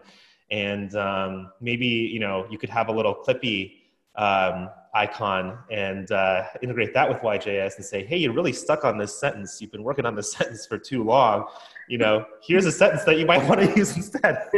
and 0.49 0.95
um, 0.95 1.51
maybe 1.59 1.87
you 1.87 2.19
know 2.21 2.47
you 2.49 2.57
could 2.57 2.69
have 2.69 2.87
a 2.87 2.93
little 2.93 3.13
Clippy 3.13 3.73
um, 4.17 4.69
icon 4.93 5.57
and 5.69 6.11
uh, 6.11 6.43
integrate 6.61 6.93
that 6.93 7.07
with 7.07 7.19
YJS 7.19 7.77
and 7.77 7.85
say, 7.85 8.03
hey, 8.05 8.17
you're 8.17 8.33
really 8.33 8.53
stuck 8.53 8.83
on 8.83 8.97
this 8.97 9.17
sentence. 9.17 9.61
You've 9.61 9.71
been 9.71 9.83
working 9.83 10.05
on 10.05 10.15
this 10.15 10.31
sentence 10.37 10.65
for 10.65 10.77
too 10.77 11.03
long. 11.03 11.45
You 11.87 11.99
know, 11.99 12.25
here's 12.41 12.65
a 12.65 12.71
sentence 12.71 13.03
that 13.03 13.17
you 13.17 13.25
might 13.25 13.47
want 13.47 13.61
to 13.61 13.67
use 13.77 13.95
instead. 13.95 14.49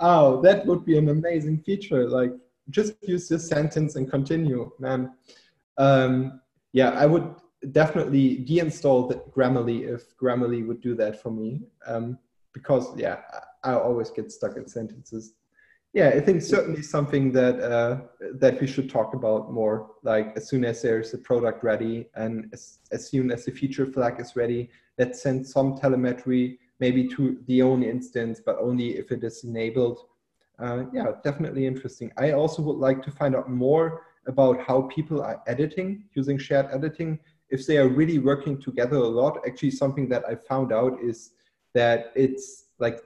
oh, 0.00 0.40
that 0.42 0.66
would 0.66 0.84
be 0.84 0.98
an 0.98 1.08
amazing 1.08 1.58
feature. 1.58 2.08
Like 2.08 2.32
just 2.70 2.94
use 3.02 3.28
this 3.28 3.48
sentence 3.48 3.96
and 3.96 4.10
continue, 4.10 4.70
man. 4.78 5.12
Um, 5.78 6.40
yeah, 6.72 6.90
I 6.90 7.06
would 7.06 7.34
definitely 7.72 8.44
deinstall 8.44 9.08
the 9.08 9.16
Grammarly 9.30 9.88
if 9.88 10.16
Grammarly 10.16 10.66
would 10.66 10.80
do 10.80 10.94
that 10.96 11.22
for 11.22 11.30
me. 11.30 11.62
Um, 11.86 12.18
because 12.52 12.96
yeah, 12.98 13.20
I 13.62 13.74
always 13.74 14.10
get 14.10 14.32
stuck 14.32 14.56
in 14.56 14.66
sentences. 14.66 15.34
Yeah, 15.96 16.10
I 16.10 16.20
think 16.20 16.42
certainly 16.42 16.82
something 16.82 17.32
that 17.32 17.56
uh, 17.58 18.00
that 18.34 18.60
we 18.60 18.66
should 18.66 18.90
talk 18.90 19.14
about 19.14 19.50
more. 19.50 19.76
Like 20.02 20.26
as 20.36 20.46
soon 20.46 20.62
as 20.64 20.82
there's 20.82 21.14
a 21.14 21.18
product 21.18 21.64
ready, 21.64 22.08
and 22.14 22.50
as, 22.52 22.80
as 22.92 23.08
soon 23.08 23.30
as 23.30 23.46
the 23.46 23.52
feature 23.60 23.86
flag 23.86 24.20
is 24.20 24.36
ready, 24.36 24.68
let's 24.98 25.22
send 25.22 25.46
some 25.46 25.78
telemetry, 25.78 26.58
maybe 26.80 27.08
to 27.16 27.38
the 27.46 27.62
own 27.62 27.82
instance, 27.82 28.42
but 28.44 28.56
only 28.60 28.98
if 28.98 29.10
it 29.10 29.24
is 29.24 29.44
enabled 29.44 30.00
uh, 30.58 30.84
yeah, 30.92 31.12
definitely 31.22 31.66
interesting. 31.66 32.10
I 32.16 32.32
also 32.32 32.62
would 32.62 32.78
like 32.78 33.02
to 33.02 33.10
find 33.10 33.36
out 33.36 33.50
more 33.50 34.06
about 34.26 34.60
how 34.60 34.82
people 34.82 35.22
are 35.22 35.42
editing 35.46 36.04
using 36.14 36.38
shared 36.38 36.66
editing. 36.72 37.18
If 37.50 37.66
they 37.66 37.78
are 37.78 37.88
really 37.88 38.18
working 38.18 38.60
together 38.60 38.96
a 38.96 39.08
lot, 39.08 39.38
actually 39.46 39.70
something 39.70 40.08
that 40.08 40.24
I 40.28 40.34
found 40.34 40.72
out 40.72 40.98
is 41.02 41.32
that 41.74 42.12
it's 42.14 42.66
like 42.78 43.00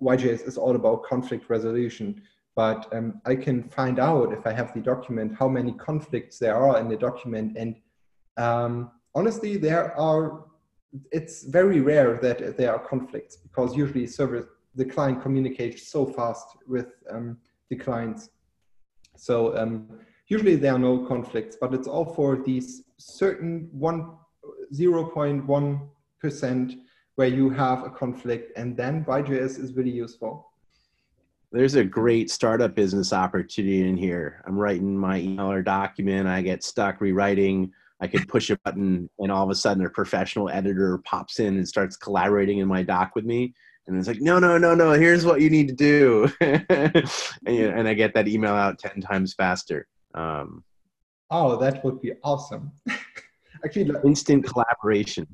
YJS 0.00 0.46
is 0.46 0.56
all 0.56 0.76
about 0.76 1.02
conflict 1.02 1.50
resolution. 1.50 2.22
But 2.54 2.94
um, 2.94 3.20
I 3.24 3.36
can 3.36 3.68
find 3.70 3.98
out 3.98 4.32
if 4.32 4.46
I 4.46 4.52
have 4.52 4.74
the 4.74 4.80
document 4.80 5.34
how 5.38 5.48
many 5.48 5.72
conflicts 5.72 6.38
there 6.38 6.56
are 6.56 6.78
in 6.78 6.88
the 6.88 6.96
document. 6.96 7.56
And 7.56 7.76
um, 8.36 8.90
honestly, 9.14 9.56
there 9.56 9.98
are, 9.98 10.44
it's 11.10 11.44
very 11.44 11.80
rare 11.80 12.18
that 12.18 12.58
there 12.58 12.74
are 12.74 12.78
conflicts 12.78 13.36
because 13.36 13.74
usually 13.74 14.06
the 14.74 14.84
client 14.84 15.22
communicates 15.22 15.88
so 15.88 16.06
fast 16.06 16.46
with 16.66 16.88
um, 17.10 17.38
the 17.70 17.76
clients. 17.76 18.28
So 19.16 19.56
um, 19.56 19.88
usually 20.28 20.56
there 20.56 20.74
are 20.74 20.78
no 20.78 21.06
conflicts, 21.06 21.56
but 21.60 21.72
it's 21.72 21.88
all 21.88 22.14
for 22.14 22.36
these 22.36 22.82
certain 22.98 23.68
one 23.72 24.16
0.1% 24.74 26.74
where 27.16 27.28
you 27.28 27.50
have 27.50 27.84
a 27.84 27.90
conflict 27.90 28.56
and 28.56 28.74
then 28.76 29.04
YJS 29.04 29.58
is 29.58 29.74
really 29.74 29.90
useful. 29.90 30.51
There's 31.52 31.74
a 31.74 31.84
great 31.84 32.30
startup 32.30 32.74
business 32.74 33.12
opportunity 33.12 33.86
in 33.86 33.96
here. 33.96 34.42
I'm 34.46 34.56
writing 34.56 34.96
my 34.96 35.18
email 35.18 35.50
or 35.50 35.62
document. 35.62 36.26
I 36.26 36.40
get 36.40 36.64
stuck 36.64 37.00
rewriting. 37.00 37.70
I 38.00 38.06
could 38.06 38.26
push 38.26 38.50
a 38.50 38.58
button 38.64 39.08
and 39.18 39.30
all 39.30 39.44
of 39.44 39.50
a 39.50 39.54
sudden 39.54 39.84
a 39.84 39.90
professional 39.90 40.48
editor 40.48 40.98
pops 41.04 41.38
in 41.38 41.58
and 41.58 41.68
starts 41.68 41.96
collaborating 41.96 42.58
in 42.58 42.66
my 42.66 42.82
doc 42.82 43.12
with 43.14 43.24
me 43.24 43.54
and 43.86 43.96
it's 43.96 44.08
like 44.08 44.20
no 44.20 44.38
no 44.38 44.58
no 44.58 44.74
no 44.74 44.92
here's 44.92 45.24
what 45.24 45.40
you 45.40 45.50
need 45.50 45.68
to 45.68 45.74
do 45.74 46.30
and, 46.40 47.06
and, 47.46 47.88
i 47.88 47.94
get 47.94 48.14
that 48.14 48.28
email 48.28 48.54
out 48.54 48.78
10 48.78 49.00
times 49.00 49.34
faster 49.34 49.86
um, 50.14 50.62
oh 51.30 51.56
that 51.56 51.84
would 51.84 52.00
be 52.00 52.12
awesome 52.22 52.70
actually 53.64 53.90
instant 54.04 54.44
collaboration 54.44 55.26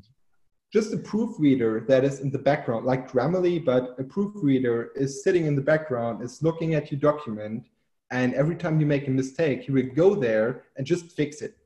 just 0.72 0.92
a 0.92 0.98
proofreader 0.98 1.84
that 1.88 2.04
is 2.04 2.20
in 2.20 2.30
the 2.30 2.38
background, 2.38 2.84
like 2.84 3.10
Grammarly, 3.10 3.64
but 3.64 3.94
a 3.98 4.04
proofreader 4.04 4.90
is 4.94 5.22
sitting 5.24 5.46
in 5.46 5.56
the 5.56 5.62
background, 5.62 6.22
is 6.22 6.42
looking 6.42 6.74
at 6.74 6.90
your 6.90 7.00
document, 7.00 7.66
and 8.10 8.34
every 8.34 8.56
time 8.56 8.78
you 8.80 8.86
make 8.86 9.08
a 9.08 9.10
mistake, 9.10 9.62
he 9.62 9.72
will 9.72 9.88
go 9.94 10.14
there 10.14 10.64
and 10.76 10.86
just 10.86 11.12
fix 11.12 11.40
it. 11.40 11.56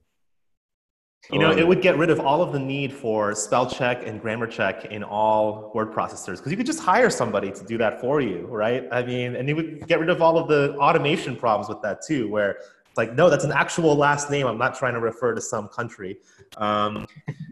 You 1.31 1.39
know, 1.39 1.53
oh, 1.53 1.57
it 1.57 1.67
would 1.67 1.83
get 1.83 1.97
rid 1.99 2.11
of 2.11 2.19
all 2.19 2.43
of 2.43 2.53
the 2.53 2.59
need 2.59 2.93
for 2.93 3.33
spell 3.37 3.71
check 3.71 4.05
and 4.05 4.21
grammar 4.21 4.49
check 4.49 4.87
in 4.87 5.05
all 5.05 5.71
word 5.73 5.93
processors 5.93 6.39
because 6.39 6.51
you 6.51 6.57
could 6.57 6.67
just 6.67 6.81
hire 6.81 7.11
somebody 7.11 7.53
to 7.53 7.65
do 7.65 7.79
that 7.79 8.01
for 8.01 8.21
you, 8.21 8.47
right? 8.47 8.89
I 8.91 9.05
mean, 9.05 9.37
and 9.37 9.49
you 9.49 9.55
would 9.55 9.87
get 9.87 10.01
rid 10.01 10.11
of 10.11 10.21
all 10.21 10.37
of 10.37 10.49
the 10.49 10.77
automation 10.79 11.37
problems 11.37 11.69
with 11.69 11.81
that 11.83 12.05
too, 12.05 12.29
where 12.29 12.51
it's 12.51 12.82
like, 12.97 13.15
no, 13.15 13.31
that's 13.31 13.45
an 13.45 13.53
actual 13.53 13.95
last 13.95 14.31
name. 14.31 14.47
I'm 14.47 14.59
not 14.59 14.75
trying 14.75 14.95
to 14.95 15.01
refer 15.01 15.35
to 15.35 15.41
some 15.41 15.69
country. 15.69 16.19
Um, 16.57 17.07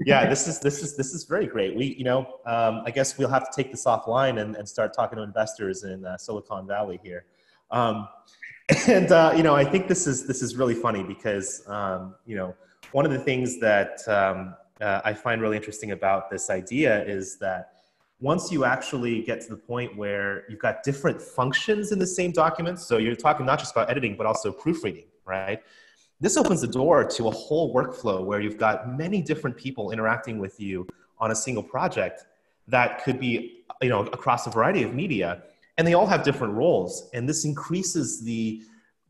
yeah, 0.05 0.28
this 0.28 0.47
is 0.47 0.61
this 0.61 0.82
is 0.82 0.97
this 0.97 1.12
is 1.14 1.24
very 1.24 1.47
great. 1.47 1.74
We, 1.74 1.95
you 1.97 2.05
know, 2.05 2.41
um, 2.47 2.82
I 2.84 2.91
guess 2.91 3.16
we'll 3.18 3.28
have 3.28 3.51
to 3.51 3.55
take 3.55 3.70
this 3.70 3.84
offline 3.84 4.41
and, 4.41 4.57
and 4.57 4.68
start 4.68 4.95
talking 4.95 5.16
to 5.16 5.22
investors 5.22 5.84
in 5.84 6.05
uh, 6.05 6.16
Silicon 6.16 6.66
Valley 6.66 7.01
here. 7.03 7.24
Um, 7.70 8.09
and 8.88 9.11
uh, 9.11 9.32
you 9.36 9.43
know, 9.43 9.55
I 9.55 9.64
think 9.64 9.88
this 9.88 10.07
is 10.07 10.26
this 10.26 10.43
is 10.43 10.57
really 10.57 10.74
funny 10.74 11.03
because 11.03 11.66
um, 11.68 12.14
you 12.26 12.36
know 12.36 12.55
one 12.93 13.05
of 13.05 13.12
the 13.12 13.18
things 13.18 13.59
that 13.61 14.01
um, 14.09 14.55
uh, 14.80 15.01
I 15.05 15.14
find 15.14 15.41
really 15.41 15.57
interesting 15.57 15.93
about 15.93 16.30
this 16.30 16.51
idea 16.51 17.05
is 17.05 17.38
that 17.38 17.72
once 18.20 18.53
you 18.53 18.64
actually 18.64 19.22
get 19.22 19.41
to 19.41 19.49
the 19.49 19.57
point 19.57 19.97
where 19.97 20.45
you've 20.49 20.59
got 20.59 20.82
different 20.82 21.20
functions 21.20 21.91
in 21.91 21.99
the 21.99 22.07
same 22.07 22.32
document, 22.32 22.78
so 22.78 22.99
you're 22.99 23.16
talking 23.16 23.47
not 23.47 23.59
just 23.59 23.72
about 23.72 23.91
editing, 23.91 24.14
but 24.16 24.26
also 24.26 24.53
proofreading, 24.53 25.05
right? 25.31 25.62
This 26.20 26.37
opens 26.37 26.61
the 26.61 26.66
door 26.66 27.05
to 27.05 27.28
a 27.28 27.31
whole 27.31 27.72
workflow 27.74 28.22
where 28.22 28.41
you've 28.41 28.59
got 28.59 28.95
many 28.99 29.22
different 29.22 29.57
people 29.57 29.91
interacting 29.91 30.39
with 30.39 30.61
you 30.61 30.87
on 31.18 31.31
a 31.31 31.35
single 31.35 31.62
project 31.62 32.24
that 32.68 33.03
could 33.05 33.18
be, 33.18 33.64
you 33.81 33.89
know, 33.89 34.01
across 34.01 34.47
a 34.47 34.51
variety 34.51 34.83
of 34.83 34.93
media, 34.93 35.43
and 35.78 35.87
they 35.87 35.95
all 35.95 36.07
have 36.07 36.22
different 36.22 36.55
roles. 36.55 37.09
And 37.14 37.28
this 37.28 37.45
increases 37.45 38.22
the 38.22 38.62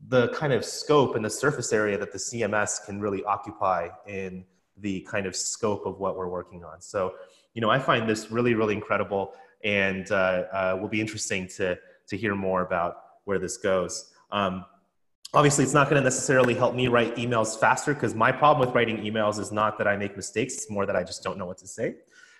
the 0.07 0.29
kind 0.29 0.51
of 0.51 0.65
scope 0.65 1.15
and 1.15 1.23
the 1.23 1.29
surface 1.29 1.71
area 1.71 1.95
that 1.95 2.11
the 2.11 2.17
CMS 2.17 2.83
can 2.83 2.99
really 2.99 3.23
occupy 3.23 3.87
in 4.07 4.43
the 4.77 5.01
kind 5.01 5.27
of 5.27 5.35
scope 5.35 5.85
of 5.85 5.99
what 5.99 6.17
we're 6.17 6.27
working 6.27 6.63
on. 6.63 6.81
So, 6.81 7.13
you 7.53 7.61
know, 7.61 7.69
I 7.69 7.77
find 7.77 8.09
this 8.09 8.31
really, 8.31 8.55
really 8.55 8.73
incredible, 8.73 9.33
and 9.63 10.11
uh, 10.11 10.43
uh, 10.51 10.77
will 10.81 10.89
be 10.89 11.01
interesting 11.01 11.47
to 11.57 11.77
to 12.07 12.17
hear 12.17 12.35
more 12.35 12.61
about 12.61 12.95
where 13.25 13.39
this 13.39 13.57
goes. 13.57 14.11
Um, 14.31 14.65
obviously, 15.33 15.63
it's 15.63 15.73
not 15.73 15.89
going 15.89 15.99
to 15.99 16.03
necessarily 16.03 16.53
help 16.53 16.75
me 16.75 16.87
write 16.87 17.15
emails 17.15 17.59
faster 17.59 17.93
because 17.93 18.15
my 18.15 18.31
problem 18.31 18.65
with 18.65 18.75
writing 18.75 18.97
emails 18.97 19.39
is 19.39 19.51
not 19.51 19.77
that 19.77 19.87
I 19.87 19.95
make 19.97 20.15
mistakes; 20.15 20.55
it's 20.55 20.69
more 20.69 20.85
that 20.85 20.95
I 20.95 21.03
just 21.03 21.23
don't 21.23 21.37
know 21.37 21.45
what 21.45 21.57
to 21.59 21.67
say. 21.67 21.95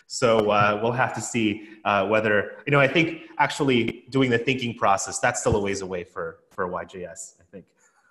So 0.07 0.51
uh, 0.51 0.79
we'll 0.84 0.91
have 0.91 1.13
to 1.13 1.21
see 1.21 1.69
uh, 1.86 2.05
whether 2.07 2.57
you 2.65 2.71
know. 2.71 2.79
I 2.79 2.88
think 2.88 3.21
actually 3.38 4.03
doing 4.09 4.29
the 4.29 4.38
thinking 4.38 4.77
process 4.77 5.19
that's 5.19 5.39
still 5.39 5.55
a 5.55 5.59
ways 5.61 5.82
away 5.82 6.03
for 6.03 6.39
for 6.51 6.67
YJS. 6.67 7.36
I 7.39 7.43
think. 7.51 7.65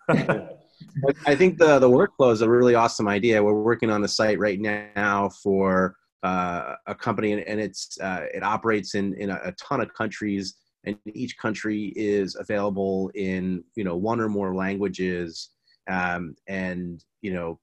I 1.27 1.35
think 1.35 1.59
the 1.59 1.79
the 1.79 1.89
workflow 1.89 2.33
is 2.33 2.41
a 2.41 2.49
really 2.49 2.75
awesome 2.75 3.07
idea. 3.07 3.43
We're 3.43 3.62
working 3.62 3.91
on 3.91 4.01
the 4.01 4.09
site 4.09 4.39
right 4.39 4.59
now 4.59 5.29
for 5.29 5.97
uh, 6.23 6.77
a 6.87 6.95
company, 6.95 7.33
and, 7.33 7.61
it's 7.61 7.99
uh, 8.01 8.27
it 8.33 8.43
operates 8.43 8.95
in 8.95 9.14
in 9.14 9.31
a, 9.31 9.41
a, 9.45 9.53
ton 9.53 9.81
of 9.81 9.93
countries, 9.95 10.55
and 10.85 10.97
each 11.12 11.37
country 11.37 11.93
is 11.97 12.37
available 12.37 13.11
in 13.14 13.64
you 13.74 13.85
know 13.85 13.97
one 13.97 14.20
or 14.20 14.28
more 14.28 14.55
languages, 14.55 15.51
um, 15.89 16.35
and 16.49 17.05
you 17.22 17.33
know 17.33 17.59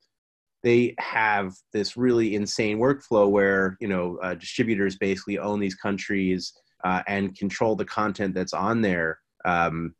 they 0.64 0.96
have 1.00 1.54
this 1.74 1.96
really 1.96 2.36
insane 2.36 2.78
workflow 2.78 3.30
where 3.30 3.78
you 3.80 3.88
know 3.88 4.18
uh, 4.22 4.34
distributors 4.34 4.98
basically 4.98 5.40
own 5.40 5.60
these 5.60 5.76
countries 5.76 6.54
uh, 6.84 7.02
and 7.08 7.38
control 7.38 7.76
the 7.76 7.86
content 7.86 8.34
that's 8.34 8.54
on 8.54 8.82
there. 8.82 9.20
Um, 9.46 9.96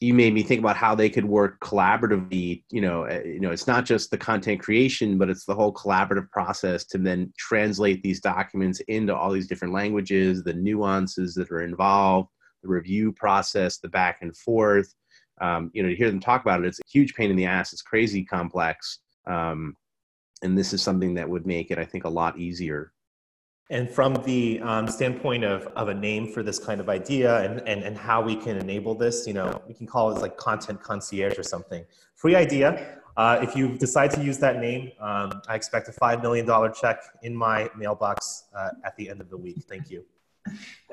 you 0.00 0.14
made 0.14 0.32
me 0.32 0.42
think 0.42 0.60
about 0.60 0.76
how 0.76 0.94
they 0.94 1.10
could 1.10 1.26
work 1.26 1.60
collaboratively 1.60 2.62
you 2.70 2.80
know 2.80 3.06
uh, 3.06 3.20
you 3.24 3.40
know 3.40 3.50
it's 3.50 3.66
not 3.66 3.84
just 3.84 4.10
the 4.10 4.18
content 4.18 4.60
creation 4.60 5.18
but 5.18 5.28
it's 5.28 5.44
the 5.44 5.54
whole 5.54 5.72
collaborative 5.72 6.28
process 6.30 6.84
to 6.84 6.98
then 6.98 7.32
translate 7.38 8.02
these 8.02 8.20
documents 8.20 8.80
into 8.88 9.14
all 9.14 9.30
these 9.30 9.46
different 9.46 9.74
languages 9.74 10.42
the 10.42 10.54
nuances 10.54 11.34
that 11.34 11.50
are 11.50 11.62
involved 11.62 12.28
the 12.62 12.68
review 12.68 13.12
process 13.12 13.78
the 13.78 13.88
back 13.88 14.18
and 14.20 14.36
forth. 14.36 14.92
Um, 15.40 15.70
you 15.72 15.82
know 15.82 15.88
to 15.88 15.96
hear 15.96 16.10
them 16.10 16.20
talk 16.20 16.42
about 16.42 16.60
it 16.60 16.66
it's 16.66 16.80
a 16.80 16.90
huge 16.90 17.14
pain 17.14 17.30
in 17.30 17.36
the 17.36 17.46
ass. 17.46 17.72
It's 17.72 17.80
crazy 17.80 18.24
complex. 18.24 18.98
Um, 19.26 19.74
and 20.42 20.56
this 20.56 20.72
is 20.72 20.82
something 20.82 21.14
that 21.14 21.28
would 21.28 21.46
make 21.46 21.70
it 21.70 21.78
i 21.78 21.84
think 21.84 22.04
a 22.04 22.08
lot 22.08 22.38
easier 22.38 22.92
and 23.70 23.88
from 23.88 24.14
the 24.24 24.60
um, 24.60 24.88
standpoint 24.88 25.44
of, 25.44 25.66
of 25.76 25.88
a 25.88 25.94
name 25.94 26.32
for 26.32 26.42
this 26.42 26.58
kind 26.58 26.80
of 26.80 26.88
idea 26.88 27.40
and, 27.42 27.66
and, 27.68 27.84
and 27.84 27.96
how 27.96 28.20
we 28.20 28.34
can 28.34 28.56
enable 28.56 28.96
this, 28.96 29.26
you 29.28 29.32
know, 29.32 29.62
we 29.68 29.74
can 29.74 29.86
call 29.86 30.14
it 30.14 30.20
like 30.20 30.36
content 30.36 30.82
concierge 30.82 31.38
or 31.38 31.44
something. 31.44 31.84
Free 32.16 32.34
idea. 32.34 32.98
Uh, 33.16 33.38
if 33.42 33.54
you 33.54 33.78
decide 33.78 34.10
to 34.10 34.22
use 34.22 34.38
that 34.38 34.60
name, 34.60 34.90
um, 35.00 35.40
I 35.48 35.54
expect 35.54 35.88
a 35.88 35.92
$5 35.92 36.20
million 36.20 36.46
check 36.74 37.00
in 37.22 37.34
my 37.34 37.70
mailbox 37.76 38.44
uh, 38.56 38.70
at 38.84 38.96
the 38.96 39.08
end 39.08 39.20
of 39.20 39.30
the 39.30 39.36
week. 39.36 39.62
Thank 39.68 39.88
you. 39.88 40.04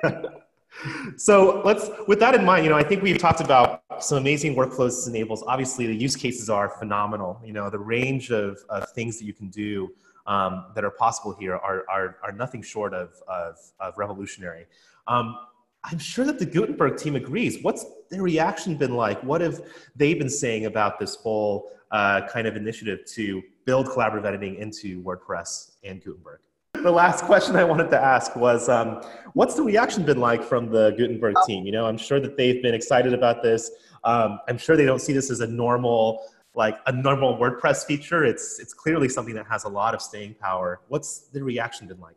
so 1.17 1.63
let's, 1.65 1.89
with 2.07 2.19
that 2.19 2.35
in 2.35 2.45
mind, 2.45 2.63
you 2.63 2.69
know, 2.69 2.77
I 2.77 2.83
think 2.83 3.01
we've 3.01 3.17
talked 3.17 3.41
about 3.41 3.81
some 3.99 4.19
amazing 4.19 4.55
workflows 4.55 4.89
this 4.89 5.07
enables. 5.07 5.43
Obviously, 5.47 5.87
the 5.87 5.95
use 5.95 6.15
cases 6.15 6.47
are 6.47 6.69
phenomenal. 6.69 7.41
You 7.43 7.53
know, 7.53 7.71
the 7.71 7.79
range 7.79 8.29
of, 8.29 8.59
of 8.69 8.87
things 8.91 9.17
that 9.17 9.25
you 9.25 9.33
can 9.33 9.49
do 9.49 9.89
um, 10.27 10.65
that 10.75 10.83
are 10.83 10.91
possible 10.91 11.35
here 11.39 11.55
are, 11.55 11.83
are, 11.89 12.17
are 12.23 12.31
nothing 12.31 12.61
short 12.61 12.93
of, 12.93 13.13
of, 13.27 13.55
of 13.79 13.97
revolutionary. 13.97 14.65
Um, 15.07 15.37
I'm 15.83 15.99
sure 15.99 16.25
that 16.25 16.37
the 16.37 16.45
Gutenberg 16.45 16.97
team 16.97 17.15
agrees. 17.15 17.63
What's 17.63 17.85
their 18.11 18.21
reaction 18.21 18.75
been 18.75 18.95
like? 18.95 19.23
What 19.23 19.41
have 19.41 19.61
they 19.95 20.13
been 20.13 20.29
saying 20.29 20.65
about 20.65 20.99
this 20.99 21.15
whole 21.15 21.71
uh, 21.91 22.27
kind 22.27 22.45
of 22.45 22.57
initiative 22.57 23.05
to 23.15 23.41
build 23.65 23.87
collaborative 23.87 24.25
editing 24.25 24.55
into 24.55 25.01
WordPress 25.01 25.71
and 25.83 26.03
Gutenberg? 26.03 26.39
The 26.73 26.91
last 26.91 27.23
question 27.23 27.55
I 27.55 27.63
wanted 27.63 27.89
to 27.91 27.99
ask 27.99 28.35
was, 28.35 28.69
um, 28.69 29.01
what's 29.33 29.55
the 29.55 29.63
reaction 29.63 30.03
been 30.03 30.19
like 30.19 30.43
from 30.43 30.69
the 30.69 30.91
Gutenberg 30.91 31.35
team? 31.45 31.65
You 31.65 31.71
know, 31.71 31.85
I'm 31.85 31.97
sure 31.97 32.19
that 32.19 32.37
they've 32.37 32.61
been 32.61 32.75
excited 32.75 33.13
about 33.13 33.41
this. 33.41 33.71
Um, 34.03 34.39
I'm 34.47 34.57
sure 34.57 34.77
they 34.77 34.85
don't 34.85 35.01
see 35.01 35.13
this 35.13 35.31
as 35.31 35.39
a 35.39 35.47
normal 35.47 36.25
like 36.57 36.79
a 36.87 36.91
normal 36.91 37.37
WordPress 37.37 37.85
feature. 37.85 38.25
It's 38.25 38.59
it's 38.59 38.73
clearly 38.73 39.07
something 39.07 39.35
that 39.35 39.47
has 39.47 39.63
a 39.63 39.69
lot 39.69 39.93
of 39.93 40.01
staying 40.01 40.33
power. 40.33 40.81
What's 40.89 41.29
the 41.29 41.41
reaction 41.43 41.87
been 41.87 42.01
like? 42.01 42.15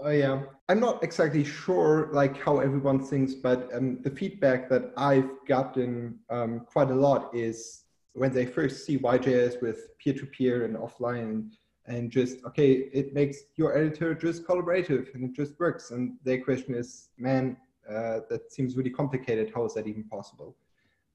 Oh 0.00 0.10
yeah, 0.10 0.42
I'm 0.68 0.80
not 0.80 1.04
exactly 1.04 1.44
sure 1.44 2.08
like 2.12 2.36
how 2.42 2.58
everyone 2.58 2.98
thinks, 3.04 3.34
but 3.34 3.72
um, 3.72 4.00
the 4.02 4.10
feedback 4.10 4.68
that 4.70 4.92
I've 4.96 5.30
gotten 5.46 6.18
um, 6.30 6.60
quite 6.60 6.90
a 6.90 6.94
lot 6.94 7.32
is 7.34 7.84
when 8.14 8.32
they 8.32 8.46
first 8.46 8.84
see 8.84 8.98
YJS 8.98 9.62
with 9.62 9.96
peer-to-peer 9.98 10.64
and 10.64 10.76
offline 10.76 11.50
and 11.86 12.10
just 12.10 12.44
okay, 12.46 12.72
it 12.92 13.12
makes 13.12 13.36
your 13.56 13.76
editor 13.76 14.14
just 14.14 14.44
collaborative 14.44 15.14
and 15.14 15.24
it 15.24 15.34
just 15.34 15.58
works. 15.60 15.90
And 15.90 16.16
their 16.24 16.40
question 16.42 16.74
is, 16.74 17.10
man, 17.18 17.56
uh, 17.88 18.20
that 18.30 18.50
seems 18.50 18.76
really 18.76 18.90
complicated. 18.90 19.52
How 19.54 19.64
is 19.66 19.74
that 19.74 19.86
even 19.86 20.04
possible? 20.04 20.56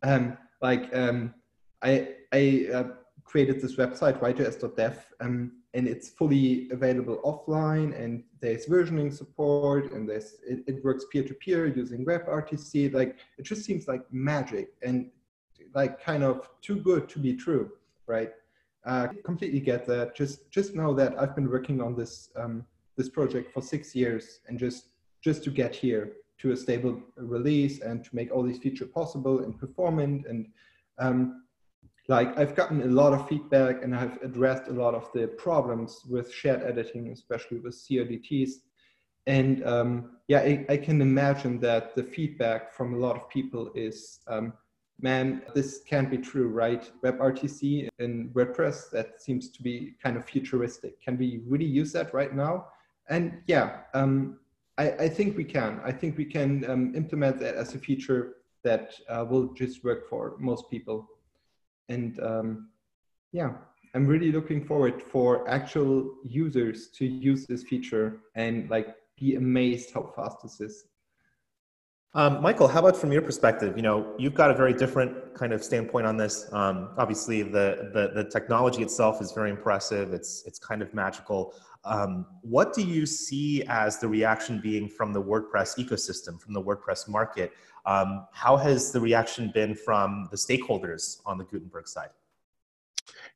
Um, 0.03 0.37
like 0.61 0.95
um, 0.95 1.33
I, 1.81 2.15
I 2.31 2.67
uh, 2.73 2.83
created 3.23 3.61
this 3.61 3.75
website, 3.75 4.19
yjs.dev, 4.19 5.13
um, 5.19 5.51
and 5.73 5.87
it's 5.87 6.09
fully 6.09 6.69
available 6.71 7.19
offline, 7.23 7.97
and 7.99 8.23
there's 8.39 8.65
versioning 8.65 9.13
support, 9.13 9.91
and 9.91 10.09
there's 10.09 10.37
it, 10.47 10.63
it 10.67 10.83
works 10.83 11.05
peer-to-peer 11.11 11.67
using 11.67 12.05
WebRTC. 12.05 12.93
Like 12.93 13.17
it 13.37 13.43
just 13.43 13.63
seems 13.63 13.87
like 13.87 14.01
magic, 14.11 14.69
and 14.81 15.11
like 15.75 16.01
kind 16.01 16.23
of 16.23 16.49
too 16.61 16.77
good 16.77 17.07
to 17.09 17.19
be 17.19 17.35
true, 17.35 17.71
right? 18.07 18.31
Uh, 18.85 19.09
completely 19.25 19.59
get 19.59 19.85
that. 19.85 20.15
Just 20.15 20.49
just 20.49 20.73
know 20.73 20.93
that 20.93 21.19
I've 21.19 21.35
been 21.35 21.49
working 21.49 21.81
on 21.81 21.95
this 21.95 22.29
um, 22.35 22.65
this 22.95 23.09
project 23.09 23.53
for 23.53 23.61
six 23.61 23.93
years, 23.93 24.39
and 24.47 24.57
just 24.57 24.89
just 25.21 25.43
to 25.43 25.51
get 25.51 25.75
here 25.75 26.13
to 26.39 26.51
a 26.51 26.57
stable 26.57 27.01
release 27.17 27.81
and 27.81 28.03
to 28.03 28.15
make 28.15 28.31
all 28.31 28.43
these 28.43 28.59
features 28.59 28.89
possible 28.93 29.39
and 29.39 29.59
performant 29.59 30.25
and 30.27 30.47
um, 30.99 31.43
like 32.07 32.37
I've 32.37 32.55
gotten 32.55 32.81
a 32.81 32.85
lot 32.85 33.13
of 33.13 33.27
feedback 33.27 33.83
and 33.83 33.93
I've 33.95 34.21
addressed 34.23 34.69
a 34.69 34.73
lot 34.73 34.93
of 34.93 35.09
the 35.13 35.27
problems 35.27 36.01
with 36.09 36.33
shared 36.33 36.63
editing, 36.63 37.09
especially 37.11 37.59
with 37.59 37.75
CRDTs. 37.75 38.51
And 39.25 39.65
um, 39.65 40.17
yeah, 40.29 40.39
I, 40.39 40.65
I, 40.69 40.77
can 40.77 41.01
imagine 41.01 41.59
that 41.59 41.95
the 41.95 42.03
feedback 42.03 42.71
from 42.71 42.93
a 42.93 42.97
lot 42.97 43.17
of 43.17 43.29
people 43.29 43.71
is, 43.75 44.19
um, 44.27 44.53
man, 45.01 45.41
this 45.53 45.81
can't 45.85 46.09
be 46.09 46.17
true, 46.17 46.47
right? 46.47 46.89
WebRTC 47.03 47.89
in 47.99 48.29
WordPress, 48.29 48.89
that 48.91 49.21
seems 49.21 49.49
to 49.49 49.61
be 49.61 49.95
kind 50.01 50.15
of 50.15 50.23
futuristic. 50.23 51.01
Can 51.01 51.17
we 51.17 51.41
really 51.45 51.65
use 51.65 51.91
that 51.91 52.13
right 52.13 52.33
now? 52.33 52.67
And 53.09 53.41
yeah, 53.47 53.79
um, 53.93 54.39
I, 54.77 54.91
I, 54.91 55.09
think 55.09 55.35
we 55.35 55.43
can. 55.43 55.81
I 55.83 55.91
think 55.91 56.17
we 56.17 56.25
can 56.25 56.69
um, 56.69 56.95
implement 56.95 57.37
that 57.39 57.55
as 57.55 57.75
a 57.75 57.79
feature 57.79 58.35
that 58.63 58.93
uh, 59.09 59.25
will 59.29 59.53
just 59.53 59.83
work 59.83 60.07
for 60.07 60.37
most 60.39 60.69
people 60.71 61.07
and 61.89 62.19
um, 62.19 62.69
yeah 63.31 63.51
I'm 63.93 64.05
really 64.05 64.31
looking 64.31 64.63
forward 64.63 65.01
for 65.01 65.49
actual 65.49 66.13
users 66.23 66.89
to 66.89 67.05
use 67.05 67.47
this 67.47 67.63
feature 67.63 68.19
and 68.35 68.69
like 68.69 68.95
be 69.17 69.35
amazed 69.35 69.91
how 69.93 70.13
fast 70.15 70.43
this 70.43 70.61
is. 70.61 70.85
Um, 72.13 72.41
Michael, 72.41 72.67
how 72.67 72.79
about 72.79 72.95
from 72.95 73.11
your 73.11 73.21
perspective? 73.21 73.75
You 73.75 73.83
know, 73.83 74.15
you've 74.17 74.33
got 74.33 74.49
a 74.49 74.53
very 74.53 74.73
different 74.73 75.35
kind 75.35 75.53
of 75.53 75.63
standpoint 75.63 76.07
on 76.07 76.17
this. 76.17 76.51
Um, 76.53 76.89
obviously, 76.97 77.43
the, 77.43 77.91
the, 77.93 78.23
the 78.23 78.29
technology 78.29 78.81
itself 78.81 79.21
is 79.21 79.33
very 79.33 79.51
impressive. 79.51 80.13
It's 80.13 80.43
it's 80.45 80.57
kind 80.57 80.81
of 80.81 80.93
magical. 80.93 81.53
Um, 81.83 82.25
what 82.41 82.73
do 82.73 82.81
you 82.81 83.05
see 83.05 83.63
as 83.67 83.99
the 83.99 84.07
reaction 84.07 84.59
being 84.59 84.89
from 84.89 85.13
the 85.13 85.21
WordPress 85.21 85.77
ecosystem, 85.77 86.41
from 86.41 86.53
the 86.53 86.61
WordPress 86.61 87.07
market? 87.07 87.51
Um, 87.85 88.25
how 88.33 88.57
has 88.57 88.91
the 88.91 88.99
reaction 88.99 89.51
been 89.53 89.75
from 89.75 90.27
the 90.31 90.37
stakeholders 90.37 91.21
on 91.25 91.37
the 91.37 91.43
Gutenberg 91.43 91.87
side? 91.87 92.09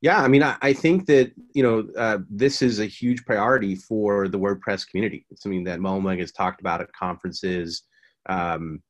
Yeah, 0.01 0.21
I 0.21 0.27
mean, 0.27 0.43
I, 0.43 0.57
I 0.61 0.73
think 0.73 1.05
that 1.05 1.31
you 1.53 1.61
know 1.61 1.87
uh, 1.97 2.19
this 2.29 2.61
is 2.61 2.79
a 2.79 2.85
huge 2.85 3.25
priority 3.25 3.75
for 3.75 4.27
the 4.27 4.39
WordPress 4.39 4.87
community. 4.87 5.25
It's 5.29 5.43
something 5.43 5.65
that 5.65 5.79
Mohammed 5.79 6.19
has 6.19 6.31
talked 6.31 6.61
about 6.61 6.81
at 6.81 6.91
conferences. 6.93 7.83
Um, 8.27 8.81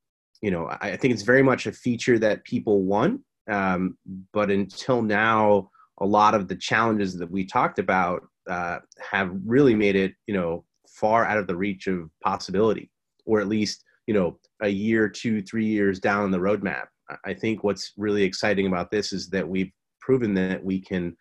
you 0.41 0.51
know, 0.51 0.65
I, 0.65 0.91
I, 0.91 0.97
think 0.97 1.13
it's 1.13 1.23
very 1.23 1.43
much 1.43 1.67
a 1.67 1.71
feature 1.71 2.19
that 2.19 2.43
people 2.43 2.83
want, 2.83 3.21
um, 3.49 3.97
but 4.33 4.49
until 4.49 5.01
now, 5.01 5.69
a 5.99 6.05
lot 6.05 6.33
of 6.33 6.47
the 6.47 6.55
challenges 6.55 7.17
that 7.17 7.29
we 7.29 7.45
talked 7.45 7.79
about 7.79 8.23
uh, 8.49 8.79
have 8.99 9.31
really 9.45 9.75
made 9.75 9.95
it, 9.95 10.13
you 10.27 10.33
know, 10.33 10.65
far 10.87 11.25
out 11.25 11.37
of 11.37 11.47
the 11.47 11.55
reach 11.55 11.87
of 11.87 12.09
possibility, 12.23 12.91
or 13.25 13.39
at 13.39 13.47
least, 13.47 13.83
you 14.07 14.13
know, 14.13 14.37
a 14.61 14.67
year, 14.67 15.07
two, 15.07 15.41
three 15.41 15.65
years 15.65 15.99
down 15.99 16.31
the 16.31 16.37
roadmap. 16.37 16.85
I 17.25 17.33
think 17.33 17.63
what's 17.63 17.93
really 17.97 18.23
exciting 18.23 18.67
about 18.67 18.89
this 18.89 19.13
is 19.13 19.29
that 19.29 19.47
we've 19.47 19.71
proven 19.99 20.33
that 20.35 20.63
we 20.63 20.79
can 20.79 21.15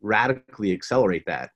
radically 0.00 0.72
accelerate 0.72 1.24
that. 1.26 1.50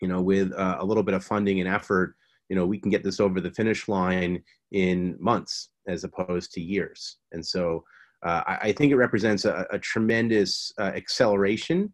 You 0.00 0.08
know, 0.08 0.20
with 0.20 0.52
uh, 0.52 0.78
a 0.80 0.84
little 0.84 1.02
bit 1.04 1.14
of 1.14 1.24
funding 1.24 1.60
and 1.60 1.68
effort, 1.68 2.16
you 2.52 2.56
know, 2.58 2.66
we 2.66 2.78
can 2.78 2.90
get 2.90 3.02
this 3.02 3.18
over 3.18 3.40
the 3.40 3.50
finish 3.50 3.88
line 3.88 4.42
in 4.72 5.16
months 5.18 5.70
as 5.88 6.04
opposed 6.04 6.52
to 6.52 6.60
years. 6.60 7.16
And 7.32 7.44
so 7.44 7.82
uh, 8.22 8.42
I, 8.46 8.58
I, 8.64 8.72
think 8.72 8.92
it 8.92 8.96
represents 8.96 9.46
a, 9.46 9.66
a 9.70 9.78
tremendous 9.78 10.70
uh, 10.78 10.92
acceleration. 10.94 11.90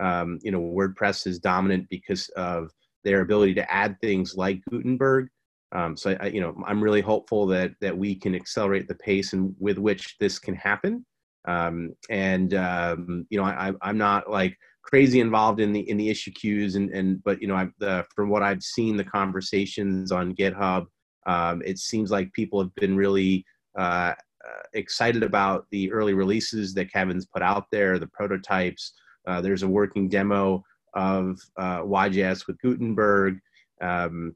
Um, 0.00 0.40
you 0.42 0.50
know, 0.50 0.60
WordPress 0.60 1.28
is 1.28 1.38
dominant 1.38 1.86
because 1.90 2.28
of 2.30 2.72
their 3.04 3.20
ability 3.20 3.54
to 3.54 3.72
add 3.72 4.00
things 4.00 4.34
like 4.34 4.60
Gutenberg. 4.68 5.28
Um, 5.70 5.96
so, 5.96 6.16
I, 6.20 6.26
you 6.26 6.40
know, 6.40 6.60
I'm 6.66 6.82
really 6.82 7.02
hopeful 7.02 7.46
that 7.46 7.70
that 7.80 7.96
we 7.96 8.16
can 8.16 8.34
accelerate 8.34 8.88
the 8.88 8.96
pace 8.96 9.32
and 9.32 9.54
with 9.60 9.78
which 9.78 10.16
this 10.18 10.40
can 10.40 10.56
happen. 10.56 11.06
Um, 11.46 11.94
and 12.10 12.52
um, 12.54 13.28
you 13.30 13.38
know, 13.38 13.44
I, 13.44 13.72
I'm 13.80 13.96
not 13.96 14.28
like 14.28 14.58
crazy 14.90 15.20
involved 15.20 15.60
in 15.60 15.72
the 15.72 15.88
in 15.88 15.96
the 15.96 16.10
issue 16.10 16.32
queues 16.32 16.74
and 16.74 16.90
and 16.90 17.22
but 17.24 17.40
you 17.40 17.48
know, 17.48 17.54
I, 17.54 17.68
the, 17.78 18.04
from 18.14 18.28
what 18.28 18.42
I've 18.42 18.62
seen, 18.62 18.96
the 18.96 19.04
conversations 19.04 20.12
on 20.12 20.34
GitHub 20.34 20.86
um, 21.26 21.62
it 21.64 21.78
seems 21.78 22.10
like 22.10 22.32
people 22.32 22.60
have 22.60 22.74
been 22.76 22.96
really 22.96 23.44
uh, 23.78 24.14
uh, 24.44 24.62
excited 24.74 25.22
about 25.22 25.66
the 25.70 25.92
early 25.92 26.14
releases 26.14 26.74
that 26.74 26.92
Kevin's 26.92 27.26
put 27.26 27.42
out 27.42 27.66
there, 27.70 27.98
the 27.98 28.06
prototypes. 28.08 28.92
Uh, 29.26 29.40
there's 29.40 29.62
a 29.62 29.68
working 29.68 30.08
demo 30.08 30.64
of 30.94 31.38
uh, 31.56 31.80
YJS 31.80 32.46
with 32.46 32.60
Gutenberg, 32.60 33.38
um, 33.80 34.34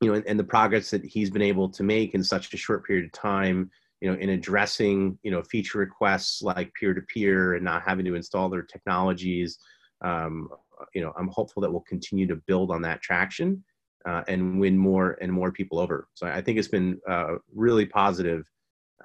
you 0.00 0.08
know, 0.08 0.14
and, 0.14 0.26
and, 0.26 0.38
the 0.38 0.44
progress 0.44 0.90
that 0.90 1.04
he's 1.04 1.30
been 1.30 1.42
able 1.42 1.68
to 1.68 1.82
make 1.82 2.14
in 2.14 2.22
such 2.22 2.52
a 2.52 2.56
short 2.56 2.86
period 2.86 3.06
of 3.06 3.12
time, 3.12 3.70
you 4.00 4.10
know, 4.10 4.18
in 4.18 4.30
addressing, 4.30 5.18
you 5.22 5.30
know, 5.30 5.42
feature 5.42 5.78
requests 5.78 6.42
like 6.42 6.72
peer-to-peer 6.74 7.54
and 7.54 7.64
not 7.64 7.82
having 7.82 8.04
to 8.04 8.14
install 8.14 8.48
their 8.48 8.62
technologies. 8.62 9.58
Um, 10.02 10.48
you 10.94 11.02
know, 11.02 11.12
I'm 11.16 11.28
hopeful 11.28 11.60
that 11.62 11.70
we'll 11.70 11.82
continue 11.82 12.26
to 12.28 12.36
build 12.46 12.70
on 12.70 12.82
that 12.82 13.02
traction 13.02 13.64
uh, 14.06 14.22
and 14.28 14.60
win 14.60 14.76
more 14.76 15.18
and 15.20 15.32
more 15.32 15.50
people 15.52 15.78
over. 15.78 16.08
So 16.14 16.26
I 16.26 16.40
think 16.40 16.58
it's 16.58 16.68
been 16.68 17.00
uh, 17.08 17.36
really 17.54 17.86
positive, 17.86 18.44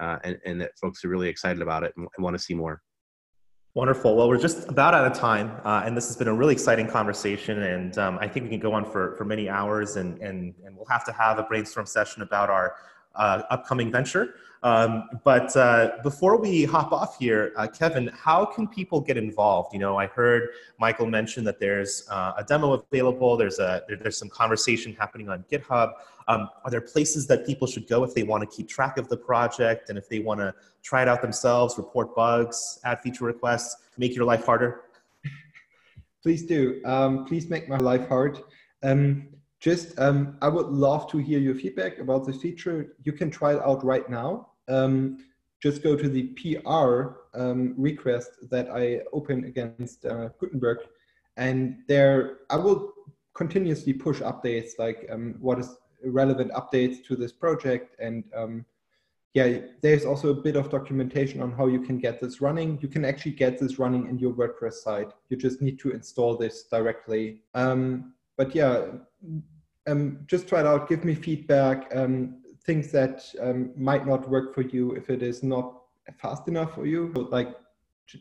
uh, 0.00 0.18
and, 0.24 0.38
and, 0.44 0.60
that 0.60 0.76
folks 0.78 1.04
are 1.04 1.08
really 1.08 1.28
excited 1.28 1.62
about 1.62 1.84
it 1.84 1.92
and, 1.96 2.06
and 2.16 2.24
want 2.24 2.34
to 2.34 2.42
see 2.42 2.54
more. 2.54 2.80
Wonderful. 3.74 4.16
Well, 4.16 4.28
we're 4.28 4.38
just 4.38 4.68
about 4.68 4.94
out 4.94 5.04
of 5.04 5.18
time, 5.18 5.60
uh, 5.64 5.82
and 5.84 5.96
this 5.96 6.06
has 6.06 6.16
been 6.16 6.28
a 6.28 6.34
really 6.34 6.52
exciting 6.52 6.86
conversation. 6.86 7.62
And 7.62 7.98
um, 7.98 8.18
I 8.20 8.28
think 8.28 8.44
we 8.44 8.50
can 8.50 8.60
go 8.60 8.72
on 8.72 8.84
for, 8.84 9.16
for 9.16 9.24
many 9.24 9.48
hours, 9.48 9.96
and, 9.96 10.16
and, 10.20 10.54
and 10.64 10.76
we'll 10.76 10.86
have 10.86 11.04
to 11.06 11.12
have 11.12 11.38
a 11.38 11.42
brainstorm 11.42 11.86
session 11.86 12.22
about 12.22 12.50
our 12.50 12.76
upcoming 13.14 13.90
venture. 13.90 14.34
Um, 14.64 15.10
but 15.24 15.54
uh, 15.58 15.98
before 16.02 16.40
we 16.40 16.64
hop 16.64 16.90
off 16.90 17.18
here, 17.18 17.52
uh, 17.56 17.66
Kevin, 17.66 18.10
how 18.14 18.46
can 18.46 18.66
people 18.66 18.98
get 18.98 19.18
involved? 19.18 19.74
You 19.74 19.78
know, 19.78 19.98
I 19.98 20.06
heard 20.06 20.48
Michael 20.78 21.06
mention 21.06 21.44
that 21.44 21.60
there's 21.60 22.08
uh, 22.10 22.32
a 22.38 22.44
demo 22.44 22.72
available. 22.72 23.36
There's 23.36 23.58
a 23.58 23.82
there, 23.86 23.98
there's 23.98 24.16
some 24.16 24.30
conversation 24.30 24.94
happening 24.94 25.28
on 25.28 25.44
GitHub. 25.52 25.92
Um, 26.28 26.48
are 26.64 26.70
there 26.70 26.80
places 26.80 27.26
that 27.26 27.44
people 27.44 27.66
should 27.66 27.86
go 27.86 28.04
if 28.04 28.14
they 28.14 28.22
want 28.22 28.40
to 28.48 28.56
keep 28.56 28.66
track 28.66 28.96
of 28.96 29.06
the 29.10 29.18
project 29.18 29.90
and 29.90 29.98
if 29.98 30.08
they 30.08 30.20
want 30.20 30.40
to 30.40 30.54
try 30.82 31.02
it 31.02 31.08
out 31.08 31.20
themselves, 31.20 31.76
report 31.76 32.14
bugs, 32.16 32.80
add 32.84 33.02
feature 33.02 33.26
requests, 33.26 33.76
make 33.98 34.16
your 34.16 34.24
life 34.24 34.46
harder? 34.46 34.84
Please 36.22 36.46
do. 36.46 36.80
Um, 36.86 37.26
please 37.26 37.50
make 37.50 37.68
my 37.68 37.76
life 37.76 38.08
hard. 38.08 38.40
Um, 38.82 39.28
just, 39.64 39.98
um, 39.98 40.36
I 40.42 40.48
would 40.48 40.66
love 40.66 41.10
to 41.12 41.18
hear 41.18 41.38
your 41.38 41.54
feedback 41.54 41.98
about 41.98 42.26
this 42.26 42.36
feature. 42.36 42.96
You 43.02 43.12
can 43.12 43.30
try 43.30 43.54
it 43.54 43.62
out 43.62 43.82
right 43.82 44.08
now 44.10 44.48
um, 44.68 45.18
just 45.62 45.82
go 45.82 45.96
to 45.96 46.08
the 46.08 46.24
PR 46.38 47.38
um, 47.38 47.74
request 47.76 48.30
that 48.50 48.68
I 48.70 49.00
open 49.12 49.44
against 49.44 50.04
uh, 50.04 50.28
Gutenberg, 50.38 50.78
and 51.36 51.78
there 51.88 52.38
I 52.50 52.56
will 52.56 52.92
continuously 53.34 53.92
push 53.92 54.20
updates 54.20 54.72
like 54.78 55.08
um, 55.10 55.36
what 55.40 55.58
is 55.58 55.74
relevant 56.04 56.52
updates 56.52 57.04
to 57.06 57.16
this 57.16 57.32
project 57.32 57.96
and 57.98 58.24
um, 58.36 58.64
yeah, 59.32 59.58
there's 59.82 60.04
also 60.04 60.28
a 60.30 60.34
bit 60.34 60.54
of 60.54 60.70
documentation 60.70 61.42
on 61.42 61.50
how 61.50 61.66
you 61.66 61.80
can 61.80 61.98
get 61.98 62.20
this 62.20 62.40
running. 62.40 62.78
You 62.80 62.86
can 62.86 63.04
actually 63.04 63.32
get 63.32 63.58
this 63.58 63.80
running 63.80 64.06
in 64.06 64.16
your 64.16 64.32
WordPress 64.32 64.74
site. 64.74 65.10
You 65.28 65.36
just 65.36 65.60
need 65.60 65.80
to 65.80 65.90
install 65.90 66.36
this 66.36 66.62
directly. 66.70 67.40
Um, 67.52 68.14
but 68.36 68.54
yeah, 68.54 68.84
um, 69.86 70.20
just 70.26 70.48
try 70.48 70.60
it 70.60 70.66
out. 70.66 70.88
Give 70.88 71.04
me 71.04 71.14
feedback. 71.14 71.90
Um, 71.94 72.42
things 72.64 72.90
that 72.92 73.24
um, 73.40 73.70
might 73.76 74.06
not 74.06 74.28
work 74.28 74.54
for 74.54 74.62
you 74.62 74.92
if 74.92 75.10
it 75.10 75.22
is 75.22 75.42
not 75.42 75.82
fast 76.18 76.48
enough 76.48 76.74
for 76.74 76.86
you. 76.86 77.12
Like, 77.30 77.54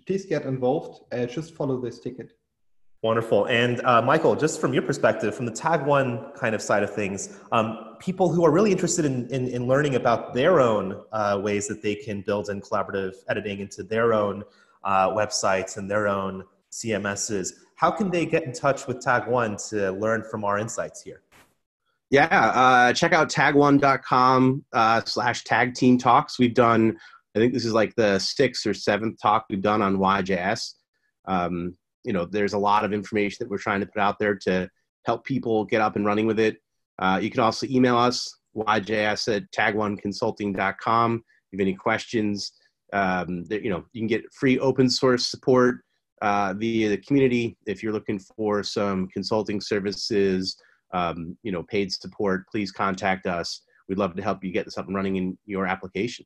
please 0.06 0.26
get 0.26 0.44
involved. 0.44 1.04
Uh, 1.14 1.26
just 1.26 1.56
follow 1.56 1.80
this 1.80 2.00
ticket. 2.00 2.34
Wonderful. 3.02 3.48
And 3.48 3.86
uh, 3.86 4.02
Michael, 4.02 4.34
just 4.34 4.62
from 4.62 4.74
your 4.74 4.84
perspective, 4.84 5.36
from 5.36 5.46
the 5.46 5.52
Tag 5.52 5.86
One 5.86 6.32
kind 6.38 6.56
of 6.56 6.62
side 6.62 6.84
of 6.84 6.96
things, 6.96 7.38
um, 7.52 7.98
people 8.00 8.32
who 8.32 8.46
are 8.46 8.52
really 8.52 8.72
interested 8.72 9.04
in, 9.04 9.28
in, 9.28 9.50
in 9.50 9.68
learning 9.68 9.96
about 9.96 10.34
their 10.34 10.62
own 10.62 11.04
uh, 11.12 11.38
ways 11.44 11.68
that 11.68 11.82
they 11.82 11.96
can 11.96 12.22
build 12.22 12.50
in 12.50 12.62
collaborative 12.62 13.16
editing 13.28 13.60
into 13.60 13.84
their 13.84 14.14
own 14.14 14.46
uh, 14.86 15.10
websites 15.10 15.76
and 15.76 15.92
their 15.92 16.08
own 16.08 16.46
CMSs, 16.72 17.54
how 17.76 17.92
can 17.92 18.10
they 18.10 18.26
get 18.26 18.44
in 18.44 18.54
touch 18.54 18.88
with 18.88 19.02
Tag 19.02 19.28
One 19.28 19.58
to 19.70 19.92
learn 19.92 20.24
from 20.24 20.46
our 20.46 20.58
insights 20.58 21.02
here? 21.02 21.23
Yeah, 22.14 22.28
uh, 22.28 22.94
check 22.94 23.12
out 23.12 23.32
tagone.com 23.32 24.66
uh, 24.72 25.02
slash 25.04 25.44
tag 25.46 25.74
team 25.74 25.98
talks. 25.98 26.38
We've 26.38 26.54
done, 26.54 26.96
I 27.36 27.40
think 27.40 27.54
this 27.54 27.66
is 27.66 27.74
like 27.74 27.96
the 27.96 28.20
sixth 28.20 28.68
or 28.68 28.76
seventh 28.76 29.20
talk 29.20 29.46
we've 29.50 29.64
done 29.64 29.82
on 29.82 29.98
YJS. 29.98 30.74
Um, 31.26 31.76
you 32.04 32.14
know, 32.14 32.26
there's 32.26 32.54
a 32.54 32.58
lot 32.60 32.86
of 32.86 32.94
information 32.94 33.38
that 33.40 33.50
we're 33.50 33.58
trying 33.58 33.80
to 33.80 33.88
put 33.88 34.00
out 34.00 34.20
there 34.20 34.36
to 34.44 34.70
help 35.06 35.26
people 35.26 35.66
get 35.66 35.82
up 35.82 35.96
and 35.96 36.06
running 36.06 36.28
with 36.28 36.38
it. 36.38 36.58
Uh, 37.00 37.20
you 37.20 37.32
can 37.32 37.40
also 37.40 37.66
email 37.68 37.98
us, 37.98 38.32
yjs 38.56 39.36
at 39.36 39.52
tagoneconsulting.com. 39.52 41.16
If 41.16 41.22
you 41.52 41.58
have 41.58 41.62
any 41.68 41.74
questions, 41.74 42.52
um, 42.94 43.44
you 43.50 43.72
know, 43.72 43.86
you 43.92 44.02
can 44.02 44.08
get 44.08 44.32
free 44.32 44.60
open 44.60 44.88
source 44.88 45.26
support 45.26 45.78
uh, 46.22 46.54
via 46.56 46.90
the 46.90 46.98
community 46.98 47.58
if 47.66 47.82
you're 47.82 47.92
looking 47.92 48.20
for 48.20 48.62
some 48.62 49.08
consulting 49.08 49.60
services, 49.60 50.56
um, 50.94 51.38
you 51.44 51.52
know, 51.52 51.64
paid 51.64 51.92
support, 51.92 52.48
please 52.50 52.72
contact 52.72 53.26
us. 53.26 53.62
We'd 53.90 53.98
love 53.98 54.16
to 54.16 54.22
help 54.22 54.44
you 54.44 54.52
get 54.52 54.66
this 54.66 54.78
up 54.78 54.88
and 54.88 54.96
running 54.96 55.18
in 55.18 55.38
your 55.46 55.68
application. 55.68 56.26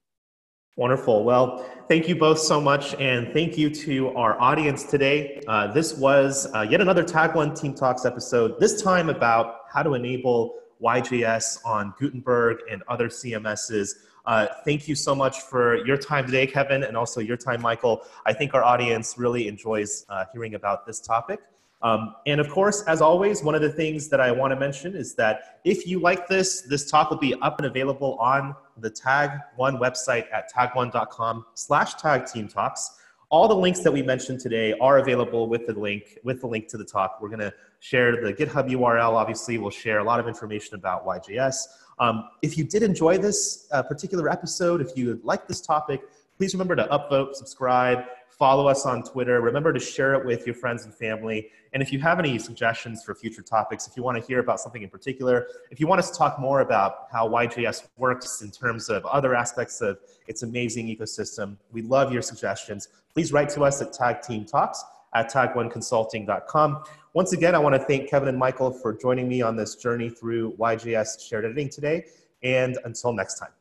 Wonderful. 0.76 1.24
Well, 1.24 1.66
thank 1.88 2.08
you 2.08 2.16
both 2.16 2.38
so 2.38 2.62
much, 2.62 2.94
and 2.96 3.34
thank 3.34 3.58
you 3.58 3.72
to 3.72 4.10
our 4.10 4.40
audience 4.40 4.84
today. 4.84 5.42
Uh, 5.48 5.74
this 5.74 5.98
was 5.98 6.48
uh, 6.54 6.62
yet 6.70 6.82
another 6.82 7.04
Tag 7.04 7.34
One 7.34 7.56
Team 7.56 7.74
Talks 7.74 8.06
episode, 8.06 8.60
this 8.60 8.80
time 8.84 9.10
about 9.10 9.62
how 9.74 9.82
to 9.82 9.96
enable 9.96 10.54
YJS 10.80 11.66
on 11.66 11.96
Gutenberg 12.00 12.58
and 12.70 12.84
other 12.88 13.08
CMSs. 13.08 13.90
Uh, 14.28 14.46
thank 14.66 14.88
you 14.88 14.94
so 14.94 15.16
much 15.16 15.42
for 15.42 15.84
your 15.86 15.98
time 15.98 16.28
today, 16.28 16.46
Kevin, 16.46 16.84
and 16.84 16.96
also 16.96 17.22
your 17.22 17.38
time, 17.38 17.62
Michael. 17.62 18.04
I 18.28 18.34
think 18.34 18.54
our 18.54 18.64
audience 18.64 19.18
really 19.18 19.48
enjoys 19.48 20.06
uh, 20.10 20.26
hearing 20.32 20.54
about 20.54 20.86
this 20.86 21.00
topic. 21.00 21.40
Um, 21.82 22.16
and 22.26 22.42
of 22.42 22.50
course, 22.50 22.84
as 22.88 23.02
always, 23.02 23.44
one 23.44 23.54
of 23.54 23.62
the 23.62 23.72
things 23.72 24.10
that 24.10 24.20
I 24.20 24.32
want 24.32 24.52
to 24.52 24.60
mention 24.60 24.96
is 24.96 25.14
that 25.16 25.60
if 25.64 25.86
you 25.86 26.00
like 26.00 26.28
this, 26.28 26.62
this 26.62 26.90
talk 26.90 27.12
will 27.12 27.18
be 27.18 27.36
up 27.42 27.60
and 27.60 27.68
available 27.68 28.16
on 28.16 28.56
the 28.78 28.90
Tag 28.90 29.32
One 29.56 29.78
website 29.78 30.26
at 30.34 30.52
tagone.com 30.52 31.46
slash 31.54 31.96
tag 31.96 32.26
team 32.26 32.48
talks. 32.48 33.00
All 33.30 33.48
the 33.48 33.56
links 33.56 33.82
that 33.82 33.92
we 33.92 34.02
mentioned 34.02 34.40
today 34.40 34.74
are 34.80 35.00
available 35.00 35.48
with 35.48 35.68
the 35.68 35.74
link 35.74 36.18
with 36.24 36.42
the 36.42 36.48
link 36.48 36.68
to 36.70 36.78
the 36.78 36.86
talk. 36.86 37.20
We're 37.22 37.30
going 37.30 37.42
to 37.42 37.54
share 37.80 38.24
the 38.24 38.34
GitHub 38.34 38.70
URL. 38.70 39.14
Obviously, 39.14 39.58
we'll 39.58 39.70
share 39.70 40.00
a 40.00 40.04
lot 40.04 40.20
of 40.20 40.28
information 40.28 40.76
about 40.76 41.06
YJS. 41.06 41.58
Um, 42.00 42.30
if 42.42 42.58
you 42.58 42.64
did 42.64 42.84
enjoy 42.84 43.18
this 43.18 43.68
uh, 43.72 43.84
particular 43.84 44.30
episode, 44.30 44.82
if 44.82 44.96
you 44.96 45.20
like 45.24 45.48
this 45.48 45.62
topic, 45.62 46.02
please 46.38 46.54
remember 46.54 46.76
to 46.76 46.86
upvote, 46.86 47.36
subscribe, 47.36 48.06
follow 48.38 48.68
us 48.68 48.86
on 48.86 49.04
Twitter. 49.04 49.42
Remember 49.42 49.74
to 49.74 49.80
share 49.80 50.14
it 50.14 50.26
with 50.26 50.46
your 50.46 50.56
friends 50.56 50.86
and 50.86 50.94
family. 50.94 51.50
And 51.74 51.82
if 51.82 51.92
you 51.92 52.00
have 52.00 52.20
any 52.20 52.38
suggestions 52.38 53.04
for 53.04 53.16
future 53.16 53.42
topics, 53.42 53.88
if 53.88 53.98
you 53.98 54.04
want 54.04 54.22
to 54.22 54.28
hear 54.28 54.40
about 54.40 54.60
something 54.60 54.84
in 54.84 54.90
particular, 54.90 55.48
if 55.72 55.80
you 55.80 55.88
want 55.88 56.00
us 56.00 56.12
to 56.12 56.18
talk 56.18 56.40
more 56.40 56.62
about 56.62 57.08
how 57.12 57.28
YJS 57.28 57.88
works 57.98 58.42
in 58.42 58.52
terms 58.52 58.90
of 58.90 59.06
other 59.06 59.36
aspects 59.36 59.82
of 59.82 60.00
its 60.28 60.44
amazing 60.44 60.88
ecosystem, 60.88 61.58
we 61.72 61.82
love 61.82 62.14
your 62.14 62.22
suggestions. 62.22 62.90
Please 63.14 63.34
write 63.34 63.50
to 63.50 63.64
us 63.64 63.82
at 63.82 63.92
Tag 63.92 64.22
Team 64.22 64.46
Talks 64.46 64.84
at 65.14 65.32
tagoneconsulting.com. 65.32 66.84
Once 67.14 67.34
again, 67.34 67.56
I 67.56 67.60
want 67.60 67.74
to 67.74 67.84
thank 67.84 68.10
Kevin 68.10 68.30
and 68.30 68.38
Michael 68.38 68.72
for 68.72 68.94
joining 68.94 69.28
me 69.28 69.42
on 69.42 69.56
this 69.56 69.76
journey 69.76 70.10
through 70.10 70.56
YJS 70.58 71.28
shared 71.28 71.46
editing 71.46 71.70
today. 71.70 72.06
And 72.44 72.78
until 72.86 73.14
next 73.14 73.40
time. 73.40 73.57